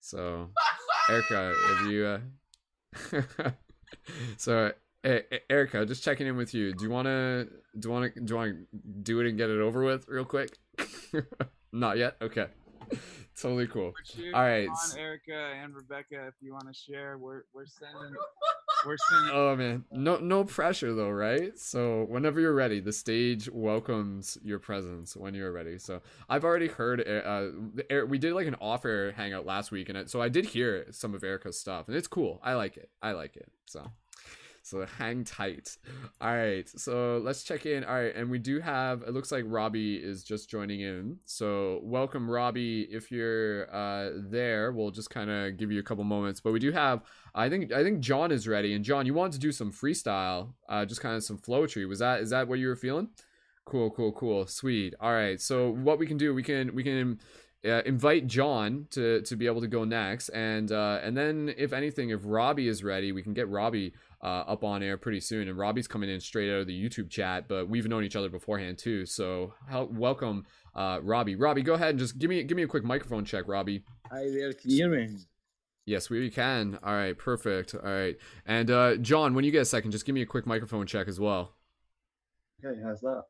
[0.00, 0.50] So
[1.10, 3.50] erica if you uh
[4.36, 4.72] so
[5.50, 6.72] erica just checking in with you.
[6.72, 7.48] Do you want to
[7.78, 10.08] do you want to do you want to do it and get it over with
[10.08, 10.58] real quick?
[11.72, 12.16] Not yet?
[12.20, 12.46] Okay
[13.40, 13.92] totally cool.
[14.34, 18.14] All right, on Erica and Rebecca, if you want to share, we're we're sending.
[18.84, 19.30] We're sending.
[19.34, 21.58] Oh man, no no pressure though, right?
[21.58, 25.78] So whenever you're ready, the stage welcomes your presence when you're ready.
[25.78, 27.00] So I've already heard.
[27.06, 27.48] Uh,
[28.06, 31.24] we did like an offer hangout last week, and so I did hear some of
[31.24, 32.40] Erica's stuff, and it's cool.
[32.42, 32.90] I like it.
[33.02, 33.50] I like it.
[33.66, 33.90] So.
[34.66, 35.76] So hang tight.
[36.20, 37.84] All right, so let's check in.
[37.84, 39.02] All right, and we do have.
[39.02, 41.18] It looks like Robbie is just joining in.
[41.24, 42.88] So welcome, Robbie.
[42.90, 46.40] If you're uh, there, we'll just kind of give you a couple moments.
[46.40, 47.02] But we do have.
[47.32, 48.74] I think I think John is ready.
[48.74, 51.88] And John, you wanted to do some freestyle, uh, just kind of some flowetry.
[51.88, 53.10] Was that is that what you were feeling?
[53.66, 54.48] Cool, cool, cool.
[54.48, 54.94] Sweet.
[55.00, 55.40] All right.
[55.40, 57.20] So what we can do, we can we can
[57.66, 61.72] uh, invite John to to be able to go next, and uh, and then if
[61.72, 65.48] anything, if Robbie is ready, we can get Robbie uh, up on air pretty soon.
[65.48, 68.28] And Robbie's coming in straight out of the YouTube chat, but we've known each other
[68.28, 69.06] beforehand too.
[69.06, 70.44] So help, welcome,
[70.74, 71.36] uh, Robbie.
[71.36, 73.82] Robbie, go ahead and just give me give me a quick microphone check, Robbie.
[74.10, 75.16] Hi there, can you hear me?
[75.84, 76.78] Yes, we can.
[76.82, 77.74] All right, perfect.
[77.74, 80.46] All right, and uh, John, when you get a second, just give me a quick
[80.46, 81.54] microphone check as well.
[82.64, 83.24] Okay, how's that?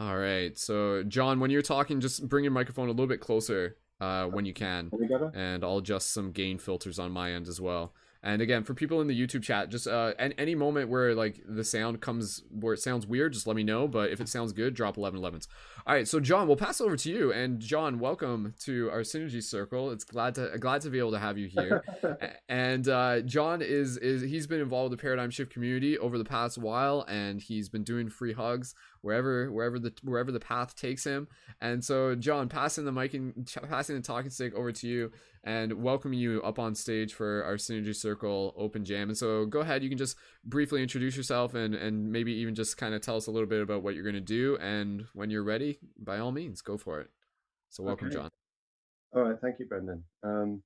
[0.00, 3.76] All right, so John, when you're talking, just bring your microphone a little bit closer
[4.00, 4.90] uh, when you can,
[5.34, 7.92] and I'll adjust some gain filters on my end as well.
[8.22, 11.42] And again, for people in the YouTube chat, just uh, and any moment where like
[11.46, 13.88] the sound comes where it sounds weird, just let me know.
[13.88, 15.46] But if it sounds good, drop 11 11s.
[15.86, 17.32] All right, so John, we'll pass over to you.
[17.32, 19.90] And John, welcome to our synergy circle.
[19.90, 21.82] It's glad to glad to be able to have you here.
[22.48, 26.24] and uh, John is is he's been involved with the Paradigm Shift community over the
[26.24, 31.04] past while, and he's been doing free hugs wherever wherever the wherever the path takes
[31.04, 31.28] him.
[31.60, 35.12] And so, John, passing the mic and passing the talking stick over to you
[35.44, 39.08] and welcoming you up on stage for our Synergy Circle Open Jam.
[39.08, 42.76] And so go ahead, you can just briefly introduce yourself and, and maybe even just
[42.76, 44.58] kind of tell us a little bit about what you're going to do.
[44.58, 47.08] And when you're ready, by all means, go for it.
[47.70, 48.16] So welcome, okay.
[48.16, 48.30] John.
[49.14, 49.36] All right.
[49.40, 50.04] Thank you, Brendon.
[50.22, 50.62] Um,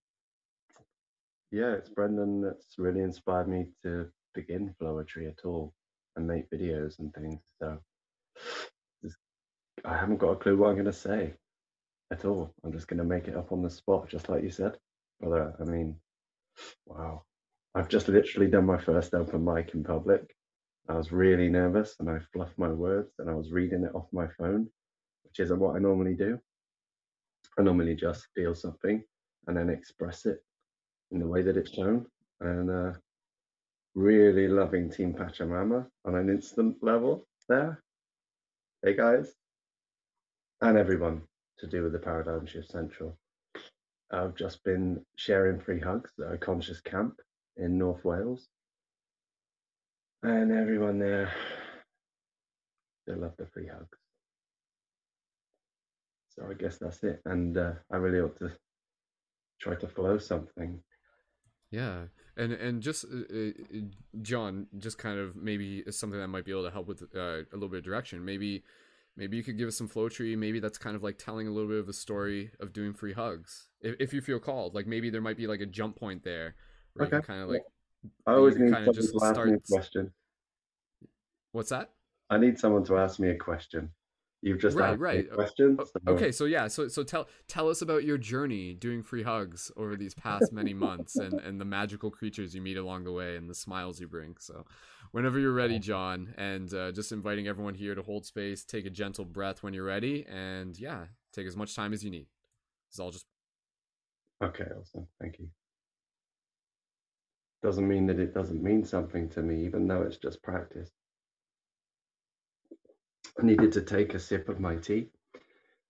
[1.51, 5.73] yeah, it's Brendon that's really inspired me to begin flowetry at all
[6.17, 7.41] and make videos and things.
[7.61, 7.79] So
[9.85, 11.35] I haven't got a clue what I'm going to say
[12.11, 12.55] at all.
[12.65, 14.77] I'm just going to make it up on the spot, just like you said.
[15.21, 15.97] But I mean,
[16.87, 17.23] wow.
[17.75, 20.35] I've just literally done my first open mic in public.
[20.89, 24.07] I was really nervous and I fluffed my words and I was reading it off
[24.13, 24.69] my phone,
[25.25, 26.39] which isn't what I normally do.
[27.59, 29.03] I normally just feel something
[29.47, 30.39] and then express it
[31.11, 32.07] in the way that it's shown.
[32.41, 32.93] And uh,
[33.95, 37.84] really loving Team Pachamama on an instant level there.
[38.85, 39.33] Hey guys,
[40.61, 41.23] and everyone
[41.57, 43.17] to do with the Paradigm Shift Central.
[44.13, 47.15] I've just been sharing free hugs at a conscious camp
[47.57, 48.47] in North Wales.
[50.23, 51.33] And everyone there,
[53.07, 53.97] they love the free hugs.
[56.37, 57.23] So I guess that's it.
[57.25, 58.53] And uh, I really ought to
[59.63, 60.79] try to flow something.
[61.75, 62.05] Yeah,
[62.37, 63.51] and and just uh, uh
[64.23, 67.55] John, just kind of maybe something that might be able to help with uh, a
[67.55, 68.25] little bit of direction.
[68.25, 68.63] Maybe
[69.17, 70.39] maybe you could give us some flowetry.
[70.39, 73.13] Maybe that's kind of like telling a little bit of a story of doing free
[73.13, 74.75] hugs, if, if you feel called.
[74.75, 76.55] Like maybe there might be like a jump point there,
[76.95, 77.21] where okay.
[77.21, 77.63] kind of like.
[78.27, 79.51] I always need kind of just start.
[79.69, 80.13] Question.
[81.51, 81.91] What's that?
[82.31, 83.91] I need someone to ask me a question.
[84.45, 85.33] You've just right, right.
[85.33, 85.79] question.
[85.81, 89.23] O- so- Okay, so yeah, so so tell tell us about your journey doing free
[89.23, 93.13] hugs over these past many months and and the magical creatures you meet along the
[93.13, 94.37] way and the smiles you bring.
[94.39, 94.67] So,
[95.13, 98.91] whenever you're ready, John, and uh, just inviting everyone here to hold space, take a
[98.91, 102.27] gentle breath when you're ready, and yeah, take as much time as you need.
[102.91, 103.25] It's all just
[104.43, 105.07] Okay, awesome.
[105.23, 105.49] Thank you.
[107.63, 110.91] Doesn't mean that it doesn't mean something to me, even though it's just practice.
[113.39, 115.09] I needed to take a sip of my tea.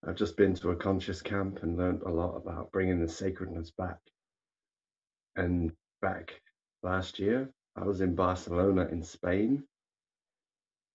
[0.07, 3.71] I've just been to a conscious camp and learned a lot about bringing the sacredness
[3.71, 3.99] back.
[5.37, 6.41] And back
[6.83, 9.65] last year, I was in Barcelona in Spain,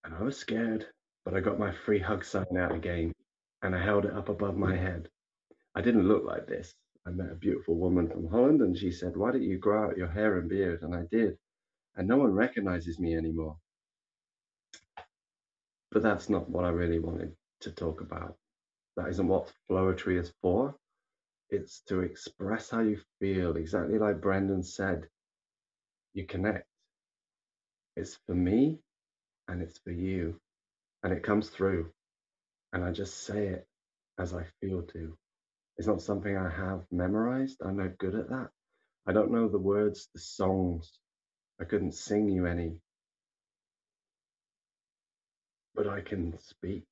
[0.04, 0.86] and I was scared,
[1.24, 3.12] but I got my free hug sign out again,
[3.62, 5.08] and I held it up above my head.
[5.74, 6.72] I didn't look like this.
[7.06, 9.96] I met a beautiful woman from Holland, and she said, Why don't you grow out
[9.96, 10.82] your hair and beard?
[10.82, 11.36] And I did.
[11.96, 13.56] And no one recognizes me anymore.
[15.90, 18.36] But that's not what I really wanted to talk about.
[18.96, 20.76] That isn't what Flowetry is for.
[21.50, 25.08] It's to express how you feel, exactly like Brendon said.
[26.14, 26.66] You connect.
[27.96, 28.78] It's for me
[29.48, 30.40] and it's for you.
[31.02, 31.90] And it comes through.
[32.72, 33.66] And I just say it
[34.18, 35.16] as I feel to.
[35.76, 37.58] It's not something I have memorized.
[37.64, 38.50] I'm no good at that.
[39.06, 40.92] I don't know the words, the songs.
[41.60, 42.76] I couldn't sing you any.
[45.82, 46.84] But I can speak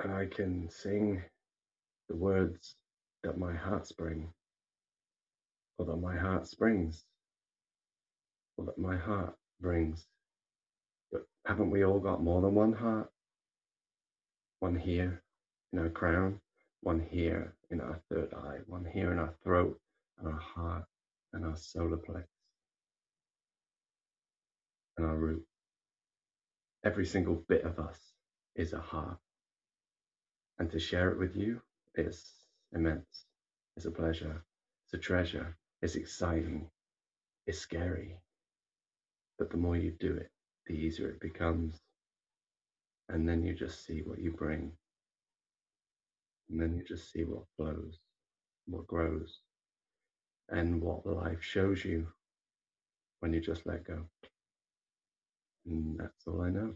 [0.00, 1.22] and I can sing
[2.08, 2.74] the words
[3.22, 4.32] that my heart spring,
[5.78, 7.04] or that my heart springs,
[8.56, 10.08] or that my heart brings.
[11.12, 13.12] But haven't we all got more than one heart?
[14.58, 15.22] One here
[15.72, 16.40] in our crown,
[16.80, 19.78] one here in our third eye, one here in our throat,
[20.18, 20.84] and our heart,
[21.32, 22.24] and our solar plex,
[24.96, 25.46] and our root.
[26.84, 27.98] Every single bit of us
[28.54, 29.18] is a heart.
[30.58, 31.60] And to share it with you
[31.94, 32.30] is
[32.72, 33.24] immense.
[33.76, 34.44] It's a pleasure.
[34.84, 35.56] It's a treasure.
[35.82, 36.68] It's exciting.
[37.46, 38.16] It's scary.
[39.38, 40.30] But the more you do it,
[40.66, 41.74] the easier it becomes.
[43.08, 44.72] And then you just see what you bring.
[46.50, 47.98] And then you just see what flows,
[48.66, 49.40] what grows,
[50.48, 52.06] and what life shows you
[53.20, 54.04] when you just let go.
[55.68, 56.74] And that's all I know.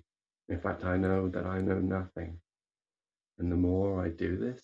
[0.49, 2.39] In fact, I know that I know nothing.
[3.39, 4.61] And the more I do this,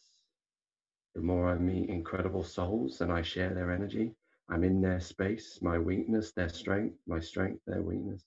[1.15, 4.15] the more I meet incredible souls and I share their energy.
[4.51, 8.23] I'm in their space, my weakness, their strength, my strength, their weakness.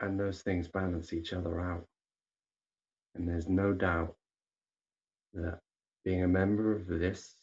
[0.00, 1.86] And those things balance each other out.
[3.14, 4.14] And there's no doubt
[5.34, 5.60] that
[6.04, 7.34] being a member of this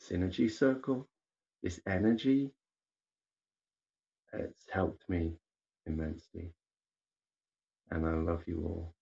[0.00, 1.08] synergy circle,
[1.62, 2.52] this energy,
[4.34, 5.32] it's helped me
[5.86, 6.52] immensely.
[7.90, 8.94] And I love you all,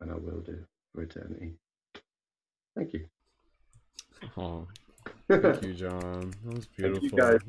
[0.00, 0.58] and I will do
[0.94, 1.54] for eternity.
[2.76, 3.06] Thank you.
[4.36, 4.66] Oh,
[5.28, 6.34] thank you, John.
[6.44, 7.02] That was Thank beautiful.
[7.02, 7.40] you, guys.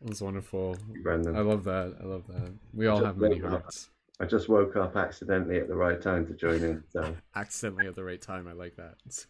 [0.00, 0.76] That was wonderful.
[1.02, 1.36] Brendon.
[1.36, 1.96] I love that.
[2.02, 2.52] I love that.
[2.72, 3.62] We all have many woke up.
[3.62, 3.90] hearts.
[4.20, 6.82] I just woke up accidentally at the right time to join in.
[6.90, 8.46] So Accidentally at the right time.
[8.48, 8.94] I like that.
[9.10, 9.26] So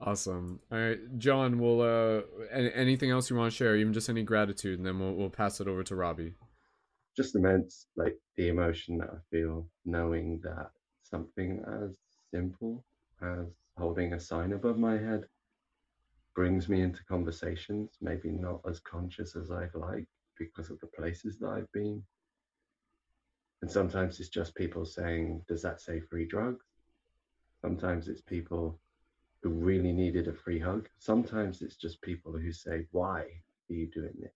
[0.00, 0.60] awesome.
[0.72, 1.58] All right, John.
[1.58, 3.76] We'll uh, any, anything else you want to share?
[3.76, 6.34] Even just any gratitude, and then we'll we'll pass it over to Robbie.
[7.16, 10.70] just immense, like the emotion that I feel knowing that
[11.02, 11.96] something as
[12.32, 12.84] simple
[13.22, 13.46] as
[13.76, 15.24] holding a sign above my head
[16.34, 20.06] brings me into conversations, maybe not as conscious as I'd like
[20.38, 22.02] because of the places that I've been.
[23.62, 26.64] And sometimes it's just people saying, Does that say free drugs?
[27.62, 28.80] Sometimes it's people
[29.42, 30.88] who really needed a free hug.
[30.98, 34.32] Sometimes it's just people who say, Why are you doing this?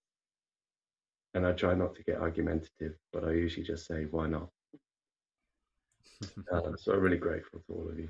[1.35, 4.49] And I try not to get argumentative, but I usually just say, Why not?
[6.53, 8.09] uh, so I'm really grateful to all of you.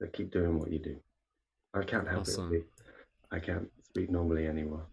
[0.00, 0.96] So keep doing what you do.
[1.74, 2.52] I can't help Awesome.
[2.54, 2.66] it.
[3.30, 4.86] I can't speak normally anymore.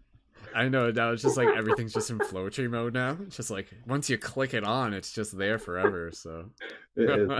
[0.54, 3.16] I know now it's just like everything's just in flowetry mode now.
[3.26, 6.10] It's just like once you click it on, it's just there forever.
[6.12, 6.50] So
[6.96, 7.30] It is.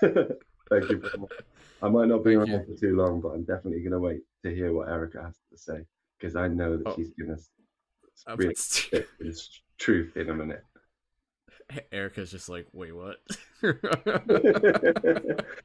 [0.70, 1.02] Thank you.
[1.82, 4.54] I might not be around for too long, but I'm definitely going to wait to
[4.54, 5.84] hear what Erica has to say
[6.18, 6.94] because I know that Oh.
[6.96, 7.42] she's going to
[8.28, 10.64] oh, really spit this truth in a minute.
[11.92, 13.18] Erica's just like, wait, what?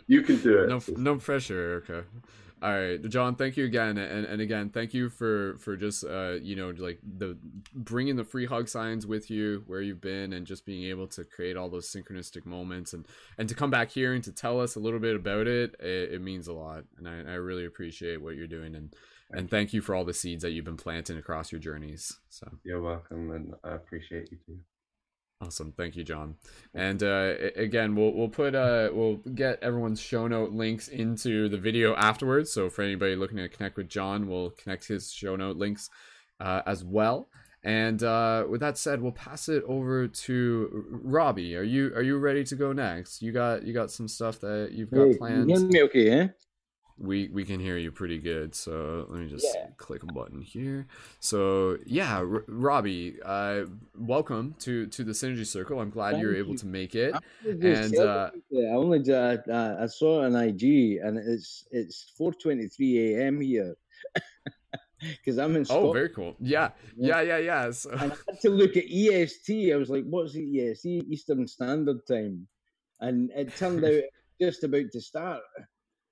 [0.08, 0.70] You can do it.
[0.70, 2.04] No, no pressure, Erica.
[2.66, 3.36] All right, John.
[3.36, 6.98] Thank you again, and, and again, thank you for for just uh you know like
[7.04, 7.38] the
[7.76, 11.24] bringing the free hug signs with you where you've been, and just being able to
[11.26, 13.06] create all those synchronistic moments, and
[13.38, 15.76] and to come back here and to tell us a little bit about it.
[15.80, 18.96] It, it means a lot, and I, I really appreciate what you're doing, and
[19.30, 22.18] and thank you for all the seeds that you've been planting across your journeys.
[22.30, 24.58] So you're welcome, and I appreciate you too.
[25.42, 26.36] Awesome, thank you, John.
[26.74, 31.58] And uh, again, we'll we'll put uh we'll get everyone's show note links into the
[31.58, 32.52] video afterwards.
[32.54, 35.90] So for anybody looking to connect with John, we'll connect his show note links
[36.40, 37.28] uh, as well.
[37.64, 41.58] And uh, with that said, we'll pass it over to Robbie.
[41.58, 43.22] Are you are you ready to go next?
[43.22, 45.50] You got you got some stuff that you've got Hey, planned.
[45.50, 46.28] you hear me okay, eh?
[46.98, 48.56] We we can hear you pretty good.
[48.56, 49.68] So let me just Yeah.
[49.78, 50.88] click a button here.
[51.20, 53.66] So yeah, R- Robbie, uh,
[53.98, 55.80] welcome to to the Synergy Circle.
[55.82, 57.14] I'm glad you were Thank able to make it.
[57.14, 58.32] I only just And uh.
[58.54, 63.42] I only just, uh, I saw an IG and it's it's 4:23 a.m.
[63.42, 63.76] here
[65.02, 66.38] because I'm in oh, very cool.
[66.40, 67.72] Yeah, yeah, yeah, yeah.
[67.72, 69.74] So And I had to look at EST.
[69.74, 71.04] I was like, "What's the EST?
[71.10, 72.48] Eastern Standard Time?"
[73.02, 74.04] And it turned out
[74.40, 75.42] just about to start.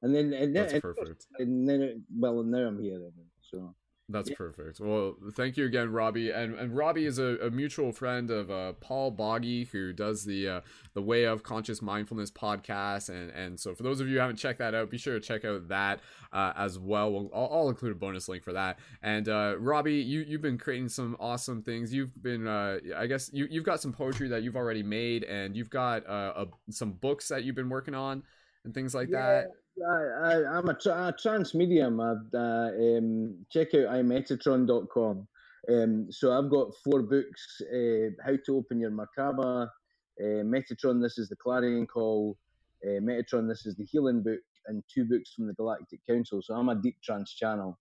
[0.04, 1.26] And then and then That's and, perfect.
[1.40, 3.00] and then well now I'm here.
[3.42, 3.74] So
[4.10, 4.36] That's Yeah.
[4.36, 4.82] perfect.
[4.82, 6.30] Well, thank you again, Robbie.
[6.30, 10.48] And and Robbie is a, a mutual friend of uh, Paul Boggy, who does the
[10.50, 10.62] uh,
[10.94, 13.08] the Way of Conscious Mindfulness podcast.
[13.08, 15.22] And and so for those of you who haven't checked that out, be sure to
[15.22, 16.02] check out that
[16.34, 17.14] uh, as well.
[17.14, 18.80] We'll I'll, I'll include a bonus link for that.
[19.02, 21.94] And uh, Robbie, you you've been creating some awesome things.
[21.94, 25.56] You've been uh, I guess you you've got some poetry that you've already made, and
[25.56, 28.24] you've got uh, a, some books that you've been working on
[28.66, 29.48] and things like that.
[29.82, 32.00] I, I, I'm a, tra- a trance medium.
[32.00, 35.28] I've, uh, um, check out imetatron.com.
[35.70, 41.02] Um, so I've got four books: uh, How to Open Your Merkaba, uh, Metatron.
[41.02, 42.38] This is the Clarion Call.
[42.86, 43.48] Uh, Metatron.
[43.48, 46.42] This is the Healing Book, and two books from the Galactic Council.
[46.42, 47.80] So I'm a deep trance channel.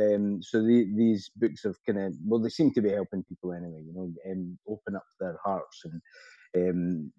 [0.00, 3.52] Um, so the, these books have kind of well, they seem to be helping people
[3.52, 3.82] anyway.
[3.84, 7.12] You know, um, open up their hearts and um,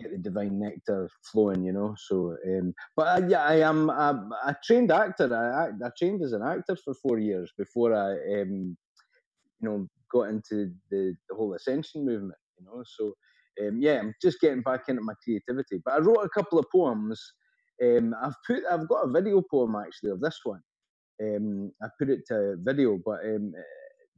[0.00, 1.94] get the divine nectar flowing, you know.
[1.98, 5.34] So, um, but I, yeah, I am a, trained actor.
[5.34, 8.76] I, I trained as an actor for four years before I, um,
[9.60, 12.82] you know, got into the, the whole ascension movement, you know.
[12.84, 13.14] So,
[13.66, 15.80] um, yeah, I'm just getting back into my creativity.
[15.84, 17.20] But I wrote a couple of poems.
[17.82, 20.60] Um, I've put, I've got a video poem actually of this one.
[21.22, 23.52] Um, I put it to video, but um,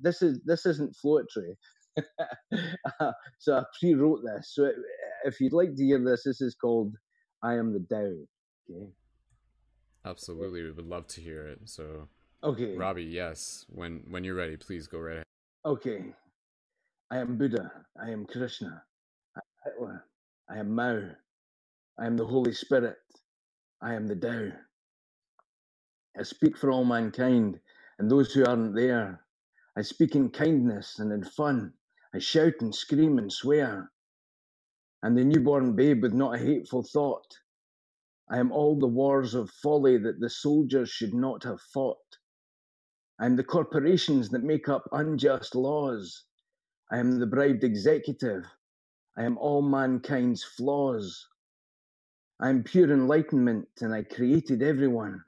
[0.00, 1.56] this is this isn't poetry.
[3.38, 4.52] so I pre-wrote this.
[4.54, 4.70] So
[5.24, 6.94] if you'd like to hear this, this is called
[7.42, 8.12] "I Am the Tao."
[8.70, 8.90] Okay.
[10.04, 11.60] Absolutely, we would love to hear it.
[11.64, 12.08] So,
[12.44, 12.76] Okay.
[12.76, 15.24] Robbie, yes, when when you're ready, please go right ahead.
[15.64, 16.14] Okay.
[17.10, 17.70] I am Buddha.
[18.00, 18.82] I am Krishna.
[19.36, 20.04] I am Hitler.
[20.50, 21.10] I am Mao.
[21.98, 22.96] I am the Holy Spirit.
[23.82, 24.50] I am the Tao.
[26.18, 27.60] I speak for all mankind
[27.98, 29.20] and those who aren't there.
[29.76, 31.72] I speak in kindness and in fun.
[32.16, 33.92] I shout and scream and swear.
[35.02, 37.26] I'm the newborn babe with not a hateful thought.
[38.30, 42.16] I am all the wars of folly that the soldiers should not have fought.
[43.20, 46.24] I am the corporations that make up unjust laws.
[46.90, 48.46] I am the bribed executive.
[49.18, 51.28] I am all mankind's flaws.
[52.40, 55.22] I am pure enlightenment and I created everyone.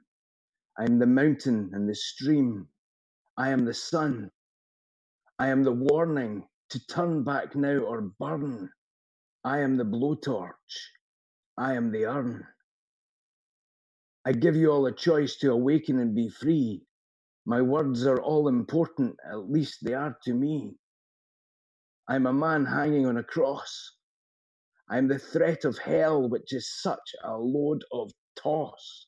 [0.75, 2.67] I am the mountain and the stream.
[3.37, 4.31] I am the sun.
[5.37, 8.69] I am the warning to turn back now or burn.
[9.43, 10.51] I am the blowtorch.
[11.57, 12.45] I am the urn.
[14.25, 16.83] I give you all a choice to awaken and be free.
[17.45, 20.75] My words are all important, at least they are to me.
[22.09, 23.93] I'm a man hanging on a cross.
[24.89, 29.07] I'm the threat of hell, which is such a load of toss.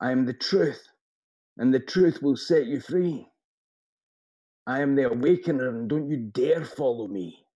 [0.00, 0.82] I am the truth,
[1.58, 3.28] and the truth will set you free.
[4.66, 7.46] I am the awakener, and don't you dare follow me.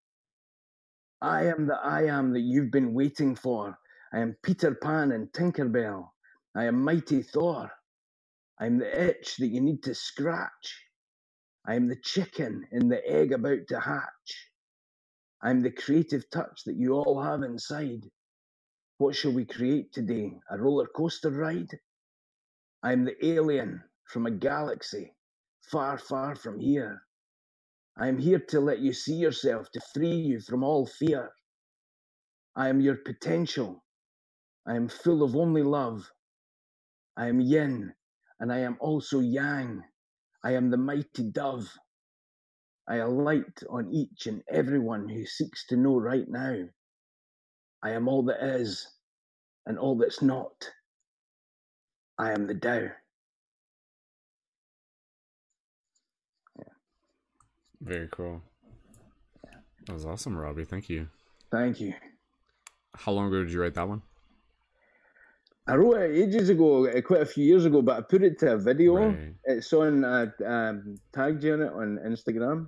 [1.22, 3.78] I am the I am that you've been waiting for.
[4.12, 6.10] I am Peter Pan and Tinkerbell.
[6.56, 7.70] I am mighty Thor.
[8.58, 10.84] I am the itch that you need to scratch.
[11.66, 14.50] I am the chicken in the egg about to hatch.
[15.42, 18.02] I am the creative touch that you all have inside.
[18.98, 20.32] What shall we create today?
[20.50, 21.70] A roller coaster ride?
[22.82, 25.15] I am the alien from a galaxy
[25.70, 27.02] far, far from here.
[27.98, 31.32] I am here to let you see yourself, to free you from all fear.
[32.56, 33.84] I am your potential.
[34.66, 36.10] I am full of only love.
[37.16, 37.94] I am yin,
[38.40, 39.82] and I am also yang.
[40.44, 41.68] I am the mighty dove.
[42.88, 46.64] I alight on each and everyone who seeks to know right now.
[47.82, 48.86] I am all that is
[49.66, 50.70] and all that's not.
[52.18, 52.88] I am the Tao.
[57.86, 58.42] Very cool.
[59.86, 60.64] That was awesome, Robbie.
[60.64, 61.08] Thank you.
[61.52, 61.94] Thank you.
[62.94, 64.02] How long ago did you write that one?
[65.68, 68.38] I wrote it ages ago, uh, quite a few years ago, but I put it
[68.40, 68.96] to a video.
[68.96, 69.34] Right.
[69.44, 72.66] It's on, uh, um, tagged you in it on Instagram.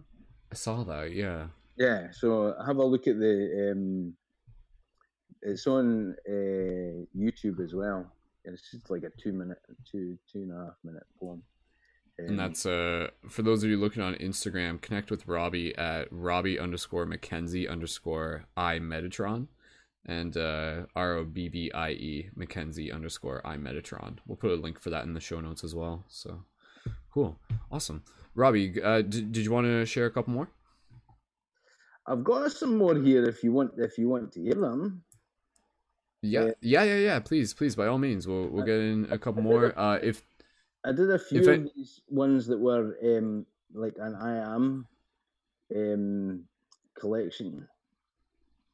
[0.53, 1.13] I saw that.
[1.13, 1.49] Yeah.
[1.77, 3.73] Yeah, so have a look at the.
[3.73, 4.15] Um,
[5.43, 8.11] it's on uh, YouTube as well.
[8.45, 9.59] It's just like a two minute,
[9.91, 11.43] two two and a half minute poem.
[12.19, 16.59] And that's uh for those of you looking on Instagram, connect with Robbie at Robbie
[16.59, 19.47] underscore Mackenzie underscore I Metatron
[20.05, 24.19] and uh R O B B I E Mackenzie underscore I Metatron.
[24.27, 26.05] We'll put a link for that in the show notes as well.
[26.09, 26.43] So
[27.13, 27.39] cool.
[27.71, 28.03] Awesome.
[28.35, 30.49] Robbie, uh d- did you want to share a couple more?
[32.05, 35.05] I've got some more here if you want if you want to hear them.
[36.21, 37.21] Yeah, yeah, yeah, yeah.
[37.21, 39.79] Please, please, by all means, we'll we'll get in a couple more.
[39.79, 40.23] Uh, if
[40.85, 44.87] I did a few If of these ones that were um like an I am
[45.75, 46.45] um
[46.99, 47.69] collection.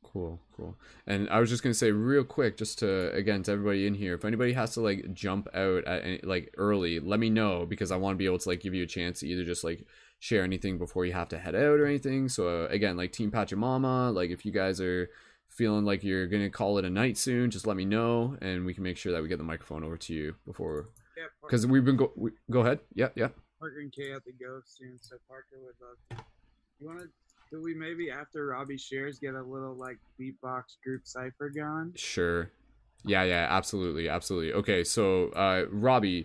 [0.02, 0.76] Cool, cool.
[1.06, 4.14] And I was just gonna say real quick, just to again to everybody in here,
[4.14, 7.90] if anybody has to like jump out at any, like early, let me know because
[7.90, 9.84] I want to be able to like give you a chance to either just like
[10.20, 12.28] share anything before you have to head out or anything.
[12.28, 15.10] So uh, again, like Team Pachamama, like if you guys are
[15.48, 18.74] feeling like you're gonna call it a night soon, just let me know and we
[18.74, 20.90] can make sure that we get the microphone over to you before.
[21.16, 22.80] Yeah, Because we've been go we, go ahead.
[22.94, 23.28] Yeah, yeah.
[23.60, 25.96] Parker and Kay have to go soon, so Parker would love.
[26.10, 26.24] To.
[26.80, 27.08] You want to?
[27.50, 31.92] Could we maybe after Robbie shares get a little like beatbox group cipher going?
[31.94, 32.50] Sure.
[33.04, 34.52] Yeah, yeah, absolutely, absolutely.
[34.54, 36.22] Okay, so uh Robbie,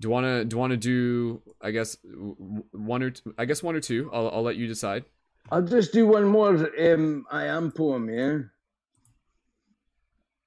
[0.00, 3.10] do you want to do you want to do I guess w- w- one or
[3.10, 4.10] two, I guess one or two.
[4.12, 5.04] I'll I'll let you decide.
[5.50, 8.38] I'll just do one more um I am poem, yeah.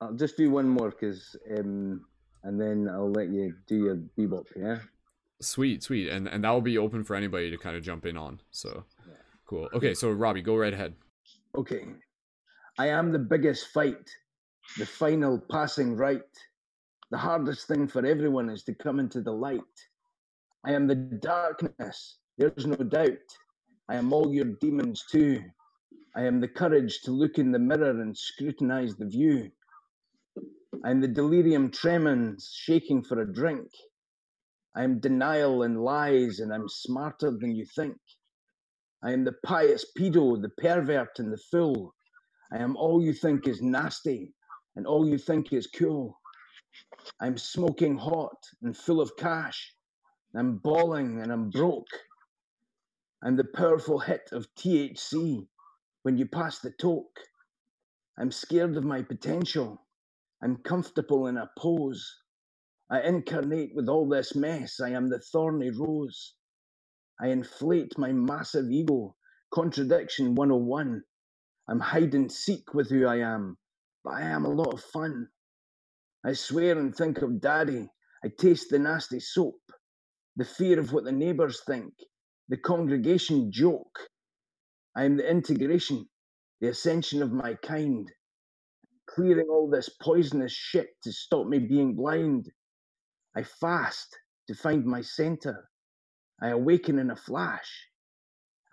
[0.02, 2.06] I'll just do one more because um
[2.46, 4.78] and then I'll let you do your bebop, yeah.
[5.42, 6.10] Sweet, sweet.
[6.10, 8.40] And and that will be open for anybody to kind of jump in on.
[8.52, 8.86] So
[9.46, 9.68] cool.
[9.74, 10.94] Okay, so Robbie, go right ahead.
[11.56, 11.86] Okay.
[12.78, 14.10] I am the biggest fight,
[14.78, 16.22] the final passing right.
[17.12, 19.62] The hardest thing for everyone is to come into the light.
[20.66, 23.28] I am the darkness, there's no doubt.
[23.88, 25.44] I am all your demons too.
[26.16, 29.52] I am the courage to look in the mirror and scrutinize the view.
[30.86, 33.72] I am the delirium tremens shaking for a drink.
[34.76, 37.98] I am denial and lies, and I'm smarter than you think.
[39.04, 41.96] I am the pious pedo, the pervert, and the fool.
[42.54, 44.36] I am all you think is nasty,
[44.76, 46.20] and all you think is cool.
[47.20, 49.74] I'm smoking hot and full of cash.
[50.36, 51.88] I'm bawling and I'm broke.
[53.24, 55.48] I'm the powerful hit of THC
[56.04, 57.20] when you pass the toke.
[58.20, 59.85] I'm scared of my potential.
[60.46, 62.08] I'm comfortable in a pose.
[62.92, 64.80] I incarnate with all this mess.
[64.80, 66.36] I am the thorny rose.
[67.20, 69.16] I inflate my massive ego.
[69.52, 71.02] Contradiction 101.
[71.68, 73.58] I'm hide and seek with who I am,
[74.04, 75.30] but I am a lot of fun.
[76.24, 77.90] I swear and think of daddy.
[78.24, 79.60] I taste the nasty soap,
[80.36, 81.92] the fear of what the neighbours think,
[82.50, 83.98] the congregation joke.
[84.96, 86.08] I am the integration,
[86.62, 88.08] the ascension of my kind,
[89.16, 92.52] clearing all this poisonous shit to stop me being blind.
[93.36, 94.18] I fast
[94.48, 95.70] to find my center.
[96.42, 97.88] I awaken in a flash.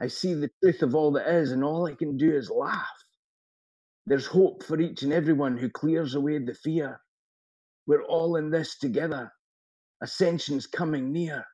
[0.01, 2.89] I see the truth of all that is, and all I can do is laugh.
[4.07, 7.01] There's hope for each and everyone who clears away the fear.
[7.87, 9.33] We're all in this together.
[10.03, 11.45] Ascension's coming near.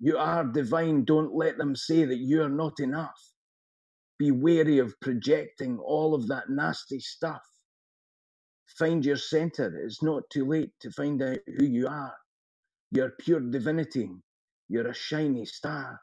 [0.00, 1.04] You are divine.
[1.04, 3.20] Don't let them say that you are not enough.
[4.18, 7.42] Be wary of projecting all of that nasty stuff.
[8.78, 9.74] Find your center.
[9.84, 12.14] It's not too late to find out who you are.
[12.92, 14.10] You're pure divinity.
[14.68, 16.00] You're a shiny star.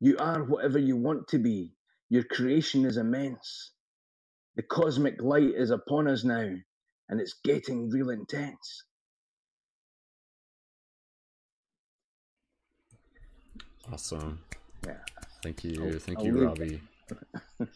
[0.00, 1.72] You are whatever you want to be.
[2.10, 3.72] Your creation is immense.
[4.56, 6.50] The cosmic light is upon us now,
[7.08, 8.84] and it's getting real intense.
[13.92, 14.40] Awesome.
[14.86, 14.94] Yeah.
[15.42, 15.92] Thank you.
[15.94, 16.44] I'll- thank I'll you.
[16.44, 16.80] Robbie.
[17.58, 17.68] that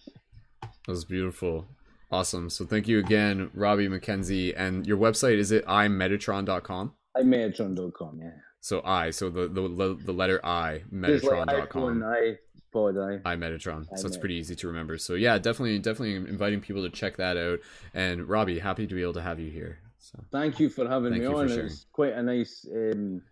[0.89, 1.67] was beautiful.
[2.13, 2.51] Awesome.
[2.51, 4.53] So thank you again, Robbie McKenzie.
[4.57, 6.93] And your website is it imetatron.com?
[7.17, 8.31] iMetatron.com, yeah.
[8.61, 12.03] So I, so the the, the letter I, like metatron.com.
[12.03, 12.37] iPhone,
[12.75, 13.37] iPod, i.
[13.37, 13.87] iMetatron.
[13.97, 14.99] So it's pretty easy to remember.
[14.99, 17.61] So yeah, definitely, definitely inviting people to check that out.
[17.95, 19.79] And Robbie, happy to be able to have you here.
[19.99, 21.51] So Thank you for having Thank me on.
[21.51, 23.23] It's quite a nice um,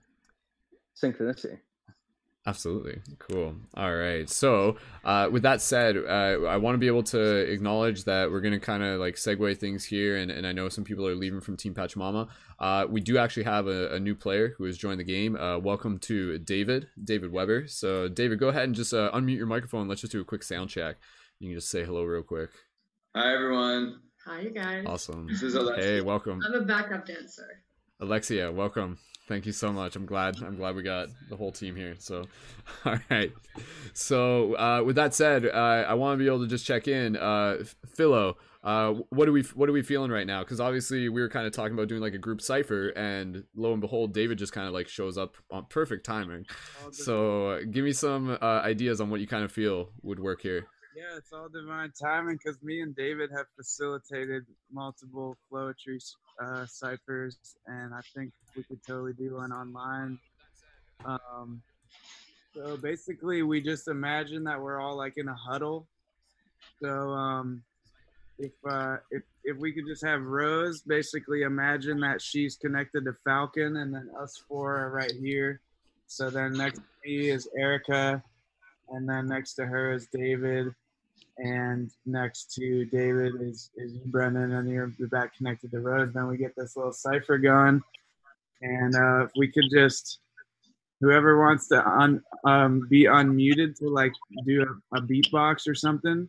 [0.97, 1.59] synchronicity.
[2.49, 3.03] Absolutely.
[3.19, 3.55] Cool.
[3.75, 4.27] All right.
[4.27, 8.41] So, uh, with that said, uh, I want to be able to acknowledge that we're
[8.41, 10.17] going to kind of like segue things here.
[10.17, 12.29] And, and I know some people are leaving from Team Pachamama.
[12.59, 15.37] Uh, we do actually have a, a new player who has joined the game.
[15.37, 17.67] Uh, welcome to David, David Weber.
[17.69, 19.87] So, David, go ahead and just uh, unmute your microphone.
[19.87, 20.97] Let's just do a quick sound check.
[21.41, 22.49] You can just say hello real quick.
[23.15, 24.01] Hi everyone.
[24.27, 24.87] Hi, you guys.
[24.87, 25.27] Awesome.
[25.27, 25.85] This is Alexis.
[25.85, 26.41] Hey, welcome.
[26.47, 27.63] I'm a backup dancer.
[28.01, 28.97] Alexia, welcome.
[29.29, 29.95] Thank you so much.
[29.95, 30.43] I'm glad.
[30.43, 31.97] I'm glad we got the whole team here.
[31.99, 32.25] So,
[32.87, 33.31] all right.
[33.93, 37.15] So, uh, with that said, uh, I want to be able to just check in.
[37.15, 37.59] Uh,
[37.95, 40.43] Philo, uh, what are we what are we feeling right now?
[40.43, 43.73] Because obviously we were kind of talking about doing like a group cipher, and lo
[43.73, 46.47] and behold, David just kind of like shows up on perfect timing.
[46.91, 50.41] So, uh, give me some uh, ideas on what you kind of feel would work
[50.41, 50.67] here.
[50.97, 56.01] Yeah, it's all divine timing because me and David have facilitated multiple Flowetry
[56.41, 57.37] uh, ciphers,
[57.67, 60.19] and I think we could totally do one online.
[61.05, 61.63] Um,
[62.55, 65.87] so basically, we just imagine that we're all like in a huddle.
[66.83, 67.63] So um,
[68.39, 73.15] if uh, if if we could just have Rose, basically imagine that she's connected to
[73.25, 75.61] Falcon, and then us four are right here.
[76.07, 78.23] So then next to me is Erica,
[78.91, 80.75] and then next to her is David,
[81.39, 86.13] and next to David is is Brendon, and you're the back connected to Rose.
[86.13, 87.81] Then we get this little cipher going,
[88.61, 90.19] and uh, if we could just
[91.01, 94.13] whoever wants to un, um, be unmuted to like
[94.45, 94.63] do
[94.93, 96.29] a, a beatbox or something,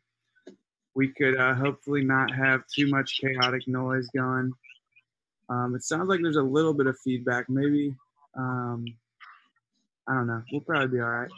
[0.94, 4.52] we could uh, hopefully not have too much chaotic noise going.
[5.50, 7.50] Um, it sounds like there's a little bit of feedback.
[7.50, 7.96] Maybe
[8.38, 8.86] um,
[10.08, 10.44] I don't know.
[10.52, 11.32] We'll probably be all right.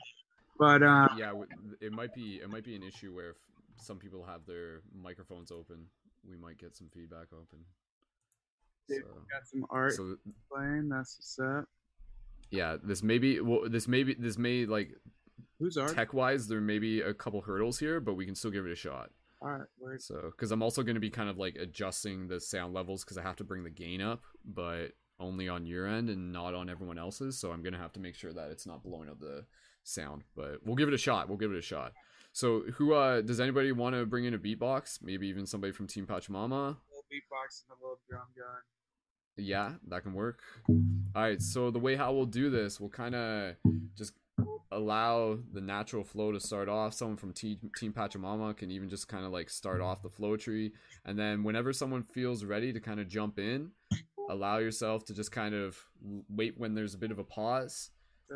[0.59, 1.31] But uh, yeah,
[1.79, 3.35] it might be it might be an issue where if
[3.81, 5.85] some people have their microphones open,
[6.27, 7.59] we might get some feedback open.
[8.87, 10.17] Dude, we got some art so-
[10.51, 10.89] playing.
[10.89, 11.65] That's what's up.
[12.49, 14.91] Yeah, this may be well, this may be this may like
[15.59, 15.95] Who's art?
[15.95, 18.71] tech wise there may be a couple hurdles here, but we can still give it
[18.71, 19.11] a shot.
[19.41, 20.01] All right, word.
[20.01, 23.17] So, because I'm also going to be kind of like adjusting the sound levels because
[23.17, 24.89] I have to bring the gain up, but
[25.19, 27.39] only on your end and not on everyone else's.
[27.39, 29.45] So I'm going to have to make sure that it's not blowing up the
[29.83, 30.23] sound.
[30.35, 31.29] But we'll give it a shot.
[31.29, 31.93] We'll give it a shot.
[32.33, 34.99] So, who uh does anybody want to bring in a beatbox?
[35.01, 36.49] Maybe even somebody from Team Pachamama.
[36.49, 38.63] little beatbox and a little drum going.
[39.37, 40.39] Yeah, that can work.
[40.69, 43.55] All right, so the way how we'll do this, we'll kind of
[43.97, 44.13] just
[44.71, 46.93] allow the natural flow to start off.
[46.93, 50.71] Someone from Team Team Pachamama can even just kind of like start off the flowetry,
[51.05, 53.71] and then whenever someone feels ready to kind of jump in,
[54.29, 55.77] allow yourself to just kind of
[56.29, 57.89] wait when there's a bit of a pause.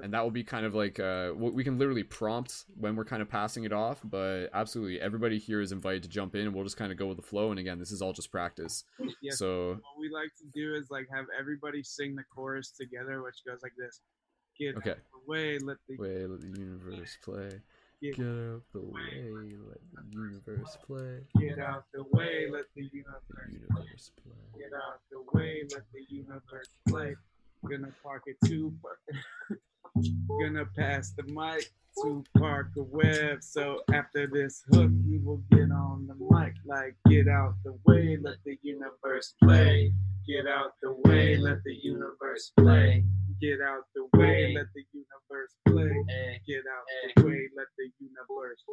[0.04, 3.22] And that will be kind of like uh, we can literally prompt when we're kind
[3.22, 4.02] of passing it off.
[4.04, 7.08] But absolutely, everybody here is invited to jump in, and we'll just kind of go
[7.08, 7.52] with the flow.
[7.52, 8.84] And again, this is all just practice.
[9.22, 13.22] Yeah, So what we like to do is like have everybody sing the chorus together,
[13.24, 14.02] which goes like this:
[14.60, 14.92] Get Okay.
[14.92, 17.62] out the way, let the Way, let the universe play.
[18.02, 21.22] Get Get out the way, let the universe play.
[21.40, 24.34] get out the way, let the universe Universe play.
[24.58, 27.16] Get out the way, let the universe play.
[27.68, 28.74] Gonna park it to
[29.96, 33.42] Gonna pass the mic to Parker Webb.
[33.42, 36.54] So after this hook, we will get on the mic.
[36.66, 39.94] Like, get out the way, let the universe play.
[40.28, 43.04] Get out the way, let the universe play.
[43.42, 46.42] Get out the way, let the universe play.
[46.48, 48.64] Get out the way, let the universe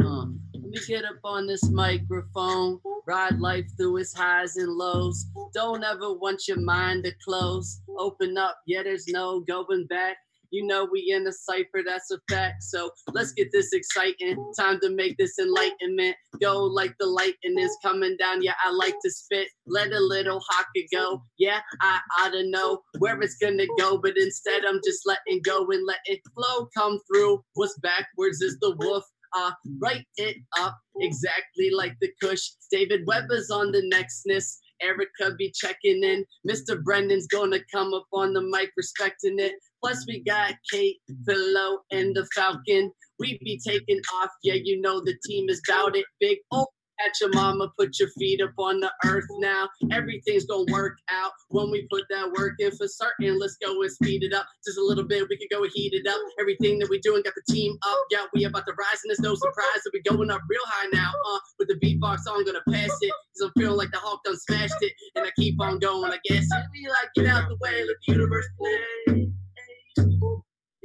[0.00, 5.24] Uh, let me get up on this microphone, ride life through its highs and lows.
[5.54, 7.80] Don't ever want your mind to close.
[7.98, 10.16] Open up, yeah, there's no going back.
[10.54, 12.62] You know we in a cipher, that's a fact.
[12.62, 14.36] So let's get this exciting.
[14.56, 18.40] Time to make this enlightenment go like the lightning is coming down.
[18.40, 19.48] Yeah, I like to spit.
[19.66, 21.22] Let a little hockey go.
[21.38, 25.66] Yeah, I ought to know where it's gonna go, but instead I'm just letting go
[25.68, 27.42] and letting flow come through.
[27.54, 29.04] What's backwards is the wolf
[29.36, 29.50] uh,
[29.80, 32.50] write it up exactly like the Kush.
[32.70, 34.58] David Weber's on the nextness.
[34.84, 36.24] Erica be checking in.
[36.48, 36.82] Mr.
[36.82, 39.54] Brendon's gonna come up on the mic, respecting it.
[39.82, 42.90] Plus, we got Kate, Philo, and the Falcon.
[43.18, 44.30] We be taking off.
[44.42, 46.06] Yeah, you know the team is bout it.
[46.20, 46.66] Big oh.
[47.00, 49.68] At your mama, put your feet up on the earth now.
[49.90, 53.38] Everything's gonna work out when we put that work in for certain.
[53.38, 55.26] Let's go and speed it up just a little bit.
[55.28, 56.20] We could go and heat it up.
[56.38, 57.98] Everything that we doing got the team up.
[58.10, 60.88] Yeah, we about to rise, and there's no surprise that we going up real high
[60.92, 61.10] now.
[61.32, 63.10] Uh, with the beatbox, I'm gonna pass it.
[63.10, 64.92] Cause I'm feeling like the Hawk done smashed it.
[65.16, 66.46] And I keep on going, I guess.
[66.72, 69.32] Be like, get out the way, let the universe play.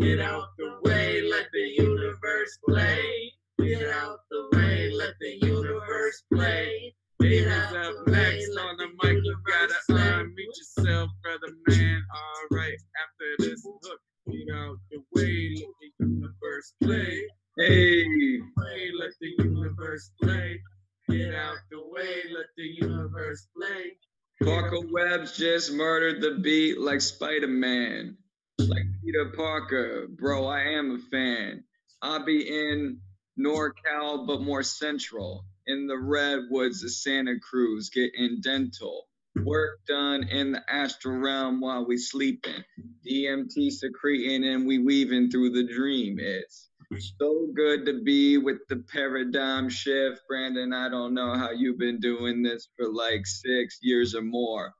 [0.01, 3.33] Get out the way, let the universe play.
[3.61, 6.95] Get out the way, let the universe play.
[7.19, 9.23] Get out up the next on the the mic.
[9.23, 10.01] You gotta play.
[10.01, 12.01] unmute yourself, brother man.
[12.15, 13.99] All right, after this hook,
[14.31, 17.27] get out the way, let the universe play.
[17.57, 18.05] Hey.
[18.55, 20.61] Way, let the universe play.
[21.09, 23.97] Get out the way, let the universe play.
[24.41, 28.15] Parker Webb's just murdered the beat like Spider Man.
[28.59, 31.63] Like Peter Parker, bro, I am a fan.
[32.01, 33.01] I'll be in
[33.39, 35.45] NorCal, but more central.
[35.67, 39.07] In the redwoods of Santa Cruz, getting dental.
[39.43, 42.63] Work done in the astral realm while we sleeping.
[43.07, 46.17] DMT secreting and we weaving through the dream.
[46.19, 46.69] It's
[47.19, 50.21] so good to be with the paradigm shift.
[50.27, 54.73] Brandon, I don't know how you've been doing this for like six years or more,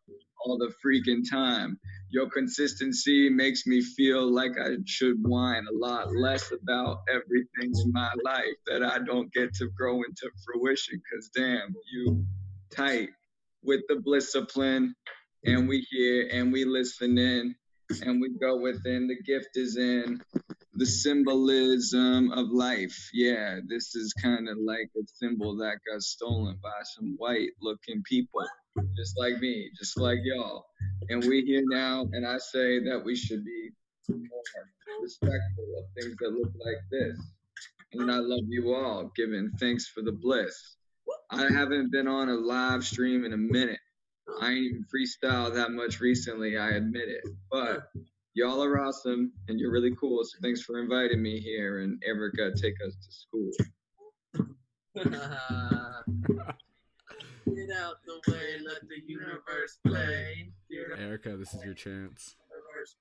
[0.44, 1.80] all the freaking time.
[2.12, 7.92] Your consistency makes me feel like I should whine a lot less about everything in
[7.92, 11.02] my life that I don't get to grow into fruition.
[11.14, 12.26] Cause damn, you
[12.72, 13.10] tight
[13.64, 14.96] with the discipline,
[15.46, 17.56] and we hear and we listen in,
[18.02, 19.08] and we go within.
[19.08, 20.20] The gift is in
[20.74, 23.10] the symbolism of life.
[23.14, 28.02] Yeah, this is kind of like a symbol that got stolen by some white looking
[28.04, 28.46] people,
[28.96, 30.66] just like me, just like y'all.
[31.10, 33.70] And we here now, and I say that we should be
[34.10, 34.44] more
[35.02, 37.20] respectful of things that look like this.
[37.94, 40.76] And I love you all, giving thanks for the bliss.
[41.32, 43.80] I haven't been on a live stream in a minute.
[44.42, 47.24] I ain't even freestyled that much recently, I admit it.
[47.52, 47.88] But
[48.34, 50.24] y'all are awesome and you're really cool.
[50.24, 51.80] So thanks for inviting me here.
[51.80, 53.52] And Erica, take us to school.
[57.56, 60.52] Get out the way, let the universe play.
[60.98, 62.36] Erica, this is your chance.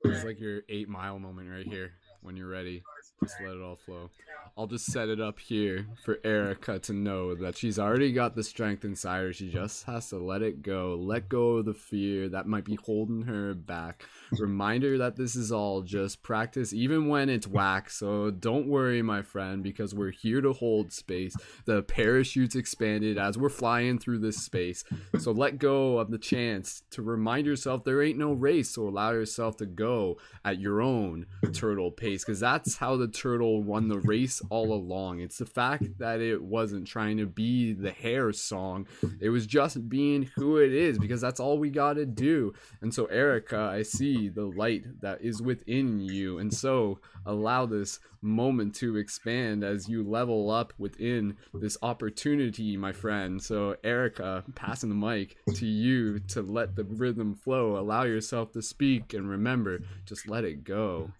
[0.05, 1.93] It's like your eight mile moment right here.
[2.21, 2.83] When you're ready,
[3.23, 4.11] just let it all flow.
[4.57, 8.43] I'll just set it up here for Erica to know that she's already got the
[8.43, 9.33] strength inside her.
[9.33, 12.75] She just has to let it go, let go of the fear that might be
[12.75, 14.05] holding her back.
[14.33, 17.89] Remind her that this is all just practice, even when it's whack.
[17.89, 21.37] So don't worry, my friend, because we're here to hold space.
[21.67, 24.83] The parachute's expanded as we're flying through this space.
[25.19, 28.71] So let go of the chance to remind yourself there ain't no race.
[28.71, 33.63] So allow yourself to go at your own turtle pace because that's how the turtle
[33.63, 35.21] won the race all along.
[35.21, 38.87] It's the fact that it wasn't trying to be the hare song,
[39.21, 42.53] it was just being who it is because that's all we got to do.
[42.81, 48.01] And so, Erica, I see the light that is within you, and so allow this
[48.21, 53.43] moment to expand as you level up within this opportunity, my friend.
[53.43, 58.63] So, Erica, passing the mic to you to let the rhythm flow, allow yourself to
[58.63, 61.13] speak, and remember, just let it go.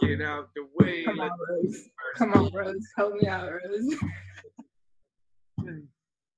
[0.00, 1.04] Get out the way.
[1.04, 1.88] Come on, Rose.
[2.16, 2.86] Come on, Rose.
[2.96, 3.94] Help me out, Rose.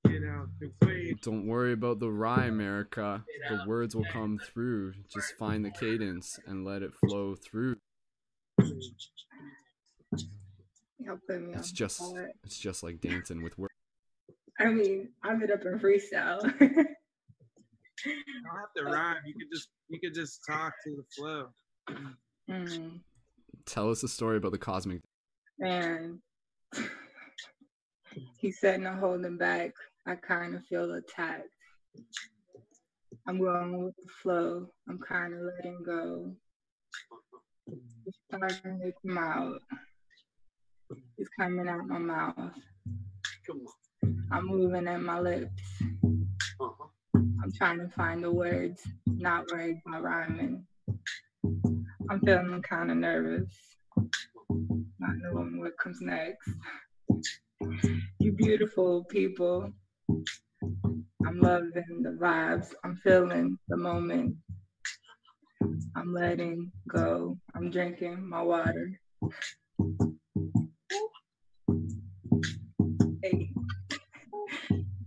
[0.07, 1.15] Get out the way.
[1.23, 3.25] Don't worry about the rhyme, Erica.
[3.49, 4.95] The words will come through.
[5.13, 7.77] Just find the cadence and let it flow through.
[10.99, 12.03] Y'all put It's just
[12.45, 13.75] it's just like dancing with words.
[14.59, 16.41] I mean, I'm it up in freestyle.
[18.05, 19.17] You don't have to rhyme.
[19.27, 21.49] You could just you could just talk to the flow.
[22.49, 23.01] mm,
[23.67, 25.03] Tell us a story about the cosmic.
[25.59, 26.21] man,
[28.39, 29.73] he said no holding back.
[30.07, 31.49] I kind of feel attacked.
[33.27, 34.67] I'm going with the flow.
[34.89, 36.33] I'm kind of letting go.
[38.07, 39.61] It's starting to come out.
[41.19, 42.35] It's coming out my mouth.
[44.33, 45.63] I'm moving at my lips.
[47.43, 50.67] I'm trying to find the words, not words, about rhyming.
[52.11, 53.53] I'm feeling kind of nervous,
[54.99, 56.51] not knowing what comes next.
[58.19, 59.71] You beautiful people.
[61.27, 62.69] I'm loving the vibes.
[62.85, 64.37] I'm feeling the moment.
[65.97, 67.39] I'm letting go.
[67.55, 68.91] I'm drinking my water.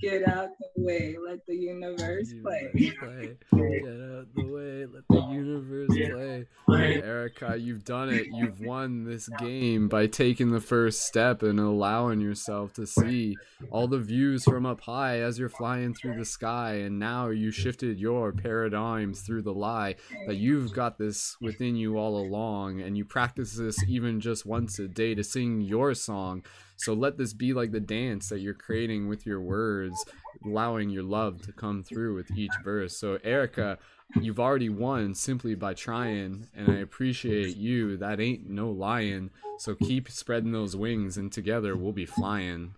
[0.04, 1.16] Get out the way.
[1.26, 2.70] Let the universe play.
[2.74, 3.38] Play.
[3.54, 4.86] Get out the way.
[4.86, 7.02] Let the universe play.
[7.02, 8.28] Erica, you've done it.
[8.34, 13.38] You've won this game by taking the first step and allowing yourself to see
[13.72, 16.74] all the views from up high as you're flying through the sky.
[16.74, 19.96] And now you shifted your paradigms through the lie
[20.28, 22.82] that you've got this within you all along.
[22.82, 26.44] And you practice this even just once a day to sing your song.
[26.84, 30.04] So let this be like the dance that you're creating with your words,
[30.46, 32.98] allowing your love to come through with each verse.
[32.98, 33.78] So, Erica,
[34.20, 37.96] you've already won simply by trying, and I appreciate you.
[37.96, 39.30] That ain't no lying.
[39.60, 42.76] So, keep spreading those wings, and together we'll be flying.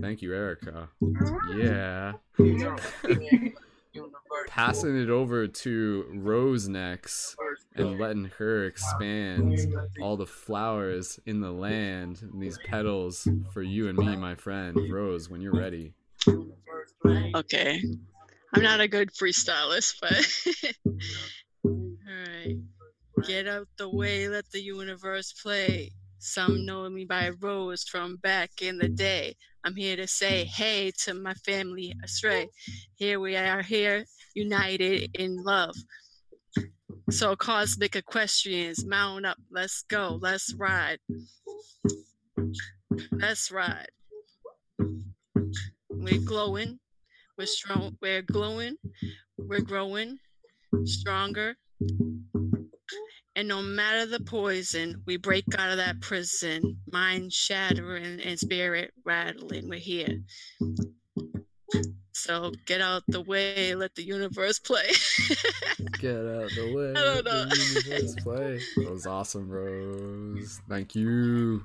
[0.00, 0.88] Thank you, Erica.
[1.54, 2.14] Yeah.
[4.48, 7.36] Passing it over to Rose next
[7.76, 9.58] and letting her expand
[10.00, 14.76] all the flowers in the land and these petals for you and me, my friend.
[14.90, 15.92] Rose, when you're ready.
[17.34, 17.82] Okay.
[18.54, 20.74] I'm not a good freestylist, but
[21.64, 22.56] all right.
[23.26, 25.92] Get out the way, let the universe play.
[26.18, 29.36] Some know me by Rose from back in the day.
[29.64, 32.48] I'm here to say hey to my family astray.
[32.94, 34.04] Here we are here,
[34.38, 35.74] united in love.
[37.10, 40.98] So cosmic equestrians, mount up, let's go, let's ride.
[43.12, 43.90] Let's ride.
[45.90, 46.78] We're glowing,
[47.36, 48.76] we're strong, we're glowing,
[49.36, 50.18] we're growing
[50.84, 51.56] stronger.
[53.34, 58.92] And no matter the poison, we break out of that prison, mind shattering and spirit
[59.04, 59.68] rattling.
[59.68, 60.22] We're here.
[62.18, 62.64] So mm.
[62.64, 64.88] get out the way, let the universe play.
[66.00, 66.90] Get out the way.
[66.90, 67.44] I don't let know.
[67.44, 68.60] the universe play.
[68.76, 70.60] That was awesome, Rose.
[70.68, 71.64] Thank you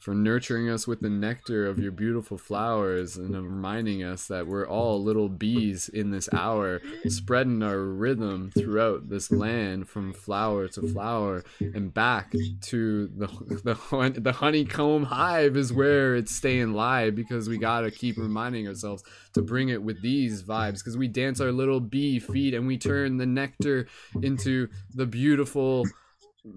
[0.00, 4.66] for nurturing us with the nectar of your beautiful flowers and reminding us that we're
[4.66, 10.82] all little bees in this hour, spreading our rhythm throughout this land from flower to
[10.88, 13.26] flower and back to the
[13.64, 19.02] the, the honeycomb hive is where it's staying live because we gotta keep reminding ourselves
[19.32, 22.78] to bring it with these vibes because we dance our little bee feet and we
[22.78, 23.86] turn the nectar
[24.22, 25.84] into the beautiful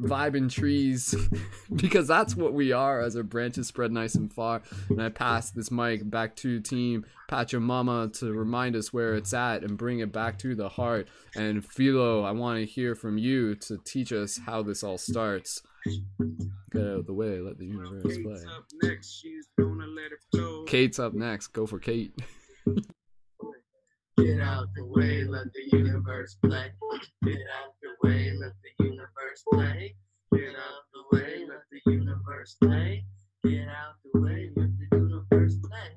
[0.01, 1.15] vibing trees
[1.75, 4.61] because that's what we are as our branches spread nice and far.
[4.89, 9.63] And i pass this mic back to team pachamama to remind us where it's at
[9.63, 11.07] and bring it back to the heart.
[11.35, 15.61] And philo i want to hear from you to teach us how this all starts.
[16.71, 17.39] Get out of the way.
[17.39, 18.41] Let the universe play.
[18.55, 20.65] Up next, she's gonna let it flow.
[20.65, 21.47] kate's up next.
[21.47, 22.13] Go for kate
[24.19, 26.73] Get out the way, let the universe play.
[27.23, 29.95] Get out the way, let the universe play.
[30.33, 33.05] Get out the way, let the universe play.
[33.45, 35.91] Get out the way, let the universe play.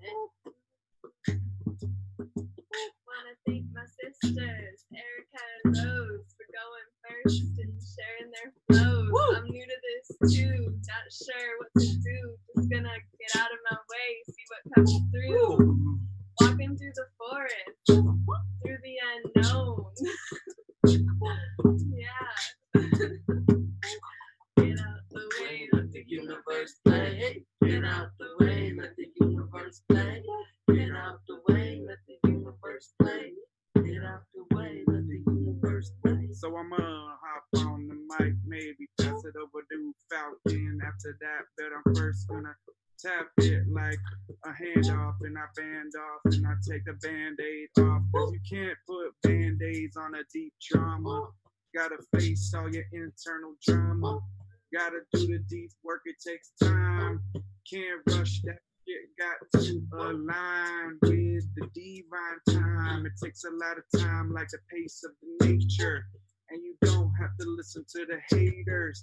[3.11, 9.11] Wanna thank my sisters, Erica and Rose, for going first and sharing their flows.
[9.35, 12.39] I'm new to this too, not sure what to do.
[12.55, 15.83] Just gonna get out of my way, see what comes through.
[16.43, 18.97] Walking through the forest, through the
[19.37, 19.87] unknown.
[21.95, 22.83] yeah.
[24.57, 27.45] get out the way, Let the universe play.
[27.65, 30.23] Get out the way, let the universe play.
[30.69, 33.33] Get out the way, let the universe play.
[33.77, 36.29] Get out the way, let the universe play.
[36.33, 40.81] So I'm gonna hop on the mic, maybe pass it over to Falcon.
[40.85, 42.55] After that, but I'm first gonna
[43.05, 43.99] tap it like
[44.45, 48.03] a handoff, and I band off, and I take the band-aid off.
[48.15, 51.29] Cause you can't put band-aids on a deep trauma.
[51.75, 54.21] Gotta face all your internal drama.
[54.73, 57.21] Gotta do the deep work, it takes time.
[57.71, 63.07] Can't rush that shit, got to align with the divine time.
[63.07, 66.07] It takes a lot of time, like the pace of the nature.
[66.51, 69.03] And you don't have to listen to the haters.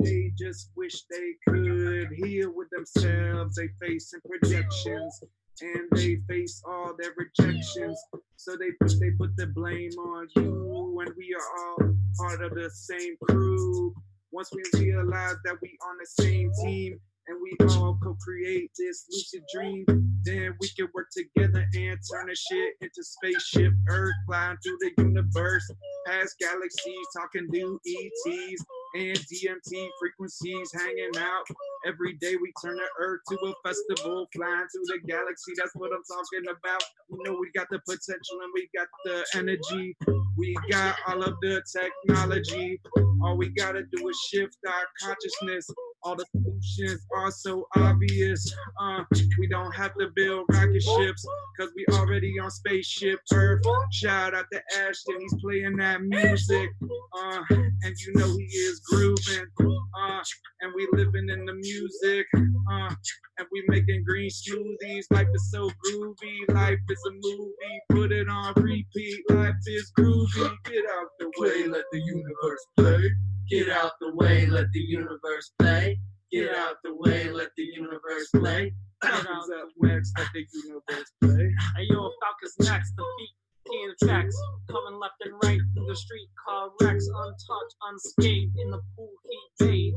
[0.00, 3.56] They just wish they could heal with themselves.
[3.56, 5.20] They face facing projections
[5.60, 7.98] and they face all their rejections.
[8.36, 12.54] So they put they put the blame on you, and we are all part of
[12.54, 13.94] the same crew.
[14.32, 16.98] Once we realize that we on the same team
[17.28, 19.84] and we all co-create this lucid dream,
[20.24, 25.02] then we can work together and turn the shit into spaceship Earth, flying through the
[25.02, 25.68] universe,
[26.06, 28.64] past galaxies, talking new ETs
[28.96, 31.44] and DMT frequencies, hanging out.
[31.86, 35.52] Every day we turn the Earth to a festival, flying to the galaxy.
[35.56, 36.82] That's what I'm talking about.
[37.10, 39.96] You know we got the potential and we got the energy.
[40.36, 42.80] We got all of the technology.
[43.22, 45.68] All we gotta do is shift our consciousness.
[46.06, 48.54] All the solutions are so obvious.
[48.80, 49.02] Uh,
[49.40, 51.26] we don't have to build rocket ships
[51.58, 53.64] because we already on spaceship Earth.
[53.90, 56.70] Shout out to Ashton, he's playing that music.
[56.80, 59.46] Uh, and you know he is grooving.
[59.58, 60.22] Uh,
[60.60, 62.26] and we living in the music.
[62.70, 62.94] Uh,
[63.38, 65.06] and we making green smoothies.
[65.10, 66.54] Life is so groovy.
[66.54, 67.80] Life is a movie.
[67.90, 69.30] Put it on repeat.
[69.30, 70.54] Life is groovy.
[70.66, 73.10] Get out the way, let the universe play.
[73.50, 75.95] Get out the way, let the universe play.
[76.36, 78.70] Get out the way, let the universe play.
[79.02, 81.48] Falcons up next, let the universe play.
[81.76, 84.36] Hey yo, Falcons next, the beat, keying the tracks,
[84.70, 89.64] coming left and right through the street car wrecks, untouched, unscathed in the pool he
[89.64, 89.96] bathed.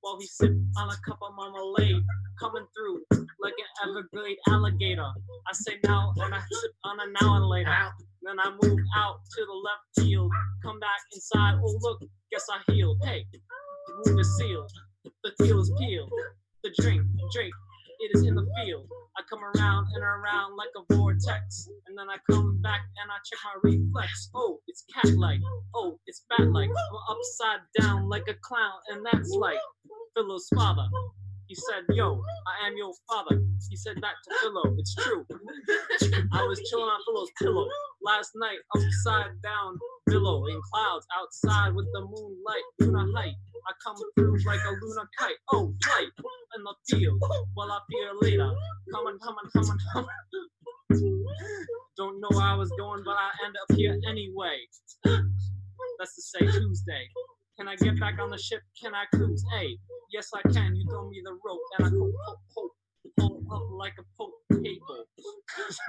[0.00, 2.02] While he sipped on a cup of marmalade,
[2.40, 3.02] coming through
[3.38, 5.06] like an Everglade alligator.
[5.46, 7.70] I say now and I sip on a now and later.
[8.22, 10.32] Then I move out to the left field,
[10.64, 11.60] come back inside.
[11.64, 12.02] Oh look,
[12.32, 12.98] guess I healed.
[13.04, 14.72] Hey, the wound is sealed,
[15.24, 16.10] the deal is peeled,
[16.62, 17.02] the drink,
[17.32, 17.54] drink,
[18.00, 18.86] it is in the field.
[19.16, 23.16] I come around and around like a vortex, and then I come back and I
[23.24, 24.30] check my reflex.
[24.34, 25.40] Oh, it's cat like.
[25.74, 26.70] Oh, it's bat like.
[26.70, 29.58] I'm upside down like a clown, and that's like
[30.14, 30.86] Philo's father.
[31.48, 33.42] He said, Yo, I am your father.
[33.70, 34.76] He said that to Philo.
[34.78, 35.26] It's true.
[36.32, 37.66] I was chilling on Philo's pillow
[38.02, 43.34] last night, upside down, billow in clouds outside with the moonlight, lunar height.
[43.66, 45.36] I come through like a lunar kite.
[45.52, 46.08] Oh, flight
[46.56, 47.22] in the field.
[47.56, 48.52] Well, I feel later.
[48.92, 51.30] Come on, come on, come on, come on.
[51.96, 54.58] Don't know where I was going, but I end up here anyway.
[55.98, 57.08] That's to say Tuesday.
[57.58, 58.60] Can I get back on the ship?
[58.80, 59.44] Can I cruise?
[59.52, 59.76] Hey,
[60.12, 60.76] yes I can.
[60.76, 62.72] You throw me the rope and I go poke, poke,
[63.18, 65.04] pull up like a poke cable.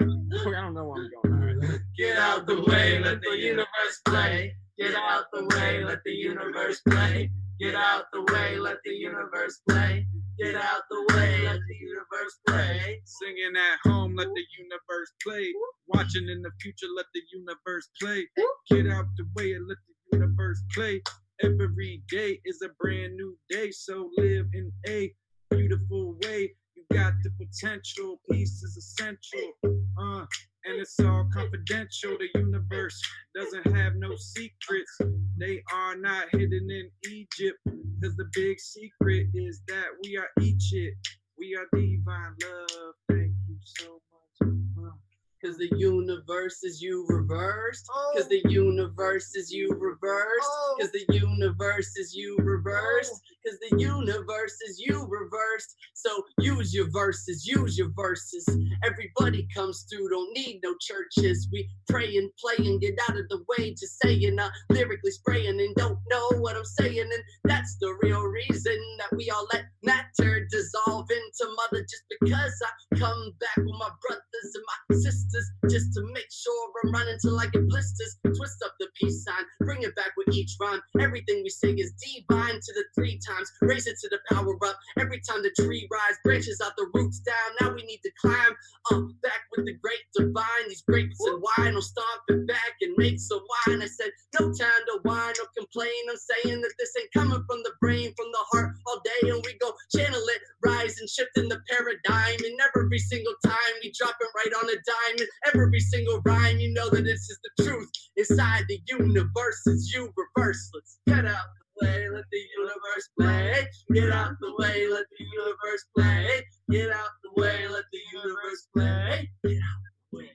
[0.00, 1.62] I don't know where I'm going.
[1.62, 1.80] All right.
[1.96, 4.52] Get out the way, let the universe play.
[4.80, 7.30] Get out the way, let the universe play.
[7.60, 10.06] Get out the way, let the universe play.
[10.42, 13.00] Get out the way, let the universe play.
[13.04, 15.52] Singing at home, let the universe play.
[15.86, 18.26] Watching in the future, let the universe play.
[18.70, 21.00] Get out the way and let the universe play.
[21.42, 25.10] Every day is a brand new day, so live in a
[25.50, 26.54] beautiful way.
[26.74, 29.52] You got the potential, peace is essential.
[29.64, 30.26] Uh,
[30.64, 32.18] and it's all confidential.
[32.18, 33.00] The universe
[33.34, 34.98] doesn't have no secrets.
[35.38, 37.58] They are not hidden in Egypt.
[38.02, 40.94] Cause the big secret is that we are each it.
[41.38, 42.94] We are divine love.
[43.08, 44.00] Thank you so
[44.42, 44.52] much.
[44.78, 45.09] Uh.
[45.44, 47.88] Cause the universe is you reversed.
[48.14, 50.50] Cause the universe is you reversed.
[50.78, 53.22] Cause the universe is you reversed.
[53.46, 55.76] Cause the universe is you reversed.
[55.94, 58.46] So use your verses, use your verses.
[58.84, 61.48] Everybody comes through, don't need no churches.
[61.50, 63.70] We pray and play and get out of the way.
[63.70, 67.00] Just saying, uh, lyrically spraying and don't know what I'm saying.
[67.00, 72.62] And that's the real reason that we all let matter dissolve into mother just because
[72.62, 75.29] I come back with my brothers and my sisters
[75.68, 78.18] just to make sure I'm running till I get blisters.
[78.24, 80.80] Twist up the peace sign, bring it back with each rhyme.
[81.00, 83.50] Everything we sing is divine to the three times.
[83.62, 84.76] Raise it to the power up.
[84.98, 87.48] Every time the tree rise, branches out the roots down.
[87.60, 88.54] Now we need to climb
[88.92, 90.64] up back with the great divine.
[90.68, 93.82] These grapes and wine will stomp it back and make some wine.
[93.82, 95.90] I said, no time to whine or complain.
[96.10, 99.30] I'm saying that this ain't coming from the brain, from the heart all day.
[99.30, 102.38] And we go channel it, rise and shift in the paradigm.
[102.44, 105.19] And every single time we drop it right on a dime.
[105.52, 107.90] Every single rhyme, you know that this is the truth.
[108.16, 110.70] Inside the universe is you reverse.
[110.74, 111.44] Let's get out
[111.80, 113.66] the way, let the universe play.
[113.92, 116.42] Get out the way, let the universe play.
[116.70, 119.30] Get out the way, let the universe play.
[119.44, 119.80] Get out
[120.12, 120.30] the way.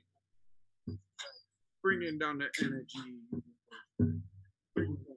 [1.83, 2.89] Bringing down the energy.
[4.77, 5.14] Alright,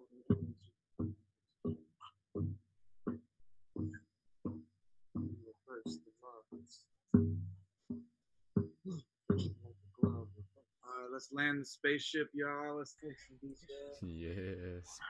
[11.19, 12.79] let's land the spaceship, y'all.
[12.79, 13.67] Let's take some breaths.
[14.07, 15.01] Yes.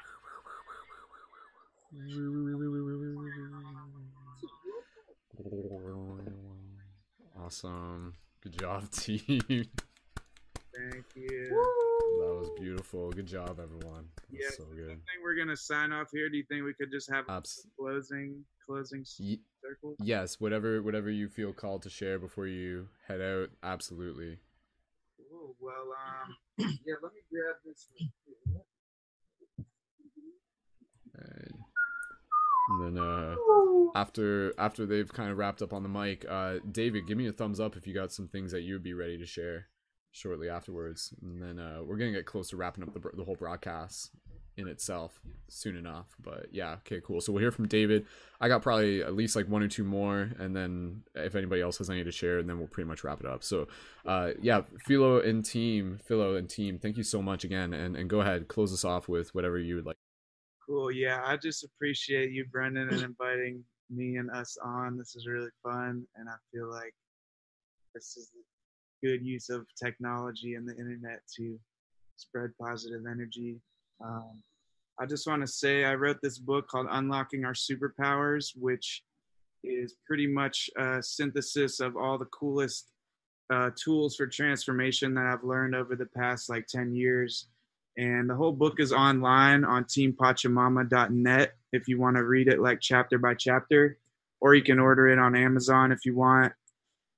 [7.39, 8.15] Awesome.
[8.43, 9.21] Good job, team.
[9.21, 11.49] Thank you.
[11.51, 13.11] That was beautiful.
[13.11, 14.07] Good job, everyone.
[14.31, 16.31] That Yeah, so I think we're gonna sign off here.
[16.31, 19.95] Do you think we could just have a Abs- closing closing circle?
[20.03, 24.39] Yes, whatever whatever you feel called to share before you head out, absolutely.
[25.61, 26.37] Well, um,
[26.87, 26.95] yeah.
[27.03, 27.87] Let me grab this.
[31.15, 31.55] And
[32.69, 33.35] and then uh
[33.95, 37.33] after after they've kind of wrapped up on the mic, uh David, give me a
[37.33, 39.69] thumbs up if you got some things that you would be ready to share
[40.13, 41.15] shortly afterwards.
[41.23, 44.11] And then uh we're going to get close to wrapping up the the whole broadcast
[44.59, 46.07] in itself soon enough.
[46.23, 47.21] But yeah, okay, cool.
[47.21, 48.07] So we'll hear from David.
[48.41, 51.79] I got probably at least like one or two more and then if anybody else
[51.79, 53.43] has any to share and then we'll pretty much wrap it up.
[53.43, 53.69] So
[54.05, 58.11] uh yeah, Philo and team, Philo and team, thank you so much again and and
[58.11, 59.97] go ahead close us off with whatever you would like.
[60.69, 60.93] Cool.
[60.93, 64.99] Yeah, I just appreciate you, Brendon, and inviting me and us on.
[64.99, 66.95] This is really fun, and I feel like
[67.95, 68.31] this is
[69.03, 71.59] good use of technology and the internet to
[72.17, 73.57] spread positive energy.
[74.05, 74.43] Um,
[75.01, 79.03] I just want to say I wrote this book called Unlocking Our Superpowers, which
[79.63, 82.91] is pretty much a synthesis of all the coolest
[83.51, 87.47] uh, tools for transformation that I've learned over the past like 10 years.
[87.97, 92.81] And the whole book is online on teampachamama.net if you want to read it like
[92.81, 93.99] chapter by chapter,
[94.41, 96.53] or you can order it on Amazon if you want,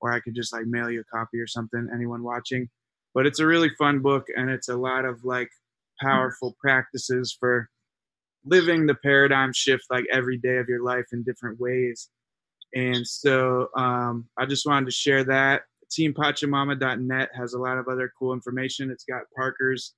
[0.01, 2.71] or I could just like mail you a copy or something, anyone watching.
[3.13, 5.51] But it's a really fun book and it's a lot of like
[6.01, 7.69] powerful practices for
[8.45, 12.09] living the paradigm shift like every day of your life in different ways.
[12.75, 15.63] And so um, I just wanted to share that.
[15.91, 18.91] TeamPachamama.net has a lot of other cool information.
[18.91, 19.95] It's got Parker's,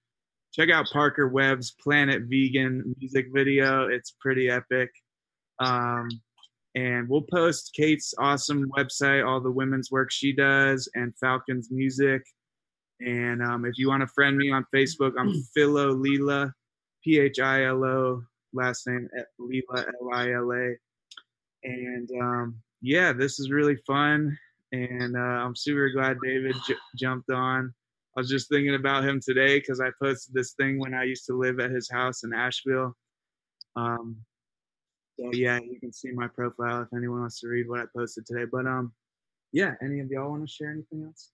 [0.53, 3.89] check out Parker Webb's Planet Vegan music video.
[3.89, 4.91] It's pretty epic.
[5.59, 6.09] Um,
[6.75, 12.23] And we'll post Kate's awesome website, all the women's work she does, and Falcon's music.
[13.05, 16.55] And um, if you want to friend me on Facebook, I'm Philo Lila,
[17.03, 18.23] P H I L O,
[18.53, 19.09] last name
[19.39, 20.75] Lila, L I L A.
[21.65, 24.39] And um, yeah, this is really fun.
[24.71, 27.75] And uh, I'm super glad David j- jumped on.
[28.17, 31.27] I was just thinking about him today because I posted this thing when I used
[31.27, 32.95] to live at his house in Asheville.
[33.75, 34.17] Um,
[35.19, 38.27] so yeah, you can see my profile if anyone wants to read what I posted
[38.27, 38.45] today.
[38.45, 38.93] But um,
[39.53, 41.31] yeah, any of y'all want to share anything else?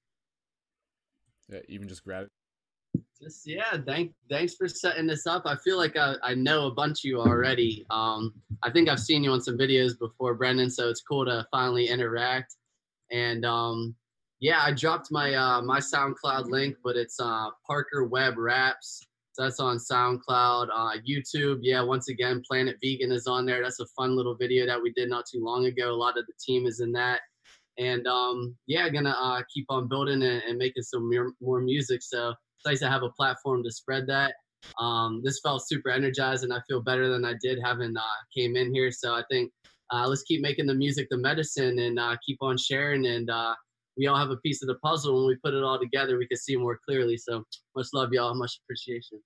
[1.49, 3.03] Yeah, even just grab it.
[3.21, 5.43] Just yeah, thank thanks for setting this up.
[5.45, 7.85] I feel like I, I know a bunch of you already.
[7.91, 10.71] Um, I think I've seen you on some videos before, Brendon.
[10.71, 12.55] So it's cool to finally interact.
[13.11, 13.97] And um,
[14.41, 19.03] yeah, I dropped my uh, my SoundCloud link, but it's uh, Parker Web Raps.
[19.33, 21.59] So that's on SoundCloud, uh, YouTube.
[21.63, 23.63] Yeah, once again, Planet Vegan is on there.
[23.63, 25.93] That's a fun little video that we did not too long ago.
[25.93, 27.21] A lot of the team is in that,
[27.79, 32.03] and um, yeah, gonna uh, keep on building and, and making some more, more music.
[32.03, 34.35] So it's nice to have a platform to spread that.
[34.81, 38.03] Um, this felt super energized, and I feel better than I did having uh,
[38.37, 38.91] came in here.
[38.91, 39.53] So I think
[39.93, 43.55] uh, let's keep making the music the medicine and uh, keep on sharing and uh,
[43.97, 46.27] we all have a piece of the puzzle when we put it all together we
[46.29, 47.43] can see more clearly so
[47.75, 49.19] much love y'all much appreciation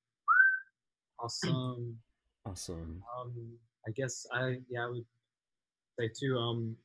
[1.23, 1.99] Awesome.
[2.45, 3.01] Awesome.
[3.17, 5.05] Um, I guess I yeah I would
[5.99, 6.37] say too.
[6.37, 6.77] Um,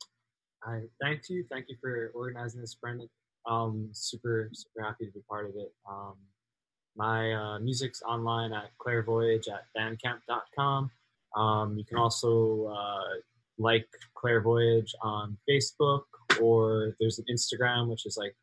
[0.68, 3.10] I thank you, thank you for organizing this, Brendon.
[3.46, 5.74] Um, super super happy to be part of it.
[5.90, 6.16] Um,
[6.98, 10.92] my uh, music's online at clairvoyage at bandcamp.com.
[11.36, 13.22] Um, you can also uh,
[13.58, 16.04] like Clairvoyage on Facebook,
[16.42, 18.36] or there's an Instagram which is like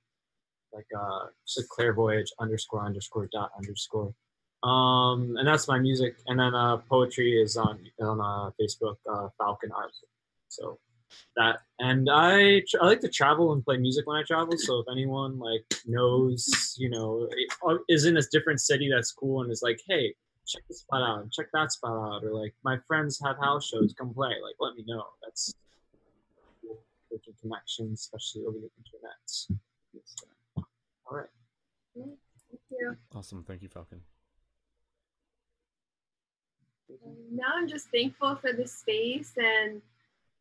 [0.72, 1.26] like uh,
[1.76, 4.12] Clairvoyage underscore underscore dot underscore.
[4.62, 6.16] Um, and that's my music.
[6.26, 9.92] And then uh, poetry is on on uh, Facebook, uh, Falcon Art.
[10.48, 10.78] So
[11.36, 14.56] that and I tr- I like to travel and play music when I travel.
[14.56, 17.28] So if anyone like knows, you know,
[17.66, 20.14] uh, is in a different city that's cool and is like, hey,
[20.46, 23.94] check this spot out check that spot out, or like my friends have house shows,
[23.98, 24.34] come play.
[24.42, 25.04] Like let me know.
[25.22, 25.54] That's
[27.10, 29.14] making connections, especially over the internet.
[29.24, 29.54] So,
[31.06, 31.28] all right.
[31.94, 32.18] Thank
[32.70, 32.96] you.
[33.14, 33.44] Awesome.
[33.44, 34.00] Thank you, Falcon.
[37.32, 39.80] now I'm just thankful for the space and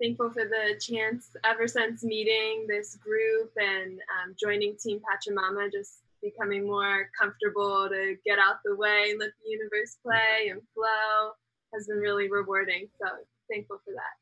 [0.02, 5.99] thankful for the chance ever since meeting this group and um, joining Team Pachamama, just
[6.22, 11.32] becoming more comfortable to get out the way and let the universe play and flow
[11.74, 12.88] has been really rewarding.
[12.99, 13.07] So
[13.52, 14.18] thankful for that.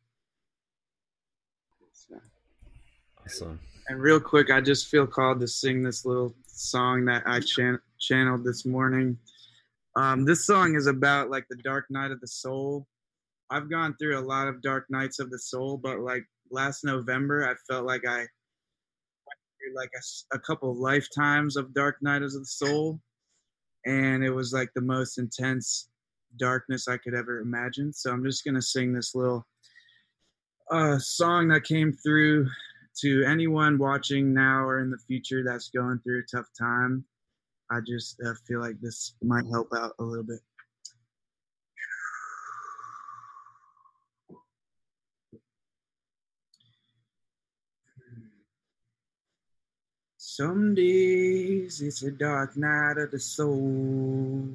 [3.25, 3.59] Awesome.
[3.87, 7.79] And real quick, I just feel called to sing this little song that I chan-
[7.99, 9.17] channeled this morning.
[9.95, 12.87] Um, this song is about like the dark night of the soul.
[13.51, 17.47] I've gone through a lot of dark nights of the soul, but like last November,
[17.47, 18.29] I felt like I went
[19.59, 19.91] through like
[20.33, 23.01] a couple of lifetimes of dark nights of the soul,
[23.85, 25.89] and it was like the most intense
[26.37, 27.91] darkness I could ever imagine.
[27.91, 29.45] So I'm just gonna sing this little
[30.71, 32.47] uh, song that came through
[33.01, 37.03] to anyone watching now or in the future that's going through a tough time.
[37.69, 40.39] I just uh, feel like this might help out a little bit.
[50.33, 54.47] Some days it's a dark night of the soul.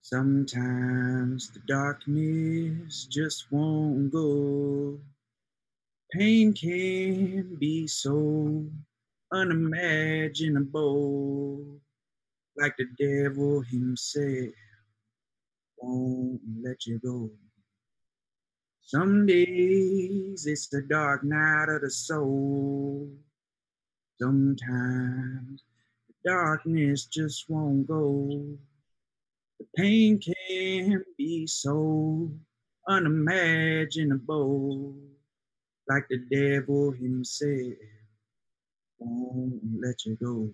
[0.00, 4.98] Sometimes the darkness just won't go.
[6.10, 8.64] Pain can be so
[9.30, 11.82] unimaginable,
[12.56, 14.54] like the devil himself
[15.76, 17.30] won't let you go.
[18.80, 23.10] Some days it's the dark night of the soul.
[24.20, 25.62] Sometimes
[26.08, 28.56] the darkness just won't go.
[29.58, 32.30] The pain can be so
[32.88, 34.94] unimaginable,
[35.88, 37.74] like the devil himself
[38.98, 40.50] won't let you go.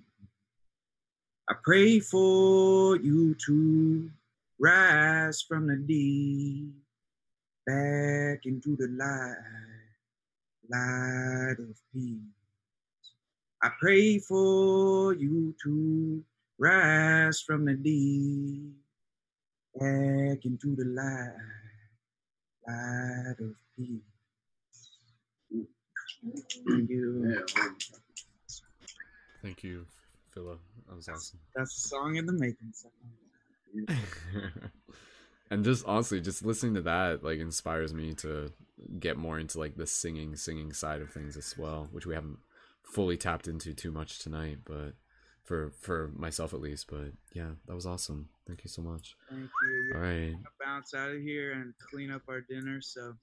[1.48, 4.10] I pray for you to
[4.58, 6.72] rise from the deep
[7.66, 9.36] back into the light,
[10.68, 12.41] light of peace.
[13.62, 16.24] I pray for you to
[16.58, 18.72] rise from the deep
[19.78, 21.30] back into the light,
[22.66, 24.00] light of peace.
[26.68, 27.44] Thank you.
[29.42, 29.86] Thank you,
[30.32, 30.58] Philo.
[30.88, 31.38] That was awesome.
[31.54, 32.72] That's a song in the making.
[35.50, 38.52] and just honestly, just listening to that like inspires me to
[38.98, 42.38] get more into like the singing singing side of things as well, which we haven't
[42.84, 44.94] fully tapped into too much tonight, but
[45.44, 46.86] for for myself at least.
[46.90, 48.28] But yeah, that was awesome.
[48.46, 49.16] Thank you so much.
[49.30, 49.92] Thank you.
[49.94, 50.34] All right.
[50.64, 52.80] bounce out of here and clean up our dinner.
[52.80, 53.14] So,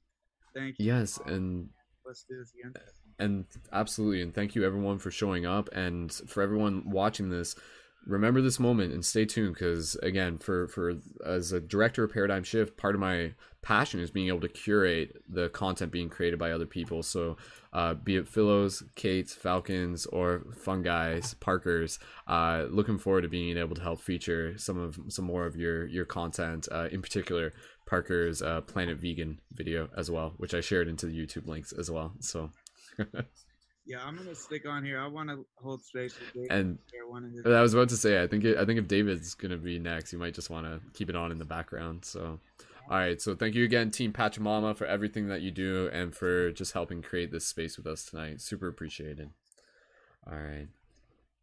[0.53, 0.85] thank you.
[0.85, 1.69] Yes, and
[2.05, 2.73] Let's do this again.
[3.19, 7.55] and absolutely and thank you everyone for showing up and for everyone watching this
[8.05, 10.95] remember this moment and stay tuned because again for for
[11.25, 15.21] as a director of paradigm shift part of my passion is being able to curate
[15.27, 17.35] the content being created by other people so
[17.71, 23.75] uh, be it Philos, Kate's, Falcons, or Fungi's, Parker's, uh, looking forward to being able
[23.75, 26.67] to help feature some of some more of your your content.
[26.71, 27.53] Uh, in particular,
[27.85, 31.91] Parker's uh, Planet Vegan video as well, which I shared into the YouTube links as
[31.91, 32.13] well.
[32.19, 32.49] So,
[33.89, 34.99] Yeah, I'm gonna stick on here.
[34.99, 36.47] I want to hold space for Dave.
[36.51, 38.87] and one of his- I was about to say, I think it, I think if
[38.87, 42.05] David's gonna be next, you might just want to keep it on in the background.
[42.05, 42.39] So,
[42.87, 43.19] all right.
[43.19, 47.01] So thank you again, Team Pachamama, for everything that you do and for just helping
[47.01, 48.41] create this space with us tonight.
[48.41, 49.31] Super appreciated.
[50.27, 50.67] All right.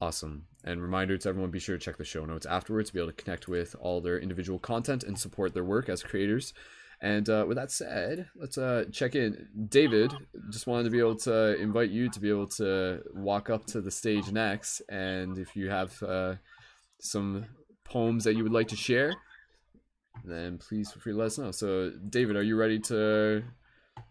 [0.00, 0.46] Awesome.
[0.62, 3.10] And reminder to everyone be sure to check the show notes afterwards to be able
[3.10, 6.52] to connect with all their individual content and support their work as creators.
[7.00, 9.48] And uh, with that said, let's uh, check in.
[9.68, 10.12] David,
[10.50, 13.80] just wanted to be able to invite you to be able to walk up to
[13.80, 14.80] the stage next.
[14.88, 16.34] And if you have uh,
[17.00, 17.46] some
[17.84, 19.14] poems that you would like to share,
[20.24, 21.50] then please feel free to let us know.
[21.50, 23.42] So, David, are you ready to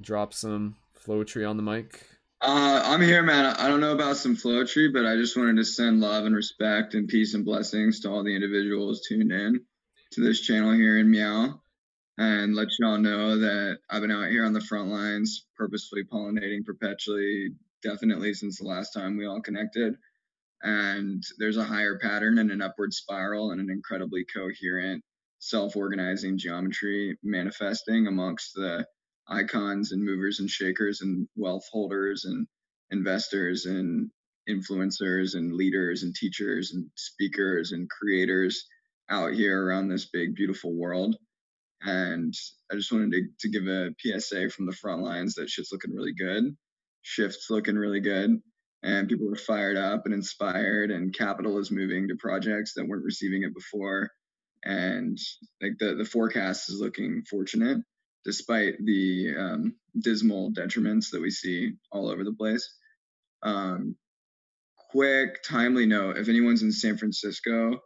[0.02, 0.76] drop some
[1.06, 2.06] Flowetry on the mic?
[2.40, 3.46] Uh, I'm here, man.
[3.46, 6.94] I don't know about some Flowetry, but I just wanted to send love and respect
[6.94, 9.62] and peace and blessings to all the individuals tuned in
[10.12, 11.60] to this channel here in Meow
[12.18, 16.64] and let y'all know that I've been out here on the front lines, purposefully pollinating
[16.64, 17.50] perpetually,
[17.84, 19.96] definitely since the last time we all connected.
[20.64, 25.04] And there's a higher pattern and an upward spiral and an incredibly coherent,
[25.40, 28.86] self organizing geometry manifesting amongst the
[29.28, 32.48] icons and movers and shakers and wealth holders and
[32.92, 34.10] investors and
[34.50, 38.68] influencers and leaders and teachers and speakers and creators
[39.10, 41.18] out here around this big beautiful world
[41.86, 42.34] and
[42.72, 45.94] i just wanted to, to give a psa from the front lines that shit's looking
[45.94, 46.56] really good
[47.02, 48.42] shift's looking really good
[48.84, 53.06] and people are fired up and inspired and capital is moving to projects that weren't
[53.06, 54.12] receiving it before
[54.64, 55.18] and
[55.62, 57.78] like the, the forecast is looking fortunate
[58.26, 62.68] despite the um, dismal detriments that we see all over the place.
[63.44, 63.96] Um,
[64.90, 67.80] quick, timely note if anyone's in San Francisco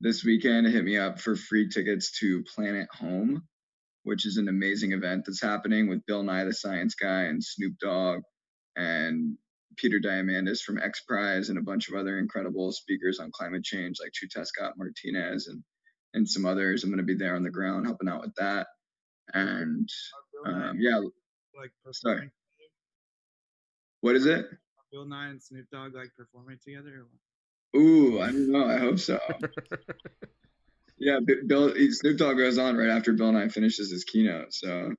[0.00, 3.42] this weekend, hit me up for free tickets to Planet Home,
[4.04, 7.74] which is an amazing event that's happening with Bill Nye, the Science Guy, and Snoop
[7.80, 8.20] Dogg,
[8.76, 9.36] and
[9.76, 13.98] Peter Diamandis from X Prize, and a bunch of other incredible speakers on climate change,
[14.00, 15.62] like Xiuhtezcatl Martinez and
[16.14, 16.82] and some others.
[16.82, 18.66] I'm going to be there on the ground helping out with that
[19.34, 19.88] and
[20.46, 21.00] um, yeah,
[21.58, 22.30] like sorry.
[24.00, 24.46] What is it?
[24.92, 27.06] Bill Nye and Snoop Dogg like performing together.
[27.76, 28.66] Ooh, I don't know.
[28.66, 29.18] I hope so.
[30.98, 34.94] yeah, Bill Snoop Dogg goes on right after Bill Nye finishes his keynote, so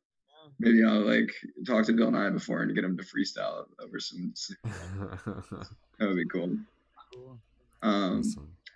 [0.60, 1.32] maybe I'll like
[1.66, 4.34] talk to Bill Nye before and get him to freestyle over some.
[4.64, 6.58] that would be cool.
[7.82, 8.24] Um,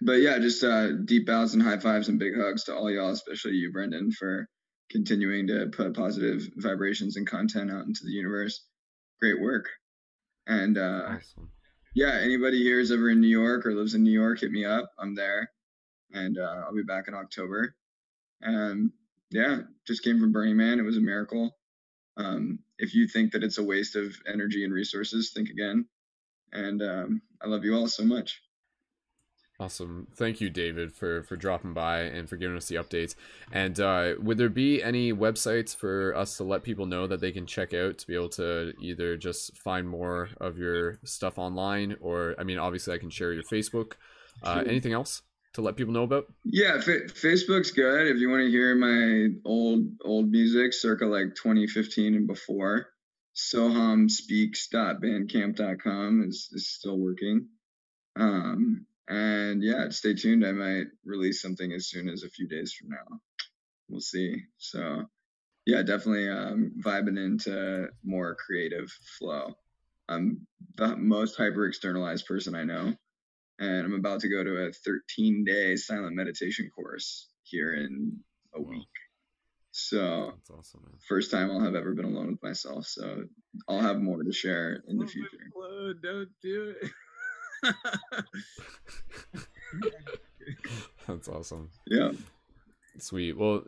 [0.02, 3.12] but yeah, just uh, deep bows and high fives and big hugs to all y'all,
[3.12, 4.48] especially you, Brendon, for
[4.90, 8.66] continuing to put positive vibrations and content out into the universe.
[9.20, 9.70] Great work.
[10.46, 11.18] And uh,
[11.94, 14.66] yeah, anybody here is ever in New York or lives in New York, hit me
[14.66, 14.92] up.
[15.00, 15.52] I'm there.
[16.12, 17.76] And uh, I'll be back in October.
[18.42, 18.92] And
[19.32, 20.80] yeah, just came from Burning Man.
[20.80, 21.56] It was a miracle.
[22.18, 25.88] Um, if you think that it's a waste of energy and resources, think again.
[26.52, 28.43] And um, I love you all so much.
[29.64, 30.08] Awesome.
[30.16, 33.16] Thank you, David, for for dropping by and for giving us the updates.
[33.52, 37.32] And uh, would there be any websites for us to let people know that they
[37.32, 41.96] can check out to be able to either just find more of your stuff online,
[42.02, 43.94] or I mean, obviously, I can share your Facebook.
[44.42, 44.68] Uh, Sure.
[44.68, 45.22] anything else
[45.54, 46.26] to let people know about?
[46.44, 51.36] Yeah, fa- Facebook's good if you want to hear my old old music, circa like
[51.36, 52.90] 2015 and before.
[53.36, 57.48] Sohamspeaks.bandcamp.com is is still working.
[58.16, 60.46] Um, and yeah, stay tuned.
[60.46, 63.20] I might release something as soon as a few days from now.
[63.90, 64.44] We'll see.
[64.58, 65.06] So
[65.66, 69.56] yeah, definitely um, vibing into more creative flow.
[70.10, 72.94] I'm the most hyper externalized person I know
[73.60, 78.20] and I'm about to go to a 13 day silent meditation course here in
[78.56, 78.88] a week.
[79.72, 82.86] So, awesome, first time I'll have ever been alone with myself.
[82.86, 83.24] So,
[83.68, 85.50] I'll have more to share in the future.
[85.56, 86.92] Whoa, don't do it.
[91.08, 91.70] That's awesome.
[91.86, 92.12] Yeah.
[93.00, 93.38] Sweet.
[93.38, 93.64] Well,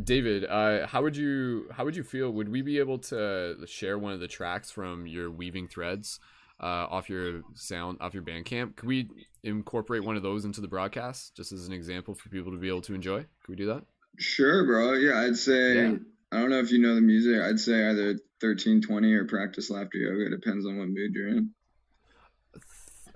[0.00, 2.30] David, uh, how would you how would you feel?
[2.30, 6.20] Would we be able to share one of the tracks from your Weaving Threads
[6.60, 8.76] uh, off your sound off your Bandcamp?
[8.76, 9.08] Could we
[9.42, 12.68] incorporate one of those into the broadcast, just as an example for people to be
[12.68, 13.18] able to enjoy?
[13.18, 13.82] Could we do that?
[14.16, 14.92] Sure, bro.
[14.92, 15.74] Yeah, I'd say.
[15.74, 15.94] Yeah.
[16.30, 17.40] I don't know if you know the music.
[17.40, 20.30] I'd say either thirteen twenty or practice laughter yoga.
[20.30, 21.50] Depends on what mood you're in.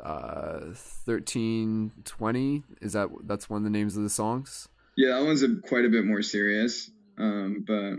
[0.03, 4.69] Uh, thirteen twenty is that that's one of the names of the songs?
[4.97, 6.91] Yeah, that one's a, quite a bit more serious.
[7.19, 7.95] Um, but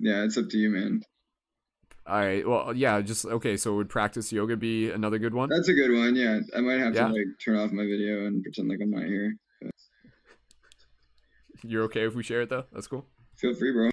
[0.00, 1.02] yeah, it's up to you, man.
[2.06, 2.46] All right.
[2.46, 3.00] Well, yeah.
[3.02, 3.56] Just okay.
[3.56, 5.48] So would practice yoga be another good one?
[5.48, 6.16] That's a good one.
[6.16, 7.06] Yeah, I might have Yeah.
[7.08, 9.34] to like turn off my video and pretend like I'm not here.
[9.62, 9.70] But
[11.62, 12.64] You're okay if we share it though?
[12.72, 13.06] That's cool.
[13.36, 13.90] feel free, bro.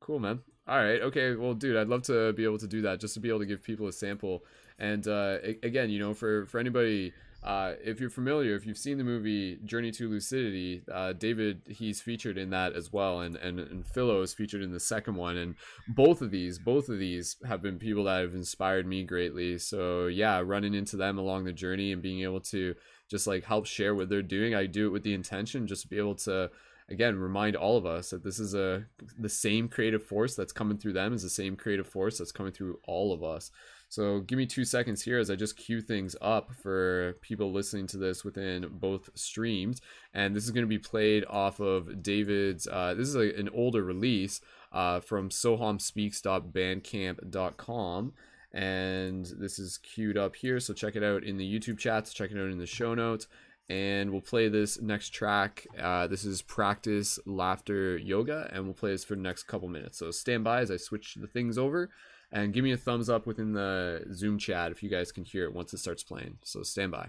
[0.00, 0.40] Cool, man.
[0.68, 1.00] All right.
[1.02, 1.34] Okay.
[1.34, 3.46] Well, dude, I'd love to be able to do that just to be able to
[3.46, 4.44] give people a sample.
[4.78, 8.98] And uh, again, you know, for for anybody, uh, if you're familiar, if you've seen
[8.98, 13.58] the movie Journey to Lucidity, uh, David he's featured in that as well, and and
[13.58, 15.36] and Philo is featured in the second one.
[15.36, 15.54] And
[15.88, 19.58] both of these, both of these have been people that have inspired me greatly.
[19.58, 22.74] So yeah, running into them along the journey and being able to
[23.08, 25.88] just like help share what they're doing, I do it with the intention just to
[25.88, 26.50] be able to
[26.88, 28.84] again remind all of us that this is a
[29.18, 32.52] the same creative force that's coming through them is the same creative force that's coming
[32.52, 33.50] through all of us
[33.88, 37.86] so give me two seconds here as i just cue things up for people listening
[37.86, 39.80] to this within both streams
[40.14, 43.48] and this is going to be played off of david's uh, this is a, an
[43.50, 44.40] older release
[44.72, 48.12] uh, from sohamspeaks.bandcamp.com
[48.52, 52.30] and this is queued up here so check it out in the youtube chats check
[52.30, 53.26] it out in the show notes
[53.68, 55.66] and we'll play this next track.
[55.80, 59.98] Uh, this is Practice Laughter Yoga, and we'll play this for the next couple minutes.
[59.98, 61.90] So stand by as I switch the things over,
[62.36, 65.44] and give me a thumbs up within the Zoom chat if you guys can hear
[65.44, 66.36] it once it starts playing.
[66.44, 67.08] So stand by.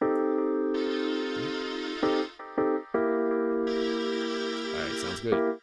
[0.00, 0.08] All
[4.78, 5.58] right, sounds good.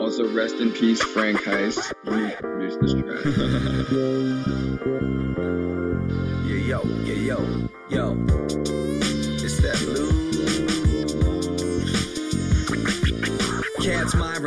[0.00, 1.92] Also, rest in peace, Frank Heist.
[2.04, 3.24] He produced this track.
[6.48, 8.37] Yeah, yo, yeah, yo, yo.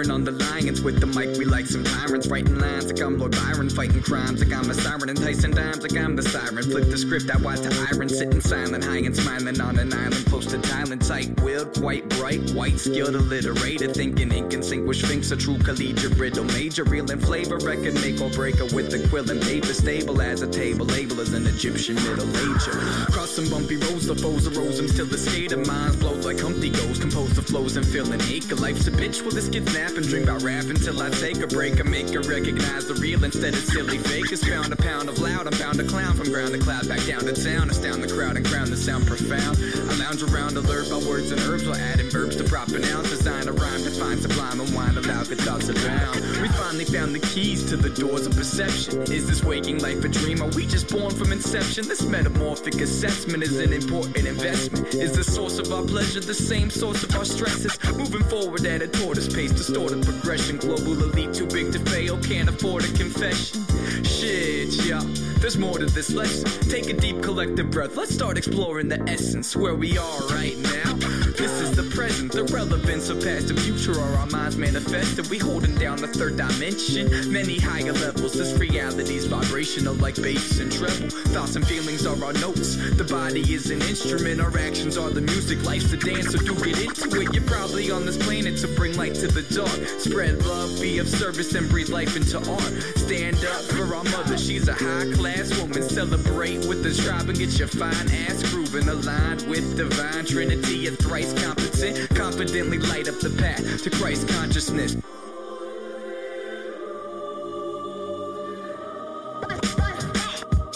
[0.02, 1.38] Myron on the lions with the mic.
[1.38, 4.74] We like some tyrants writing lines like I'm Lord Byron, fighting crimes like I'm a
[4.74, 6.64] siren, enticing dimes like I'm the siren.
[6.64, 10.26] Flip the script, I watch the iron, sitting silent, high and smiling on an island
[10.26, 11.08] close to Thailand.
[11.08, 15.60] Tight willed, quite bright, white, skilled, illiterated, thinking ink and sync, which thinks a true
[15.60, 16.46] collegiate riddle.
[16.46, 20.42] Major, real in flavor, record make or breaker with the quill and paper, stable as
[20.42, 22.80] a table, label as an Egyptian middle ager.
[23.12, 26.72] Cross some bumpy roads, the foes arose until the state of minds blows like Humpty
[26.72, 28.50] goes, compose the flows and feel an ache.
[28.60, 31.48] Life's a bitch, well, this gets nap and dream about rap until I take a
[31.48, 34.26] break and make her recognize the real instead of silly fake.
[34.26, 34.44] fakers.
[34.44, 37.22] Found a pound of loud, I'm bound to clown from ground to cloud, back down
[37.22, 39.58] to town, astound the crowd and crown the sound profound.
[39.90, 43.48] I lounge around alert by words and herbs while adding verbs to proper nouns, design
[43.48, 46.22] a rhyme, define sublime and wind aloud, good thoughts abound.
[46.42, 49.02] We finally found the keys to the doors of perception.
[49.04, 50.42] Is this waking life a dream?
[50.42, 51.88] Are we just born from inception?
[51.88, 54.94] This metamorphic assessment is an important investment.
[54.96, 57.78] Is the source of our pleasure the same source of our stresses?
[57.98, 59.52] Moving forward at a tortoise pace,
[59.90, 60.58] progression.
[60.58, 63.66] Global elite too big to fail, can't afford a confession.
[64.04, 65.02] Shit, yeah,
[65.40, 66.70] there's more to this lesson.
[66.70, 71.21] Take a deep collective breath, let's start exploring the essence where we are right now.
[71.42, 75.28] This is the present, the relevance of past and future are our minds manifested.
[75.32, 78.34] We holding down the third dimension, many higher levels.
[78.34, 81.10] This reality's vibrational like bass and treble.
[81.34, 82.76] Thoughts and feelings are our notes.
[82.96, 85.66] The body is an instrument, our actions are the music.
[85.66, 87.34] Life's a dance, so do get into it.
[87.34, 89.82] You're probably on this planet to bring light to the dark.
[90.00, 92.84] Spread love, be of service, and breathe life into art.
[92.98, 95.82] Stand up for our mother, she's a high class woman.
[95.82, 98.88] Celebrate with the tribe and get your fine ass grooving.
[98.88, 102.10] Aligned with divine trinity, a thrice competent.
[102.16, 104.96] Confidently light up the path to Christ consciousness.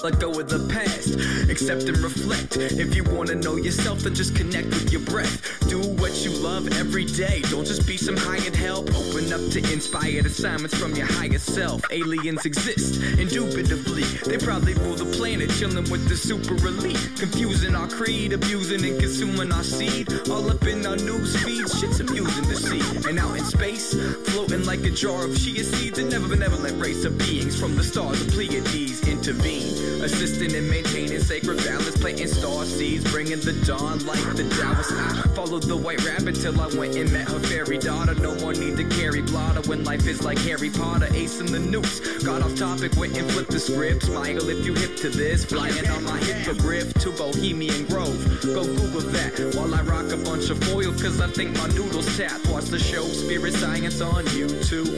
[0.06, 1.18] Let go of the past,
[1.50, 2.58] accept and reflect.
[2.58, 5.42] If you wanna know yourself, then just connect with your breath.
[5.68, 7.42] Do what you love every day.
[7.50, 8.94] Don't just be some high hired help.
[8.94, 11.82] Open up to inspired assignments from your higher self.
[11.92, 14.04] Aliens exist, indubitably.
[14.30, 17.02] They probably rule the planet, chilling with the super elite.
[17.18, 20.08] Confusing our creed, abusing and consuming our seed.
[20.30, 23.10] All up in our news feeds, shit's amusing to see.
[23.10, 23.96] And out in space,
[24.30, 27.84] floating like a jar of chia seeds, a never benevolent race of beings from the
[27.84, 34.06] stars of Pleiades intervene, assisting and maintaining sacred balance, planting star seeds, bringing the dawn
[34.06, 34.92] like the Taoist.
[34.92, 38.16] I followed the white rabbit till I went and met her fairy daughter.
[38.16, 41.60] No more need to carry blotter when life is like Harry Potter, ace in the
[41.60, 42.24] nukes.
[42.26, 44.04] Got off topic, went and flipped the script.
[44.04, 48.18] Smile if you hip to this, flying on my hippogriff to Bohemian Grove.
[48.44, 52.18] Go Google that while I rock a bunch of foil, cause I think my noodles
[52.18, 52.48] tapped.
[52.48, 54.90] Watch the show Spirit Science on YouTube.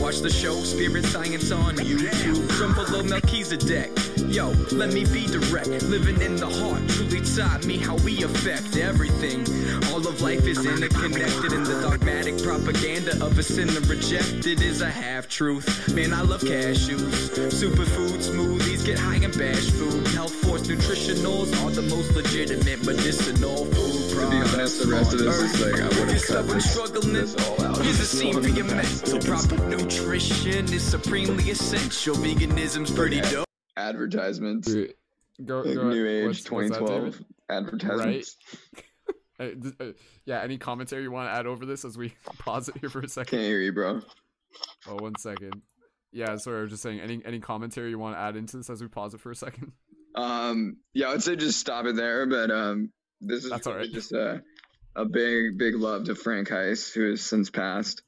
[0.00, 2.50] Watch the show Spirit Science on YouTube.
[2.52, 3.90] From below Melchizedek.
[4.28, 4.41] Yo,
[4.72, 5.68] let me be direct.
[5.82, 9.40] Living in the heart truly taught me how we affect everything.
[9.92, 14.90] All of life is interconnected, and the dogmatic propaganda of a sinner rejected is a
[14.90, 15.94] half truth.
[15.94, 17.30] Man, I love cashews.
[17.50, 20.06] Superfood smoothies, get high and bash food.
[20.08, 25.20] Health Force nutritionals are the most legitimate medicinal food To be honest, the rest of
[25.20, 27.78] this is like I would have cut this, this all out.
[27.78, 29.18] Here's a scene for your mental.
[29.20, 32.16] Proper nutrition is supremely essential.
[32.16, 33.46] Veganism's pretty dope.
[33.76, 34.72] Advertisements.
[35.44, 36.06] Go, go New.
[36.06, 38.36] Age What's- what's that, 2012 advertisements.
[39.40, 39.44] Uh,
[39.80, 39.92] uh,
[40.24, 43.00] yeah, any commentary you want to add over this as we pause it here for
[43.00, 43.38] a second?
[43.38, 44.00] Can't hear you, bro.
[44.86, 45.62] Oh, one second.
[46.12, 47.00] Yeah, sorry, I was just saying.
[47.00, 49.34] Any any commentary you want to add into this as we pause it for a
[49.36, 49.72] second?
[50.14, 52.92] Um, yeah, I would say just stop it there, but um,
[53.22, 53.92] this is That's really alright.
[53.92, 54.42] just a
[54.94, 58.02] a big, big love to Frank Heiss, who has since passed.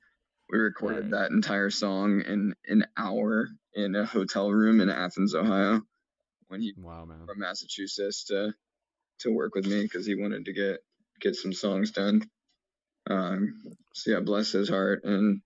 [0.51, 5.83] We recorded that entire song in an hour in a hotel room in Athens, Ohio,
[6.49, 7.27] when he wow, man.
[7.27, 8.53] from Massachusetts to
[9.21, 10.79] to work with me because he wanted to get
[11.21, 12.23] get some songs done.
[13.09, 13.63] Um,
[13.93, 15.41] so yeah, bless his heart, and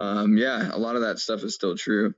[0.00, 2.14] um, yeah, a lot of that stuff is still true,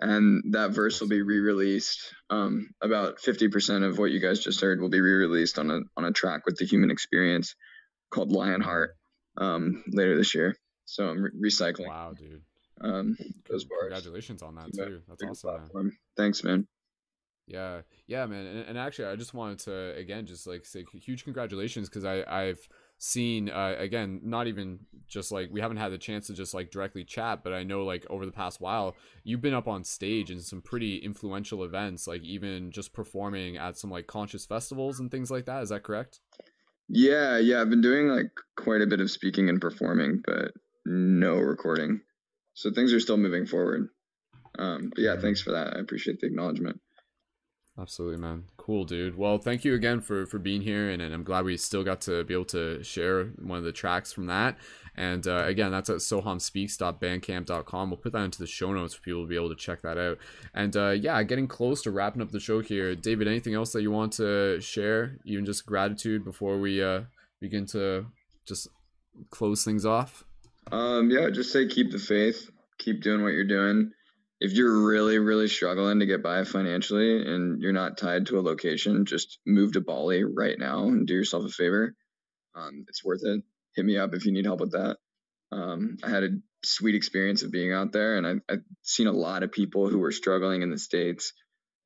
[0.00, 2.14] and that verse will be re-released.
[2.28, 5.80] Um, about fifty percent of what you guys just heard will be re-released on a
[5.96, 7.54] on a track with the Human Experience
[8.10, 8.96] called Lionheart
[9.36, 10.56] um, later this year.
[10.86, 11.86] So I'm re- recycling.
[11.86, 12.42] Wow, dude.
[12.82, 13.16] Um,
[13.48, 13.82] those bars.
[13.82, 15.02] Congratulations on that too.
[15.08, 15.92] That's awesome, man.
[16.16, 16.66] Thanks, man.
[17.46, 18.46] Yeah, yeah, man.
[18.46, 22.22] And, and actually, I just wanted to again just like say huge congratulations because I
[22.26, 22.66] I've
[22.98, 24.78] seen uh, again not even
[25.08, 27.84] just like we haven't had the chance to just like directly chat, but I know
[27.84, 28.94] like over the past while
[29.24, 33.76] you've been up on stage in some pretty influential events, like even just performing at
[33.76, 35.62] some like conscious festivals and things like that.
[35.62, 36.20] Is that correct?
[36.88, 40.52] Yeah, yeah, I've been doing like quite a bit of speaking and performing, but
[40.86, 42.00] no recording.
[42.54, 43.88] So things are still moving forward.
[44.58, 45.76] Um, but yeah, thanks for that.
[45.76, 46.80] I appreciate the acknowledgement.
[47.78, 48.44] Absolutely, man.
[48.58, 49.16] Cool, dude.
[49.16, 52.02] Well, thank you again for for being here, and, and I'm glad we still got
[52.02, 54.58] to be able to share one of the tracks from that.
[54.96, 57.90] And uh, again, that's at sohamspeaks.bandcamp.com.
[57.90, 59.96] We'll put that into the show notes for people to be able to check that
[59.96, 60.18] out.
[60.52, 62.94] And uh, yeah, getting close to wrapping up the show here.
[62.94, 65.16] David, anything else that you want to share?
[65.24, 67.02] Even just gratitude before we uh,
[67.40, 68.06] begin to
[68.46, 68.68] just
[69.30, 70.24] close things off.
[70.70, 72.48] Um, yeah, just say keep the faith,
[72.78, 73.92] keep doing what you're doing.
[74.40, 78.42] If you're really, really struggling to get by financially and you're not tied to a
[78.42, 81.94] location, just move to Bali right now and do yourself a favor.
[82.54, 83.42] Um, it's worth it.
[83.76, 84.96] Hit me up if you need help with that.
[85.52, 86.28] Um, I had a
[86.64, 89.98] sweet experience of being out there, and I've, I've seen a lot of people who
[89.98, 91.32] were struggling in the states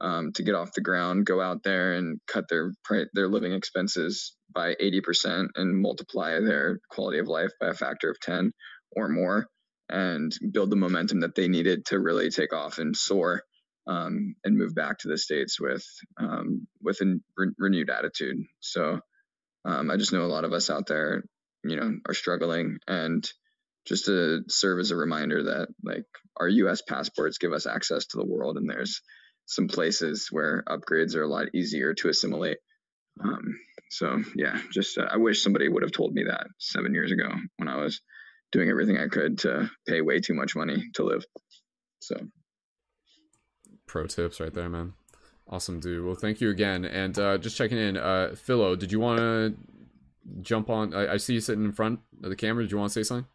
[0.00, 2.72] um, to get off the ground go out there and cut their
[3.14, 8.20] their living expenses by 80% and multiply their quality of life by a factor of
[8.20, 8.52] 10
[8.92, 9.48] or more
[9.88, 13.42] and build the momentum that they needed to really take off and soar
[13.86, 15.84] um, and move back to the states with
[16.18, 18.38] um, with a re- renewed attitude.
[18.60, 19.00] So
[19.64, 21.24] um, I just know a lot of us out there,
[21.64, 23.28] you know, are struggling, and
[23.86, 26.06] just to serve as a reminder that like
[26.38, 26.82] our U.S.
[26.82, 29.02] passports give us access to the world, and there's
[29.46, 32.58] some places where upgrades are a lot easier to assimilate.
[33.22, 33.58] Um,
[33.90, 37.28] so yeah, just uh, I wish somebody would have told me that seven years ago
[37.56, 38.00] when I was
[38.52, 41.24] doing everything I could to pay way too much money to live.
[42.00, 42.16] So
[43.86, 44.94] Pro tips right there, man.
[45.48, 46.04] Awesome, dude.
[46.04, 46.84] Well, thank you again.
[46.84, 49.54] And uh, just checking in, uh, Philo, did you want to
[50.40, 50.94] jump on?
[50.94, 52.64] I, I see you sitting in front of the camera.
[52.64, 53.26] Did you want to say something?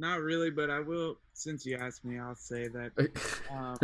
[0.00, 1.18] Not really, but I will.
[1.34, 2.92] Since you asked me, I'll say that.
[3.50, 3.76] Um,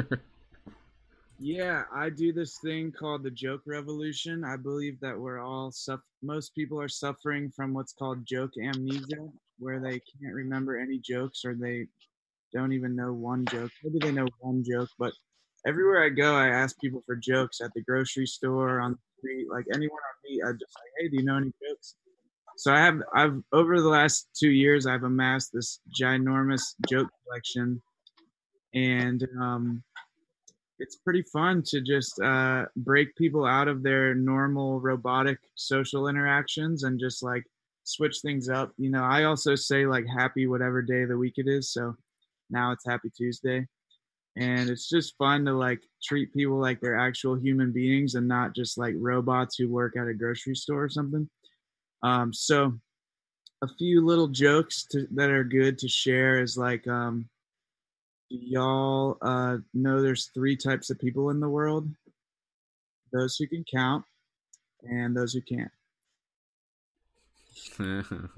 [1.41, 4.45] yeah, I do this thing called the joke revolution.
[4.45, 9.29] I believe that we're all suff- most people are suffering from what's called joke amnesia,
[9.59, 11.89] where they can't remember any jokes or they
[12.55, 13.73] don't even know one joke.
[13.83, 15.13] Maybe they know one joke, but
[15.67, 19.49] everywhere I go, I ask people for jokes at the grocery store, on the street,
[19.51, 20.43] like anyone I meet.
[20.45, 21.97] I just like, hey, do you know any jokes?
[22.57, 27.83] So I have, I've over the last two years, I've amassed this ginormous joke collection,
[28.75, 29.83] and um,
[30.79, 36.85] it's pretty fun to just uh, break people out of their normal robotic social interactions
[36.85, 37.45] and just like
[37.85, 38.73] switch things up.
[38.77, 41.73] You know, I also say like happy whatever day of the week it is.
[41.73, 41.95] So
[42.51, 43.67] now it's Happy Tuesday.
[44.39, 48.55] And it's just fun to like treat people like they're actual human beings and not
[48.55, 51.29] just like robots who work at a grocery store or something.
[52.07, 52.73] Um, so
[53.63, 57.29] a few little jokes to, that are good to share is like, um,
[58.31, 61.89] do y'all uh, know there's three types of people in the world?
[63.13, 64.05] Those who can count
[64.85, 65.73] and those who can't.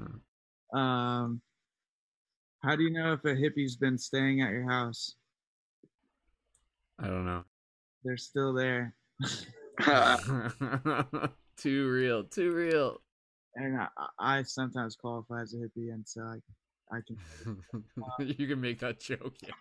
[0.71, 1.41] Um,
[2.63, 5.15] how do you know if a hippie's been staying at your house?
[6.99, 7.43] I don't know.
[8.05, 8.95] They're still there.
[11.57, 13.01] too real, too real.
[13.55, 17.59] And I, I sometimes qualify as a hippie, and so I, I can.
[18.39, 19.35] you can make that joke.
[19.43, 19.55] Yeah.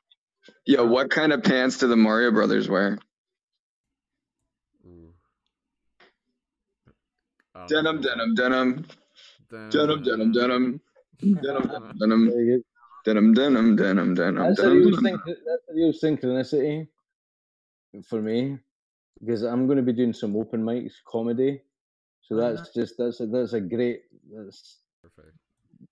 [0.65, 2.99] Yo, what kind of pants do the Mario Brothers wear?
[7.55, 8.85] Um, Denim, denim, denim.
[9.49, 10.81] Denim, denim, denim.
[11.21, 11.67] Denim,
[11.97, 12.63] denim,
[13.03, 15.17] denim, denim, denim, denim, That's a denim, real, denim.
[15.17, 16.87] synch- that's a real synchronicity
[18.07, 18.59] for me
[19.19, 21.61] because I'm going to be doing some open mics comedy.
[22.27, 24.01] So that's just that's a, that's a great
[24.33, 25.37] that's perfect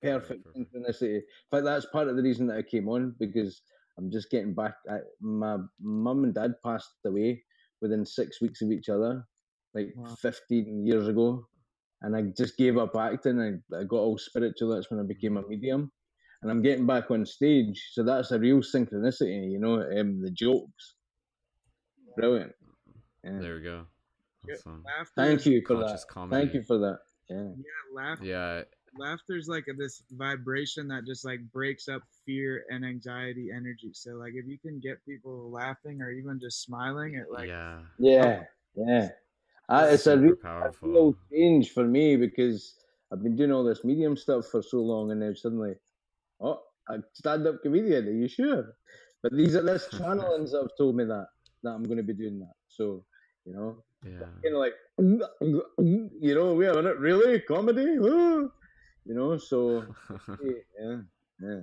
[0.01, 1.15] perfect synchronicity.
[1.15, 3.61] In fact, that's part of the reason that I came on because
[3.97, 4.75] I'm just getting back.
[4.89, 7.43] I, my mum and dad passed away
[7.81, 9.23] within six weeks of each other,
[9.73, 10.15] like Wow.
[10.21, 11.47] 15 years ago,
[12.01, 13.39] and I just gave up acting.
[13.39, 14.69] I, I got all spiritual.
[14.69, 15.91] That's when I became a medium,
[16.41, 17.81] and I'm getting back on stage.
[17.93, 19.81] So that's a real synchronicity, you know.
[19.81, 20.95] Um, the jokes,
[22.15, 22.53] brilliant.
[23.23, 23.39] Yeah.
[23.39, 23.85] There we go.
[24.53, 24.83] Awesome.
[24.85, 25.99] Laughter Thank you for that.
[26.09, 26.41] comedy.
[26.41, 26.99] Thank you for that.
[27.29, 27.43] Yeah.
[27.55, 28.61] Yeah, laugh, Yeah.
[28.97, 33.91] laughter's like this vibration that just like breaks up fear and anxiety energy.
[33.93, 37.79] So like if you can get people laughing or even just smiling, it like yeah.
[37.97, 38.43] Yeah,
[38.75, 39.09] yeah.
[39.67, 40.89] Uh, it's a Super real, a powerful.
[40.89, 42.75] real change for me because
[43.11, 45.73] I've been doing all this medium stuff for so long, and then suddenly,
[46.39, 48.07] oh, a stand-up comedian.
[48.07, 48.75] Are you sure?
[49.23, 51.27] But these are this channelings have told me that
[51.63, 52.53] that I'm going to be doing that.
[52.67, 53.03] So
[53.45, 54.19] you know, Yeah.
[54.43, 54.73] kind of like,
[55.79, 58.51] you know, we have it really comedy, you
[59.05, 59.37] know.
[59.37, 59.85] So
[60.79, 60.97] yeah,
[61.41, 61.59] yeah.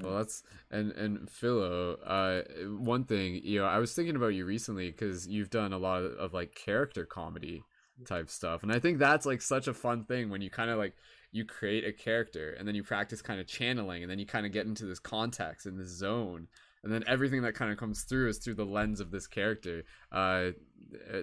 [0.00, 1.94] Well, that's and and Philo.
[2.04, 2.42] Uh,
[2.78, 6.02] one thing you know, I was thinking about you recently because you've done a lot
[6.02, 7.64] of, of like character comedy
[8.06, 10.78] type stuff, and I think that's like such a fun thing when you kind of
[10.78, 10.94] like
[11.32, 14.46] you create a character and then you practice kind of channeling, and then you kind
[14.46, 16.48] of get into this context and this zone,
[16.82, 19.84] and then everything that kind of comes through is through the lens of this character.
[20.12, 20.50] Uh,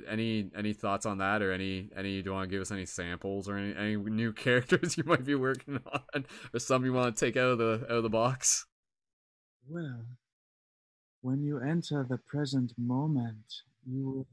[0.08, 2.86] any any thoughts on that, or any any do you want to give us any
[2.86, 7.16] samples or any, any new characters you might be working on, or some you want
[7.16, 8.66] to take out of the out of the box?
[9.68, 10.06] Well,
[11.22, 14.28] when you enter the present moment, you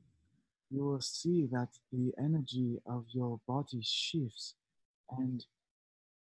[0.70, 4.54] you will see that the energy of your body shifts.
[5.10, 5.44] And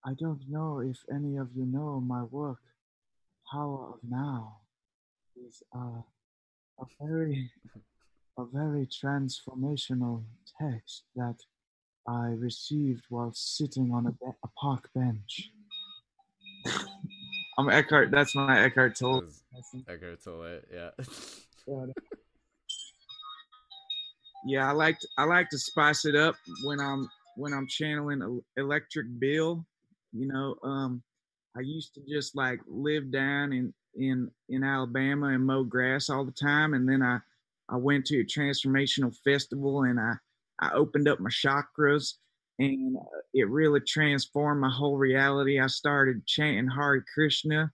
[0.05, 2.61] I don't know if any of you know my work,
[3.53, 4.61] Power of Now,
[5.47, 6.03] is uh,
[6.81, 7.51] a very,
[8.39, 10.25] a very transformational
[10.61, 11.37] text that
[12.07, 15.51] I received while sitting on a, be- a park bench.
[17.59, 18.11] I'm Eckhart.
[18.11, 19.25] That's my Eckhart Tolle.
[19.89, 20.91] Eckhart Tolle, yeah.
[24.47, 28.41] Yeah, I like to, I like to spice it up when I'm when I'm channeling
[28.57, 29.67] Electric Bill.
[30.13, 31.03] You know, um,
[31.57, 36.25] I used to just like live down in in in Alabama and mow grass all
[36.25, 37.19] the time, and then I
[37.69, 40.15] I went to a transformational festival and I
[40.61, 42.15] I opened up my chakras
[42.59, 45.61] and uh, it really transformed my whole reality.
[45.61, 47.71] I started chanting Hare Krishna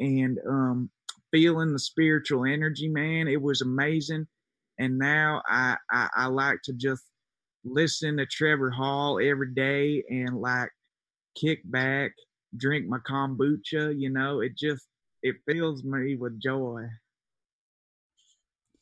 [0.00, 0.90] and um,
[1.30, 3.28] feeling the spiritual energy, man.
[3.28, 4.26] It was amazing.
[4.78, 7.02] And now I, I, I like to just
[7.64, 10.70] listen to Trevor Hall every day and like
[11.34, 12.12] kick back,
[12.56, 13.98] drink my kombucha.
[13.98, 14.86] You know, it just
[15.26, 16.84] it fills me with joy.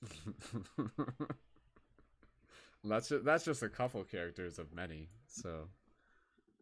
[2.84, 5.08] that's just, that's just a couple characters of many.
[5.26, 5.68] So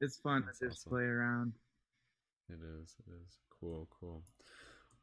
[0.01, 0.91] It's fun That's to just awesome.
[0.91, 1.53] play around.
[2.49, 2.95] it is.
[3.07, 3.89] It is cool.
[4.01, 4.23] Cool.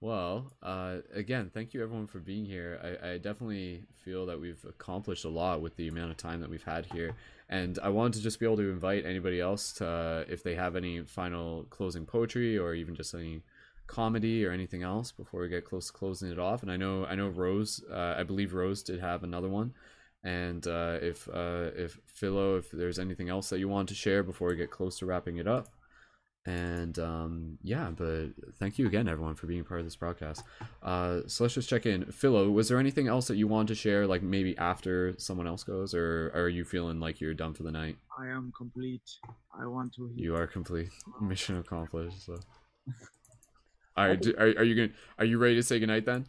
[0.01, 2.79] Well, uh, again, thank you everyone for being here.
[2.81, 6.49] I, I definitely feel that we've accomplished a lot with the amount of time that
[6.49, 7.15] we've had here,
[7.49, 10.55] and I wanted to just be able to invite anybody else to, uh, if they
[10.55, 13.41] have any final closing poetry or even just any
[13.89, 16.61] comedy or anything else before we get close to closing it off.
[16.63, 19.73] And I know, I know Rose, uh, I believe Rose did have another one.
[20.23, 24.21] And uh, if uh, if Philo, if there's anything else that you want to share
[24.23, 25.67] before we get close to wrapping it up,
[26.45, 28.27] And um, yeah, but
[28.59, 30.43] thank you again, everyone, for being part of this broadcast.
[30.81, 32.05] Uh, so let's just check in.
[32.11, 35.63] Philo, was there anything else that you wanted to share, like maybe after someone else
[35.63, 37.97] goes, or are you feeling like you're done for the night?
[38.19, 39.07] I am complete.
[39.61, 40.11] I want to.
[40.15, 40.89] You are complete.
[41.21, 42.25] Mission accomplished.
[42.25, 42.37] So.
[43.99, 46.25] All right, do- are, are you gonna are you ready to say goodnight then?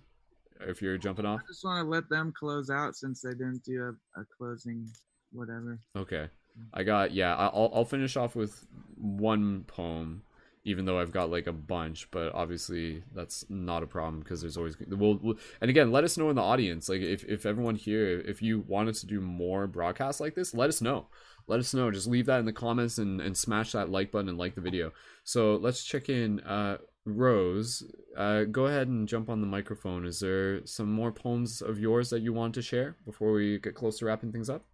[0.61, 1.41] If you're jumping off.
[1.43, 4.89] I just want to let them close out since they didn't do a, a closing,
[5.33, 5.79] whatever.
[5.97, 6.29] Okay.
[6.75, 7.37] I got yeah.
[7.37, 8.67] I'll I'll finish off with
[8.97, 10.23] one poem,
[10.65, 12.11] even though I've got like a bunch.
[12.11, 16.19] But obviously that's not a problem because there's always we'll, we'll and again let us
[16.19, 19.67] know in the audience like if if everyone here if you wanted to do more
[19.67, 21.07] broadcasts like this, let us know.
[21.47, 21.91] Let us know.
[21.91, 24.61] Just leave that in the comments and and smash that like button and like the
[24.61, 24.93] video.
[25.25, 26.41] So let's check in.
[26.41, 27.83] Uh, Rose,
[28.17, 30.05] uh, go ahead and jump on the microphone.
[30.05, 33.75] Is there some more poems of yours that you want to share before we get
[33.75, 34.65] close to wrapping things up?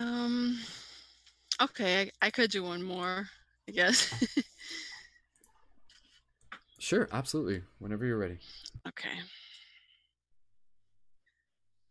[0.00, 0.58] Um.
[1.60, 3.26] Okay, I, I could do one more.
[3.68, 4.12] I guess.
[6.78, 7.62] Sure, absolutely.
[7.78, 8.38] Whenever you're ready.
[8.86, 9.08] okay.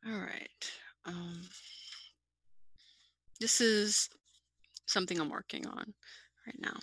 [0.08, 0.72] All right.
[1.06, 1.42] Um.
[3.42, 4.08] This is
[4.86, 5.94] something I'm working on
[6.48, 6.78] right now.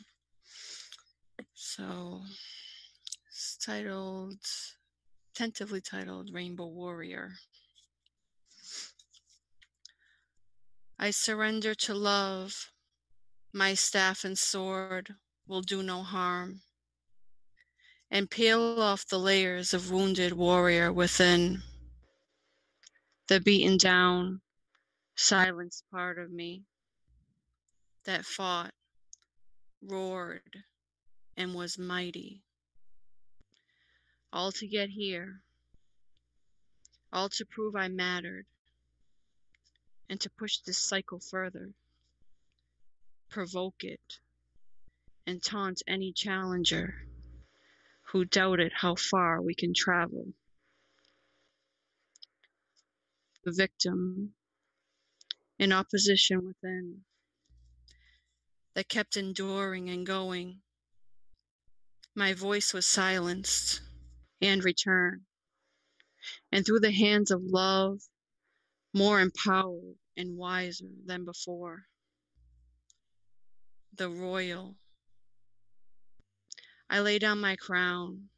[1.55, 2.21] So
[3.43, 4.39] it's titled,
[5.35, 7.33] tentatively titled Rainbow Warrior.
[10.97, 12.71] I surrender to love.
[13.53, 15.17] My staff and sword
[15.49, 16.61] will do no harm.
[18.13, 21.63] And peel off the layers of wounded warrior within.
[23.27, 24.41] The beaten down,
[25.17, 26.63] silenced part of me
[28.05, 28.73] that fought,
[29.83, 30.59] roared,
[31.37, 32.45] and was mighty.
[34.33, 35.43] All to get here,
[37.13, 38.47] all to prove I mattered,
[40.09, 41.75] and to push this cycle further,
[43.29, 44.21] provoke it,
[45.27, 46.95] and taunt any challenger
[48.13, 50.33] who doubted how far we can travel.
[53.45, 54.33] The victim,
[55.59, 57.03] in opposition within,
[58.75, 60.63] that kept enduring and going.
[62.15, 63.83] My voice was silenced
[64.43, 65.25] and return.
[66.53, 68.01] and through the hands of love,
[68.93, 71.87] more empowered and wiser than before.
[73.95, 74.77] The royal.
[76.91, 78.29] I lay down my crown,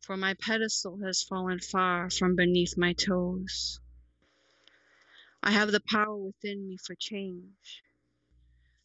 [0.00, 3.80] for my pedestal has fallen far from beneath my toes.
[5.42, 7.82] I have the power within me for change,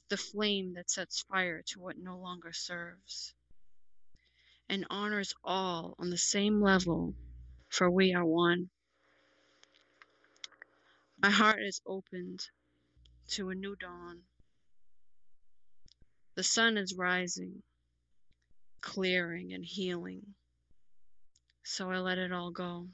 [0.09, 3.33] the flame that sets fire to what no longer serves,
[4.69, 7.15] and honors all on the same level,
[7.69, 8.69] for we are one.
[11.22, 12.48] My heart is opened
[13.30, 14.22] to a new dawn.
[16.35, 17.64] The sun is rising,
[18.80, 20.35] clearing and healing,
[21.64, 22.88] so I let it all go.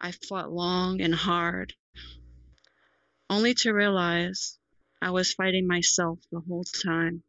[0.00, 1.74] I fought long and hard,
[3.30, 4.58] only to realize
[5.00, 7.22] I was fighting myself the whole time.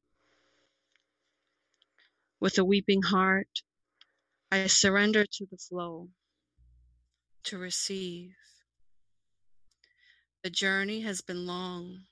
[2.41, 3.63] With a weeping heart,
[4.49, 6.09] I surrender to the flow,
[7.43, 8.33] to receive.
[10.43, 12.05] The journey has been long,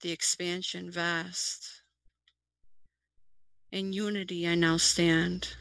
[0.00, 1.82] the expansion vast.
[3.72, 5.56] In unity, I now stand,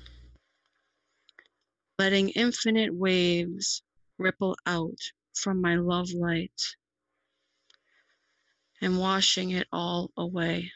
[1.98, 3.82] letting infinite waves
[4.20, 5.00] ripple out
[5.34, 6.62] from my love light
[8.80, 10.72] and washing it all away.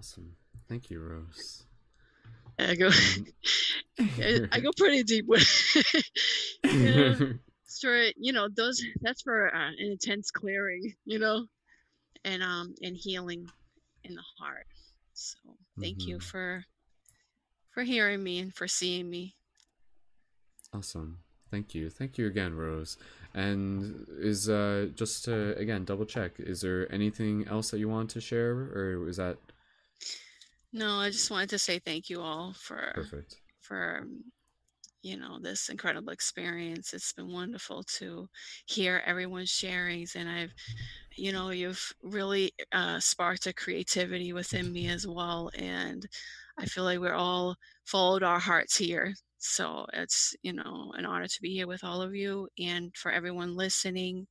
[0.00, 0.36] Awesome.
[0.68, 1.64] Thank you, Rose.
[2.58, 2.90] I go,
[4.22, 5.46] I, I go pretty deep with.
[6.78, 7.16] yeah,
[7.64, 7.84] it's
[8.16, 8.82] you know those.
[9.02, 11.46] That's for uh, an intense clearing, you know,
[12.24, 13.50] and um and healing
[14.04, 14.66] in the heart.
[15.14, 15.38] So
[15.80, 16.20] thank you Mhm.
[16.20, 16.64] for
[17.72, 19.36] for hearing me and for seeing me.
[20.74, 21.18] Awesome.
[21.50, 21.90] Thank you.
[21.90, 22.96] Thank you again, Rose.
[23.34, 28.10] And is uh just to again double check, is there anything else that you want
[28.10, 29.38] to share or is that
[30.72, 33.36] No, I just wanted to say thank you all for perfect?
[33.60, 34.06] for
[35.02, 36.92] you know this incredible experience.
[36.94, 38.28] It's been wonderful to
[38.66, 40.52] hear everyone's sharings, and I've
[41.16, 46.06] you know you've really uh, sparked a creativity within me as well, and
[46.58, 49.14] I feel like we're all followed our hearts here.
[49.38, 53.10] So it's you know an honor to be here with all of you and for
[53.10, 54.26] everyone listening.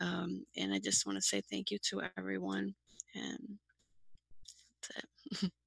[0.00, 2.74] Um, and I just want to say thank you to everyone.
[3.14, 3.58] And
[4.94, 5.52] that's it.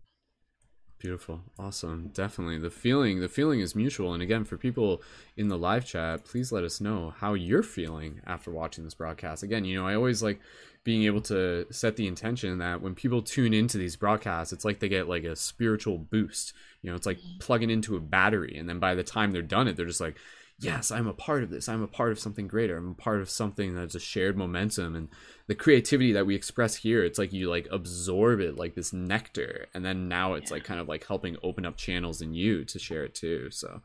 [1.02, 1.42] Beautiful.
[1.58, 2.12] Awesome.
[2.14, 2.60] Definitely.
[2.60, 5.02] The feeling the feeling is mutual and again for people
[5.36, 9.42] in the live chat, please let us know how you're feeling after watching this broadcast.
[9.42, 10.40] Again, you know, I always like
[10.84, 14.80] being able to set the intention that when people tune into these broadcasts, it's like
[14.80, 16.54] they get like a spiritual boost.
[16.84, 17.40] You know, it's like mm-hmm.
[17.40, 20.18] plugging into a battery and then by the time they're done it, they're just like
[20.62, 21.68] yes, I'm a part of this.
[21.68, 22.78] I'm a part of something greater.
[22.78, 25.10] I'm a part of something that's a shared momentum and
[25.48, 27.04] the creativity that we express here.
[27.04, 30.80] It's like you like absorb it like this nectar, and then now it's like kind
[30.80, 33.50] of like helping open up channels in you to share it too.
[33.52, 33.82] So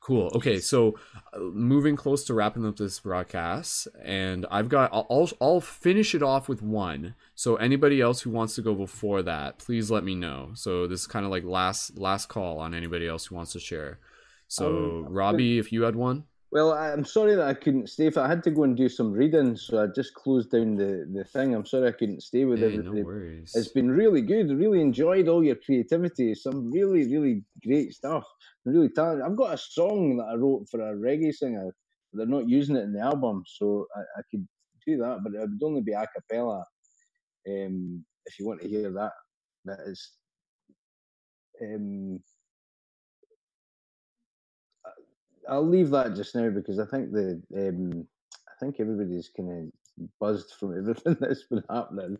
[0.00, 0.30] cool.
[0.34, 0.98] Okay, so
[1.32, 6.14] uh, moving close to wrapping up this broadcast, and I've got I'll I'll, I'll finish
[6.14, 7.14] it off with one.
[7.34, 10.50] So anybody else who wants to go before that, please let me know.
[10.54, 13.60] So this is kind of like last last call on anybody else who wants to
[13.60, 13.98] share.
[14.48, 16.24] So Um, Robbie, if you had one.
[16.52, 18.10] Well, I'm sorry that I couldn't stay.
[18.16, 21.24] I had to go and do some reading, so I just closed down the, the
[21.24, 21.54] thing.
[21.54, 23.02] I'm sorry I couldn't stay with Hey, no everybody.
[23.02, 23.52] worries.
[23.54, 24.50] It's been really good.
[24.50, 26.34] Really enjoyed all your creativity.
[26.34, 28.24] Some really, really great stuff.
[28.64, 29.26] Really talented.
[29.26, 31.74] I've got a song that I wrote for a reggae singer.
[32.12, 34.46] They're not using it in the album, so I, I could
[34.86, 36.64] do that, but it would only be a cappella.
[37.48, 39.12] Um, if you want to hear that,
[39.66, 40.12] that is.
[41.62, 42.20] Um,
[45.48, 48.06] I'll leave that just now because I think the um,
[48.48, 52.18] I think everybody's kind of buzzed from everything that's been happening.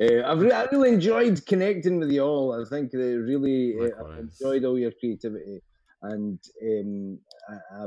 [0.00, 2.60] Uh, I've re- I really enjoyed connecting with you all.
[2.60, 5.60] I think they really uh, I've enjoyed all your creativity,
[6.02, 7.18] and um,
[7.48, 7.84] I, I,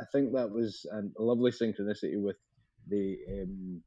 [0.00, 2.36] I think that was a lovely synchronicity with
[2.88, 3.82] the um,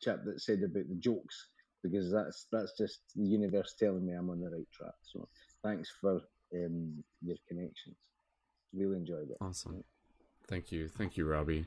[0.00, 1.48] chap that said about the jokes
[1.82, 4.94] because that's that's just the universe telling me I'm on the right track.
[5.02, 5.28] So
[5.62, 6.20] thanks for
[6.54, 7.96] um, your connections.
[8.74, 9.36] Really enjoyed it.
[9.40, 9.84] Awesome.
[10.48, 10.88] Thank you.
[10.88, 11.66] Thank you, Robbie.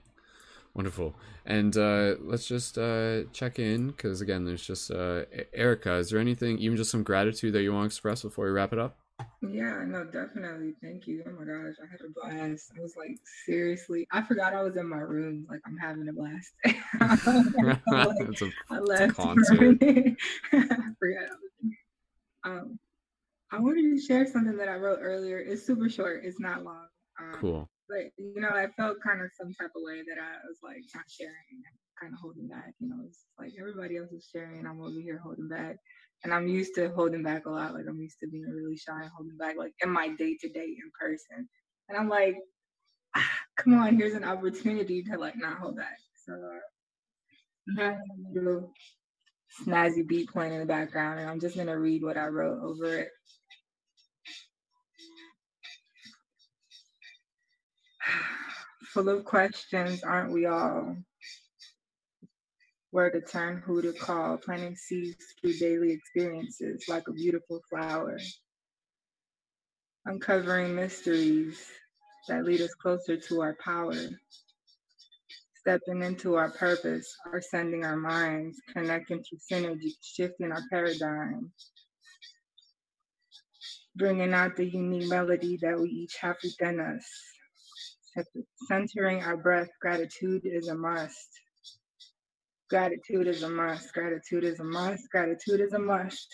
[0.74, 1.16] Wonderful.
[1.45, 5.93] And uh, let's just uh, check in because, again, there's just uh, Erica.
[5.95, 8.74] Is there anything, even just some gratitude that you want to express before we wrap
[8.74, 8.98] it up?
[9.42, 10.74] Yeah, no, definitely.
[10.84, 11.24] Thank you.
[11.25, 12.72] Oh my gosh, I had a blast.
[12.77, 15.48] I was like, seriously, I forgot I was in my room.
[15.50, 16.51] Like, I'm having a blast.
[17.00, 19.16] Like, it's a, I a left.
[19.16, 19.77] concert.
[19.82, 20.16] I
[21.00, 21.77] forgot I was in here.
[22.43, 22.80] Um,
[23.51, 25.38] I wanted to share something that I wrote earlier.
[25.40, 26.25] It's super short.
[26.25, 26.88] It's not long.
[27.19, 27.69] Um, Cool.
[27.88, 30.82] But you know, I felt kind of some type of way that I was like
[30.95, 31.61] not sharing,
[32.02, 32.74] kind of holding back.
[32.80, 35.77] You know, it's like everybody else is sharing, I'm over here holding back,
[36.24, 37.74] and I'm used to holding back a lot.
[37.74, 40.50] Like I'm used to being really shy and holding back, like in my day to
[40.50, 41.48] day in person.
[41.88, 42.35] And I'm like,
[43.16, 46.00] ah, come on, here's an opportunity to like not hold back.
[46.26, 46.34] So
[47.82, 47.94] uh,
[48.34, 48.74] little
[49.64, 52.98] snazzy beat playing in the background, and I'm just gonna read what I wrote over
[52.98, 53.10] it.
[58.95, 60.95] Full of questions, aren't we all?
[62.91, 68.17] Where to turn, who to call, planting seeds through daily experiences like a beautiful flower.
[70.06, 71.59] Uncovering mysteries
[72.30, 73.98] that lead us closer to our power.
[75.59, 81.51] Stepping into our purpose, our sending our minds, connecting through synergy, shifting our paradigm.
[83.98, 87.34] Bringing out the unique melody that we each have within us.
[88.68, 91.30] Centering our breath, gratitude is a must.
[92.69, 93.94] Gratitude is a must.
[93.94, 95.10] Gratitude is a must.
[95.11, 96.27] Gratitude is a must.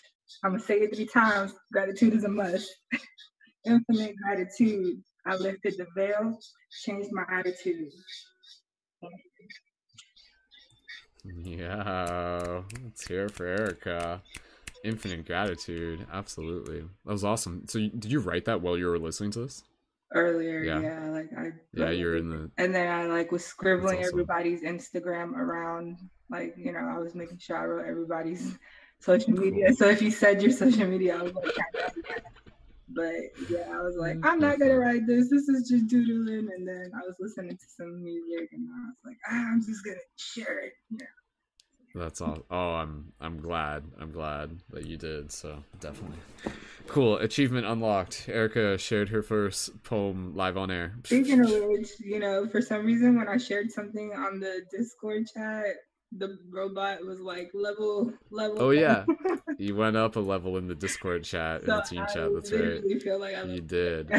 [0.44, 1.54] I'm gonna say it three times.
[1.74, 2.70] Gratitude is a must.
[3.66, 5.04] Infinite gratitude.
[5.26, 6.38] I lifted the veil,
[6.84, 7.92] changed my attitude.
[11.24, 12.62] Yeah.
[12.84, 14.22] Let's hear it for Erica.
[14.84, 16.08] Infinite gratitude.
[16.12, 16.82] Absolutely.
[17.06, 17.68] That was awesome.
[17.68, 19.64] So, did you write that while you were listening to this?
[20.14, 20.82] Earlier, Yeah.
[20.82, 21.52] yeah, like I.
[21.74, 22.52] Yeah, you're in the.
[22.58, 24.10] And then I like was scribbling awesome.
[24.14, 25.98] everybody's Instagram around.
[26.30, 28.58] Like you know, I was making sure I wrote everybody's
[29.00, 29.74] social media.
[29.74, 31.56] So if you said your social media, I was like,
[32.90, 33.14] but
[33.50, 35.30] yeah, I was like, I'm not gonna write this.
[35.30, 36.50] This is just doodling.
[36.56, 39.84] And then I was listening to some music, and I was like, ah, I'm just
[39.86, 40.74] gonna share it.
[40.90, 41.06] Yeah.
[41.94, 42.40] That's all.
[42.50, 43.84] Oh, I'm I'm glad.
[44.00, 45.32] I'm glad that you did.
[45.32, 46.18] So definitely,
[46.88, 47.18] cool.
[47.18, 48.28] Achievement unlocked.
[48.30, 50.94] Erica shared her first poem live on air.
[51.04, 55.28] Speaking of which, you know, for some reason when I shared something on the Discord
[55.34, 55.66] chat,
[56.18, 58.62] the robot was like level level.
[58.62, 59.06] Oh yeah,
[59.58, 62.34] you went up a level in the Discord chat in the team I chat.
[62.34, 63.02] That's right.
[63.02, 64.12] feel like I You did.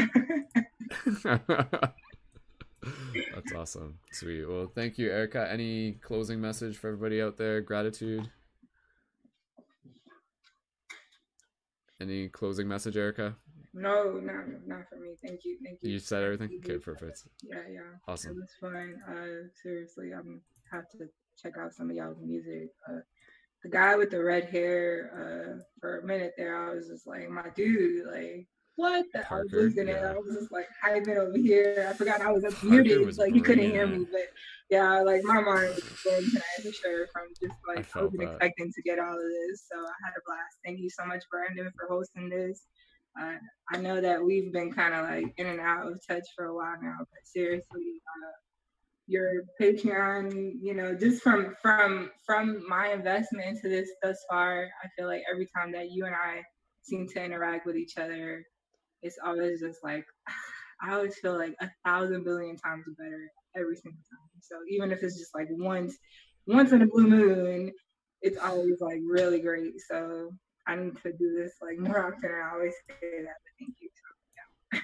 [3.35, 3.99] That's awesome.
[4.12, 4.44] Sweet.
[4.47, 5.49] Well, thank you, Erica.
[5.51, 7.61] Any closing message for everybody out there?
[7.61, 8.28] Gratitude.
[12.01, 13.36] Any closing message, Erica?
[13.75, 15.15] No, not not for me.
[15.25, 15.93] Thank you, thank you.
[15.93, 16.51] You said everything.
[16.59, 17.23] Okay, perfect.
[17.43, 17.81] Yeah, yeah.
[18.07, 18.33] Awesome.
[18.33, 18.97] It was fun.
[19.09, 21.09] Uh, seriously, I'm have to
[21.41, 22.70] check out some of y'all's music.
[22.89, 23.01] Uh,
[23.62, 27.28] the guy with the red hair, uh, for a minute there, I was just like,
[27.31, 29.05] my dude, like, what?
[29.12, 29.99] The, I was Parker, losing it.
[30.01, 30.10] yeah.
[30.10, 31.86] I was just like hyping over here.
[31.89, 34.07] I forgot I was up Parker muted, was like you couldn't hear me.
[34.10, 34.28] But
[34.70, 38.31] yeah, like my mind was blown tonight for sure from just like I, wasn't that.
[38.33, 39.67] expecting to get all of this.
[39.70, 40.57] So I had a blast.
[40.65, 42.67] Thank you so much, Brendon, for hosting this.
[43.20, 43.34] Uh,
[43.70, 46.55] I know that we've been kind of like in and out of touch for a
[46.55, 48.33] while now, but seriously, uh,
[49.07, 54.89] your Patreon, you know, just from from from my investment into this thus far, I
[54.97, 56.42] feel like every time that you and I
[56.83, 58.42] seem to interact with each other,
[59.03, 60.05] it's always just like
[60.83, 64.41] I always feel like a thousand billion times better every single time.
[64.41, 65.97] So even if it's just like once
[66.47, 67.73] once in a blue moon,
[68.21, 69.75] it's always like really great.
[69.89, 70.31] So
[70.67, 72.31] I need to do this like more often.
[72.31, 73.89] I always say that, but thank you.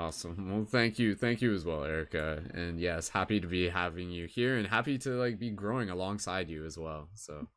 [0.00, 0.52] Awesome.
[0.52, 2.40] Well, thank you, thank you as well, Erica.
[2.54, 6.48] And yes, happy to be having you here, and happy to like be growing alongside
[6.48, 7.08] you as well.
[7.14, 7.48] So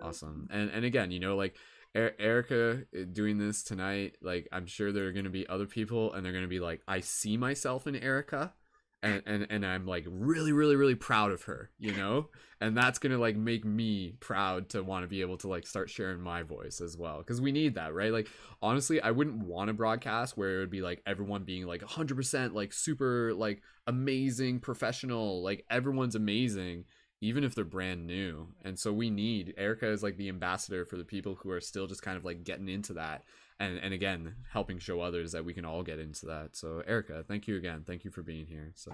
[0.00, 0.46] awesome.
[0.52, 1.56] And and again, you know, like
[1.96, 6.12] Er- Erica uh, doing this tonight, like I'm sure there are gonna be other people,
[6.12, 8.54] and they're gonna be like, I see myself in Erica,
[9.02, 12.28] and and and I'm like really, really, really proud of her, you know.
[12.60, 15.90] And that's gonna like make me proud to want to be able to like start
[15.90, 18.12] sharing my voice as well, because we need that, right?
[18.12, 18.28] Like
[18.62, 22.52] honestly, I wouldn't want a broadcast where it would be like everyone being like 100%
[22.54, 26.84] like super like amazing professional, like everyone's amazing
[27.20, 28.48] even if they're brand new.
[28.64, 31.86] And so we need Erica is like the ambassador for the people who are still
[31.86, 33.24] just kind of like getting into that
[33.60, 36.56] and and again, helping show others that we can all get into that.
[36.56, 37.84] So Erica, thank you again.
[37.86, 38.72] Thank you for being here.
[38.74, 38.90] So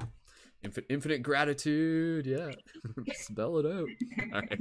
[0.62, 2.26] infinite, infinite gratitude.
[2.26, 2.50] Yeah.
[3.14, 3.88] Spell it out.
[4.34, 4.60] All right.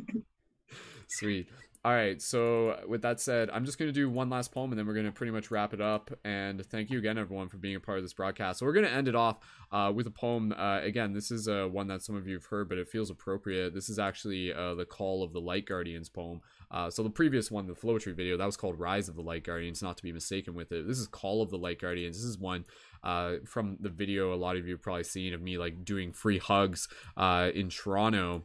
[1.08, 1.50] Sweet.
[1.86, 2.20] All right.
[2.20, 4.96] So with that said, I'm just going to do one last poem and then we're
[4.96, 6.10] going to pretty much wrap it up.
[6.24, 8.58] And thank you again, everyone, for being a part of this broadcast.
[8.58, 9.38] So we're going to end it off
[9.72, 10.52] uh, with a poem.
[10.58, 13.12] Uh, again, this is uh, one that some of you have heard, but it feels
[13.12, 13.76] appropriate.
[13.76, 16.42] This is actually uh, the Call of the Light Guardians poem.
[16.72, 19.44] Uh, so the previous one, the Flowetry video, that was called Rise of the Light
[19.44, 20.88] Guardians, not to be mistaken with it.
[20.88, 22.18] This is Call of the Light Guardians.
[22.18, 22.66] This is one
[23.04, 26.14] uh, from the video a lot of you have probably seen of me like doing
[26.14, 28.42] free hugs in Toronto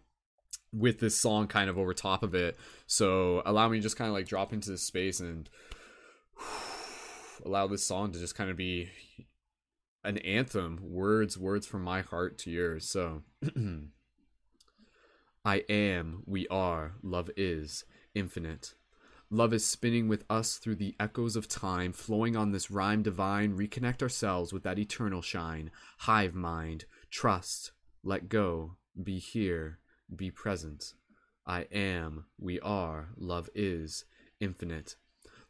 [0.72, 2.56] with this song kind of over top of it.
[2.86, 5.48] So allow me to just kind of like drop into this space and
[7.44, 8.88] allow this song to just kind of be
[10.04, 12.88] an anthem, words, words from my heart to yours.
[12.88, 13.22] So
[15.44, 18.74] I am, we are, love is infinite.
[19.32, 23.56] Love is spinning with us through the echoes of time, flowing on this rhyme divine.
[23.56, 25.70] Reconnect ourselves with that eternal shine.
[25.98, 27.70] Hive mind, trust,
[28.02, 29.79] let go, be here,
[30.14, 30.94] be present.
[31.46, 34.04] I am, we are, love is
[34.40, 34.96] infinite.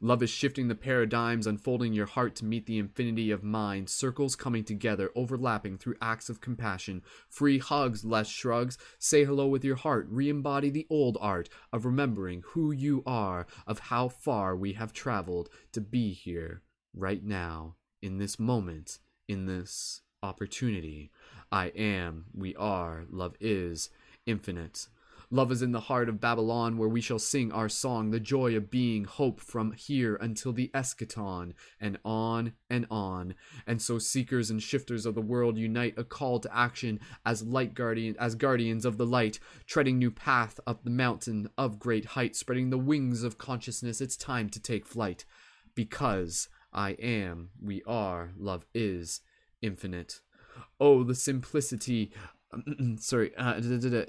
[0.03, 4.35] Love is shifting the paradigms, unfolding your heart to meet the infinity of mind, circles
[4.35, 7.03] coming together, overlapping through acts of compassion.
[7.29, 8.79] Free hugs, less shrugs.
[8.99, 10.07] Say hello with your heart.
[10.09, 14.95] Re embody the old art of remembering who you are, of how far we have
[14.95, 16.63] traveled to be here,
[16.95, 21.11] right now, in this moment, in this opportunity.
[21.53, 23.91] I am, we are, love is
[24.27, 24.89] infinite.
[25.33, 28.57] Love is in the heart of Babylon, where we shall sing our song, the joy
[28.57, 33.37] of being, hope from here until the eschaton, and on and on.
[33.65, 37.75] And so seekers and shifters of the world unite a call to action as light
[37.75, 42.35] guardian, as guardians of the light, treading new path up the mountain of great height,
[42.35, 44.01] spreading the wings of consciousness.
[44.01, 45.25] It's time to take flight,
[45.77, 49.21] because I am, we are, love is
[49.63, 50.23] infinite.
[50.81, 52.11] Oh, the simplicity
[52.99, 53.61] sorry uh,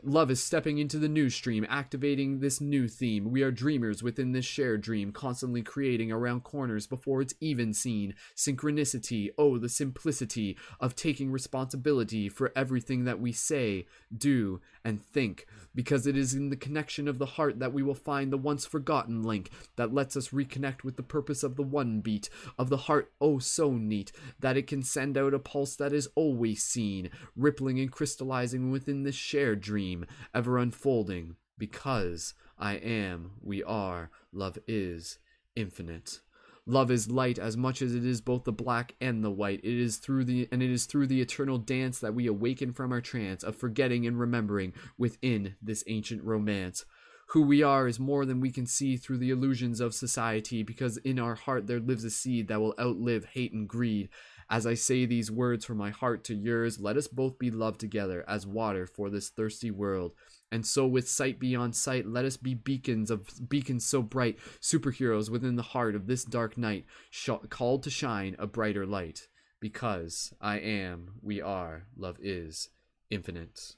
[0.04, 3.30] love is stepping into the new stream activating this new theme.
[3.30, 8.16] We are dreamers within this shared dream constantly creating around corners before it's even seen.
[8.36, 15.46] Synchronicity oh the simplicity of taking responsibility for everything that we say do and think
[15.76, 18.66] because it is in the connection of the heart that we will find the once
[18.66, 22.78] forgotten link that lets us reconnect with the purpose of the one beat of the
[22.78, 27.10] heart oh so neat that it can send out a pulse that is always seen
[27.36, 28.31] rippling and crystallizing
[28.72, 35.20] within this shared dream, ever unfolding, because I am, we are, love is
[35.56, 36.22] infinite.
[36.66, 39.60] Love is light as much as it is both the black and the white.
[39.64, 42.92] It is through the and it is through the eternal dance that we awaken from
[42.92, 46.86] our trance of forgetting and remembering within this ancient romance.
[47.30, 50.98] Who we are is more than we can see through the illusions of society, because
[50.98, 54.10] in our heart there lives a seed that will outlive hate and greed.
[54.52, 57.80] As I say these words from my heart to yours, let us both be loved
[57.80, 60.12] together as water for this thirsty world.
[60.52, 65.30] And so, with sight beyond sight, let us be beacons of beacons so bright, superheroes
[65.30, 69.30] within the heart of this dark night, sh- called to shine a brighter light.
[69.62, 72.68] Because I am, we are, love is
[73.10, 73.76] infinite.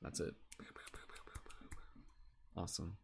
[0.00, 0.34] That's it.
[2.56, 2.96] Awesome.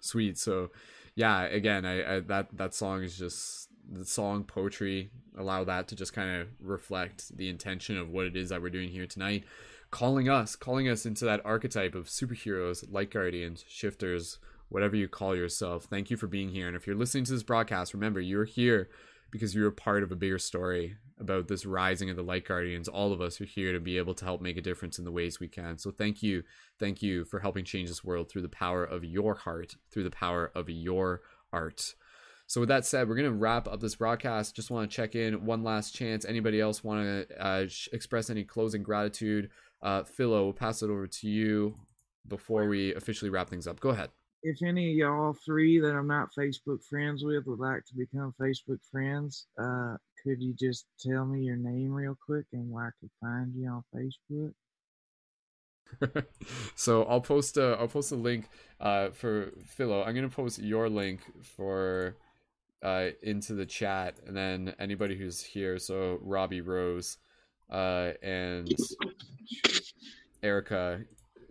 [0.00, 0.38] Sweet.
[0.38, 0.70] So,
[1.16, 5.96] yeah, again, I, I that that song is just the song poetry allow that to
[5.96, 9.44] just kind of reflect the intention of what it is that we're doing here tonight.
[9.90, 15.36] Calling us calling us into that archetype of superheroes light guardians shifters whatever you call
[15.36, 15.84] yourself.
[15.84, 16.66] Thank you for being here.
[16.66, 18.88] And if you're listening to this broadcast remember you're here
[19.30, 22.88] because you're a part of a bigger story about this rising of the light guardians.
[22.88, 25.12] All of us are here to be able to help make a difference in the
[25.12, 25.78] ways we can.
[25.78, 26.42] So thank you
[26.78, 30.10] thank you for helping change this world through the power of your heart through the
[30.10, 31.94] power of your art
[32.46, 34.54] so with that said, we're gonna wrap up this broadcast.
[34.54, 36.24] Just want to check in one last chance.
[36.24, 39.50] Anybody else want to uh, sh- express any closing gratitude?
[39.82, 41.74] Uh, Philo, we'll pass it over to you
[42.28, 43.80] before we officially wrap things up.
[43.80, 44.10] Go ahead.
[44.42, 48.32] If any of y'all three that I'm not Facebook friends with would like to become
[48.40, 52.90] Facebook friends, uh, could you just tell me your name real quick and where I
[53.00, 54.52] could find you on Facebook?
[56.74, 58.48] so I'll post a I'll post a link
[58.80, 60.02] uh, for Philo.
[60.02, 62.16] I'm gonna post your link for
[62.82, 67.18] uh, into the chat, and then anybody who's here, so Robbie Rose
[67.70, 68.72] uh, and
[70.42, 71.00] Erica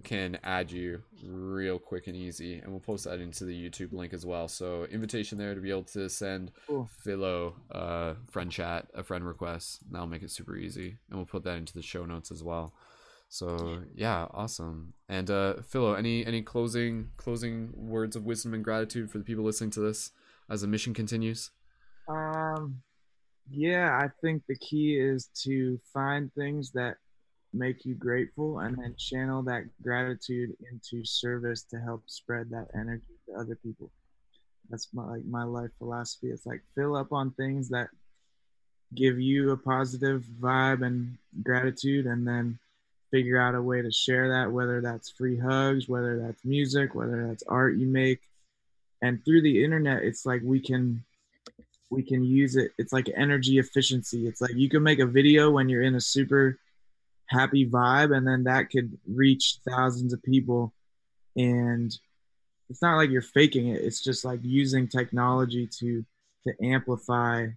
[0.03, 4.13] can add you real quick and easy, and we'll post that into the YouTube link
[4.13, 4.47] as well.
[4.47, 6.87] So invitation there to be able to send Cool.
[7.03, 9.79] Philo uh, friend chat a friend request.
[9.91, 12.73] That'll make it super easy, and we'll put that into the show notes as well.
[13.27, 14.93] So yeah, awesome.
[15.09, 19.43] And uh, Philo, any any closing closing words of wisdom and gratitude for the people
[19.43, 20.11] listening to this
[20.49, 21.51] as the mission continues?
[22.07, 22.81] Um,
[23.49, 26.97] yeah, I think the key is to find things that
[27.53, 33.13] make you grateful and then channel that gratitude into service to help spread that energy
[33.27, 33.89] to other people.
[34.69, 36.27] That's my like my life philosophy.
[36.27, 37.87] It's like fill up on things that
[38.93, 42.57] give you a positive vibe and gratitude and then
[43.11, 47.27] figure out a way to share that whether that's free hugs, whether that's music, whether
[47.27, 48.21] that's art you make.
[49.05, 51.03] And through the internet it's like we can
[51.91, 52.71] we can use it.
[52.79, 54.27] It's like energy efficiency.
[54.27, 56.57] It's like you can make a video when you're in a super
[57.27, 60.73] happy vibe and then that could reach thousands of people.
[61.35, 61.95] And
[62.67, 63.81] it's not like you're faking it.
[63.83, 66.03] It's just like using technology to
[66.47, 67.49] to amplify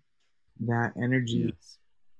[0.60, 1.54] that energy.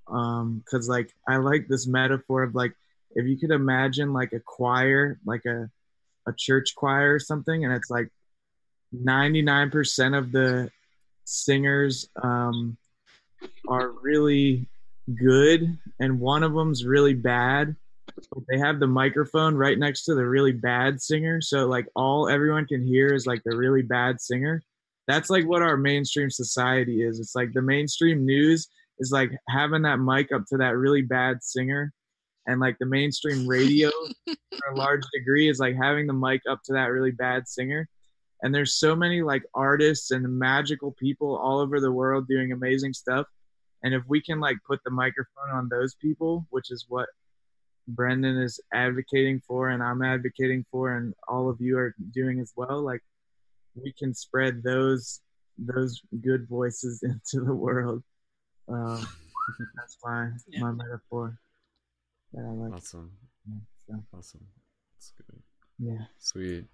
[0.07, 2.73] Um because like i like this metaphor of like
[3.11, 5.69] if you could imagine like a choir like a
[6.27, 8.09] a church choir or something and it's like
[8.95, 10.71] 99% of the
[11.25, 12.77] singers um,
[13.67, 14.67] are really
[15.15, 17.75] good and one of them's really bad
[18.31, 21.41] but they have the microphone right next to the really bad singer.
[21.41, 24.61] So like all everyone can hear is like the really bad singer.
[25.07, 27.19] That's like what our mainstream society is.
[27.19, 28.67] It's like the mainstream news
[28.99, 31.91] is like having that mic up to that really bad singer
[32.47, 33.89] and like the mainstream radio
[34.27, 37.87] for a large degree is like having the mic up to that really bad singer
[38.41, 42.93] and there's so many like artists and magical people all over the world doing amazing
[42.93, 43.25] stuff
[43.83, 47.07] and if we can like put the microphone on those people which is what
[47.87, 52.53] Brendon is advocating for and i'm advocating for and all of you are doing as
[52.55, 53.01] well like
[53.75, 55.21] we can spread those
[55.57, 58.03] those good voices into the world
[58.67, 59.05] um,
[59.75, 61.37] that's my my metaphor
[62.33, 63.11] that i like Awesome.
[63.87, 64.45] so, Awesome.
[64.93, 65.41] That's good.
[65.79, 66.65] yeah Sweet.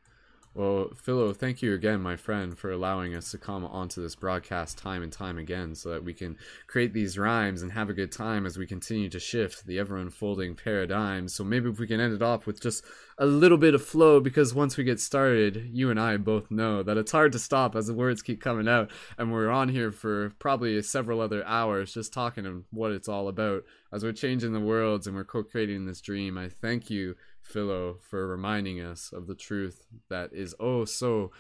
[0.56, 4.78] Well, Philo, thank you again, my friend, for allowing us to come onto this broadcast
[4.78, 8.14] time and time again so that we can create these rhymes and have a good
[8.14, 11.28] time as we continue to shift the ever unfolding paradigm.
[11.28, 12.86] So maybe if we can end it off with just
[13.18, 16.84] a little bit of flow, because once we get started, you and I both know
[16.84, 18.90] that it's hard to stop as the words keep coming out.
[19.18, 23.28] And we're on here for probably several other hours just talking of what it's all
[23.28, 26.38] about as we're changing the worlds and we're co creating this dream.
[26.38, 31.32] I thank you Philo for reminding us of the truth that is oh so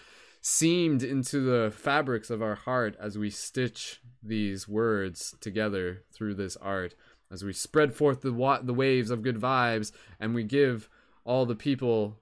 [0.41, 6.55] seamed into the fabrics of our heart as we stitch these words together through this
[6.57, 6.93] art
[7.31, 10.87] as we spread forth the wa- the waves of good vibes and we give
[11.23, 12.19] all the people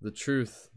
[0.00, 0.70] the truth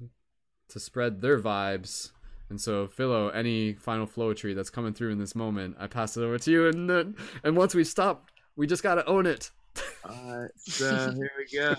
[0.68, 2.12] to spread their vibes.
[2.50, 6.22] And so Philo any final flowetry that's coming through in this moment I pass it
[6.22, 9.52] over to you and then and once we stop we just got to own it
[10.08, 11.76] all right so here we go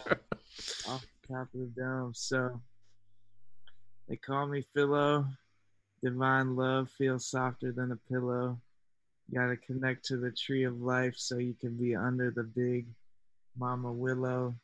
[0.88, 2.12] off the top of the dome.
[2.14, 2.60] So
[4.08, 5.26] they call me Philo.
[6.02, 8.58] Divine love feels softer than a pillow.
[9.28, 12.86] You Gotta connect to the tree of life so you can be under the big
[13.58, 14.54] mama willow.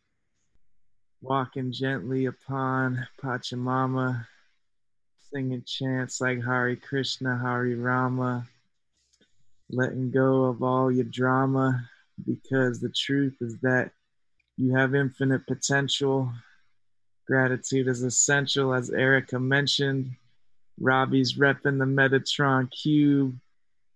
[1.20, 4.26] Walking gently upon Pachamama,
[5.32, 8.46] singing chants like Hari Krishna, Hari Rama,
[9.70, 11.88] letting go of all your drama
[12.24, 13.90] because the truth is that
[14.56, 16.32] you have infinite potential
[17.26, 20.12] Gratitude is essential, as Erica mentioned.
[20.78, 23.36] Robbie's repping the Metatron cube.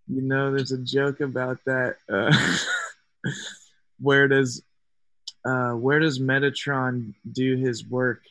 [0.08, 1.96] You know, there's a joke about that.
[2.08, 2.34] Uh,
[4.00, 4.64] where does
[5.44, 8.22] uh, where does Metatron do his work?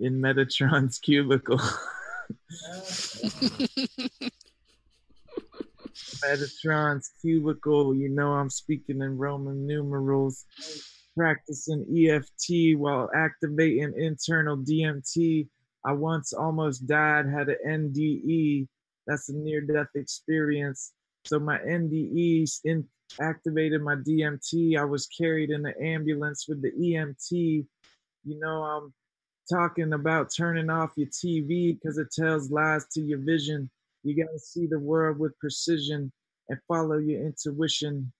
[0.00, 1.60] In Metatron's cubicle.
[6.22, 7.94] Metatron's cubicle.
[7.94, 10.44] You know, I'm speaking in Roman numerals,
[11.16, 15.48] practicing EFT while activating internal DMT.
[15.84, 18.66] I once almost died, had an NDE.
[19.06, 20.92] That's a near death experience.
[21.24, 22.86] So my NDE in,
[23.20, 24.78] activated my DMT.
[24.78, 27.30] I was carried in the ambulance with the EMT.
[27.30, 28.94] You know, I'm
[29.50, 33.70] talking about turning off your TV because it tells lies to your vision.
[34.04, 36.12] You got to see the world with precision
[36.48, 38.12] and follow your intuition.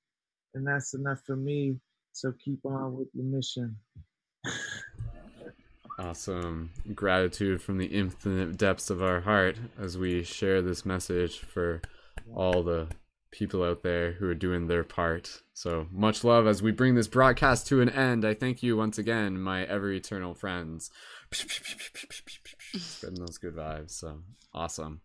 [0.55, 1.77] And that's enough for me.
[2.13, 3.77] So keep on with your mission.
[5.99, 6.71] Awesome.
[6.95, 11.83] Gratitude from the infinite depths of our heart as we share this message for
[12.35, 12.89] all the
[13.35, 15.43] people out there who are doing their part.
[15.53, 18.25] So much love as we bring this broadcast to an end.
[18.25, 20.91] I thank you once again, my ever eternal friends.
[21.33, 23.91] Spreading those good vibes.
[23.91, 24.21] So
[24.55, 25.01] awesome.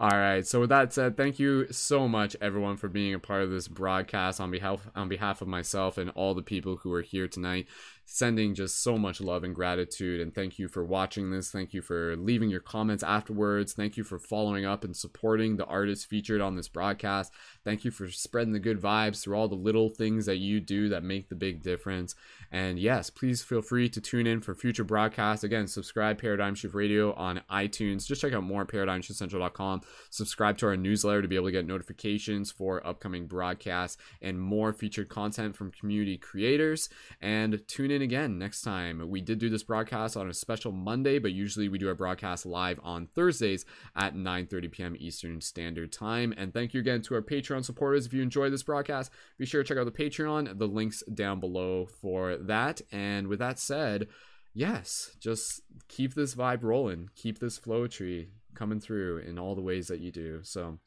[0.00, 0.46] All right.
[0.46, 3.68] So with that said, thank you so much everyone for being a part of this
[3.68, 7.66] broadcast on behalf on behalf of myself and all the people who are here tonight
[8.04, 11.50] sending just so much love and gratitude and thank you for watching this.
[11.50, 13.72] Thank you for leaving your comments afterwards.
[13.72, 17.32] Thank you for following up and supporting the artists featured on this broadcast.
[17.64, 20.88] Thank you for spreading the good vibes through all the little things that you do
[20.90, 22.14] that make the big difference.
[22.52, 25.44] And yes please feel free to tune in for future broadcasts.
[25.44, 28.06] Again subscribe paradigm shift radio on itunes.
[28.06, 31.66] Just check out more at paradigmshiftcentral.com subscribe to our newsletter to be able to get
[31.66, 36.88] notifications for upcoming broadcasts and more featured content from community creators.
[37.20, 39.08] And tune in again next time.
[39.08, 42.46] We did do this broadcast on a special Monday, but usually we do our broadcast
[42.46, 43.64] live on Thursdays
[43.96, 44.96] at 9:30 p.m.
[44.98, 46.34] Eastern Standard Time.
[46.36, 48.06] And thank you again to our Patreon supporters.
[48.06, 50.58] If you enjoy this broadcast, be sure to check out the Patreon.
[50.58, 52.80] The links down below for that.
[52.92, 54.08] And with that said,
[54.54, 57.10] yes, just keep this vibe rolling.
[57.16, 60.40] Keep this flowetry coming through in all the ways that you do.
[60.42, 60.78] So,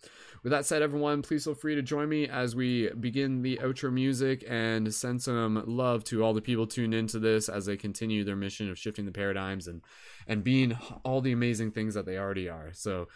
[0.48, 3.92] with that said, everyone, please feel free to join me as we begin the outro
[3.92, 8.24] music and send some love to all the people tuned into this as they continue
[8.24, 9.82] their mission of shifting the paradigms and
[10.26, 10.72] and being
[11.04, 12.70] all the amazing things that they already are.
[12.72, 13.10] So.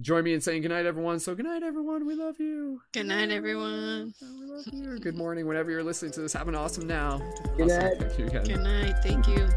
[0.00, 1.18] Join me in saying goodnight, everyone.
[1.18, 2.06] So, goodnight everyone.
[2.06, 2.80] We love you.
[2.92, 4.14] Good night, everyone.
[4.22, 4.98] We love you.
[5.00, 6.32] Good morning, whenever you're listening to this.
[6.32, 7.18] Have an awesome now.
[7.56, 7.82] Good Awesome.
[7.82, 7.98] night.
[7.98, 8.44] Thank you again.
[8.44, 8.94] Good night.
[9.02, 9.48] Thank you.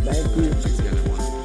[0.00, 0.52] Thank you.
[0.54, 1.43] Thanks again, everyone.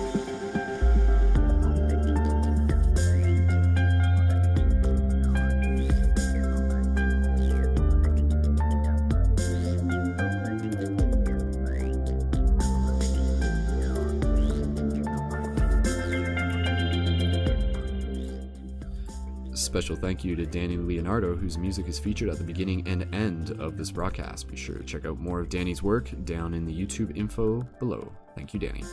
[19.70, 23.52] Special thank you to Dani Leonardo, whose music is featured at the beginning and end
[23.62, 24.48] of this broadcast.
[24.48, 28.12] Be sure to check out more of Dani's work down in the YouTube info below.
[28.36, 28.84] Thank you, Dani.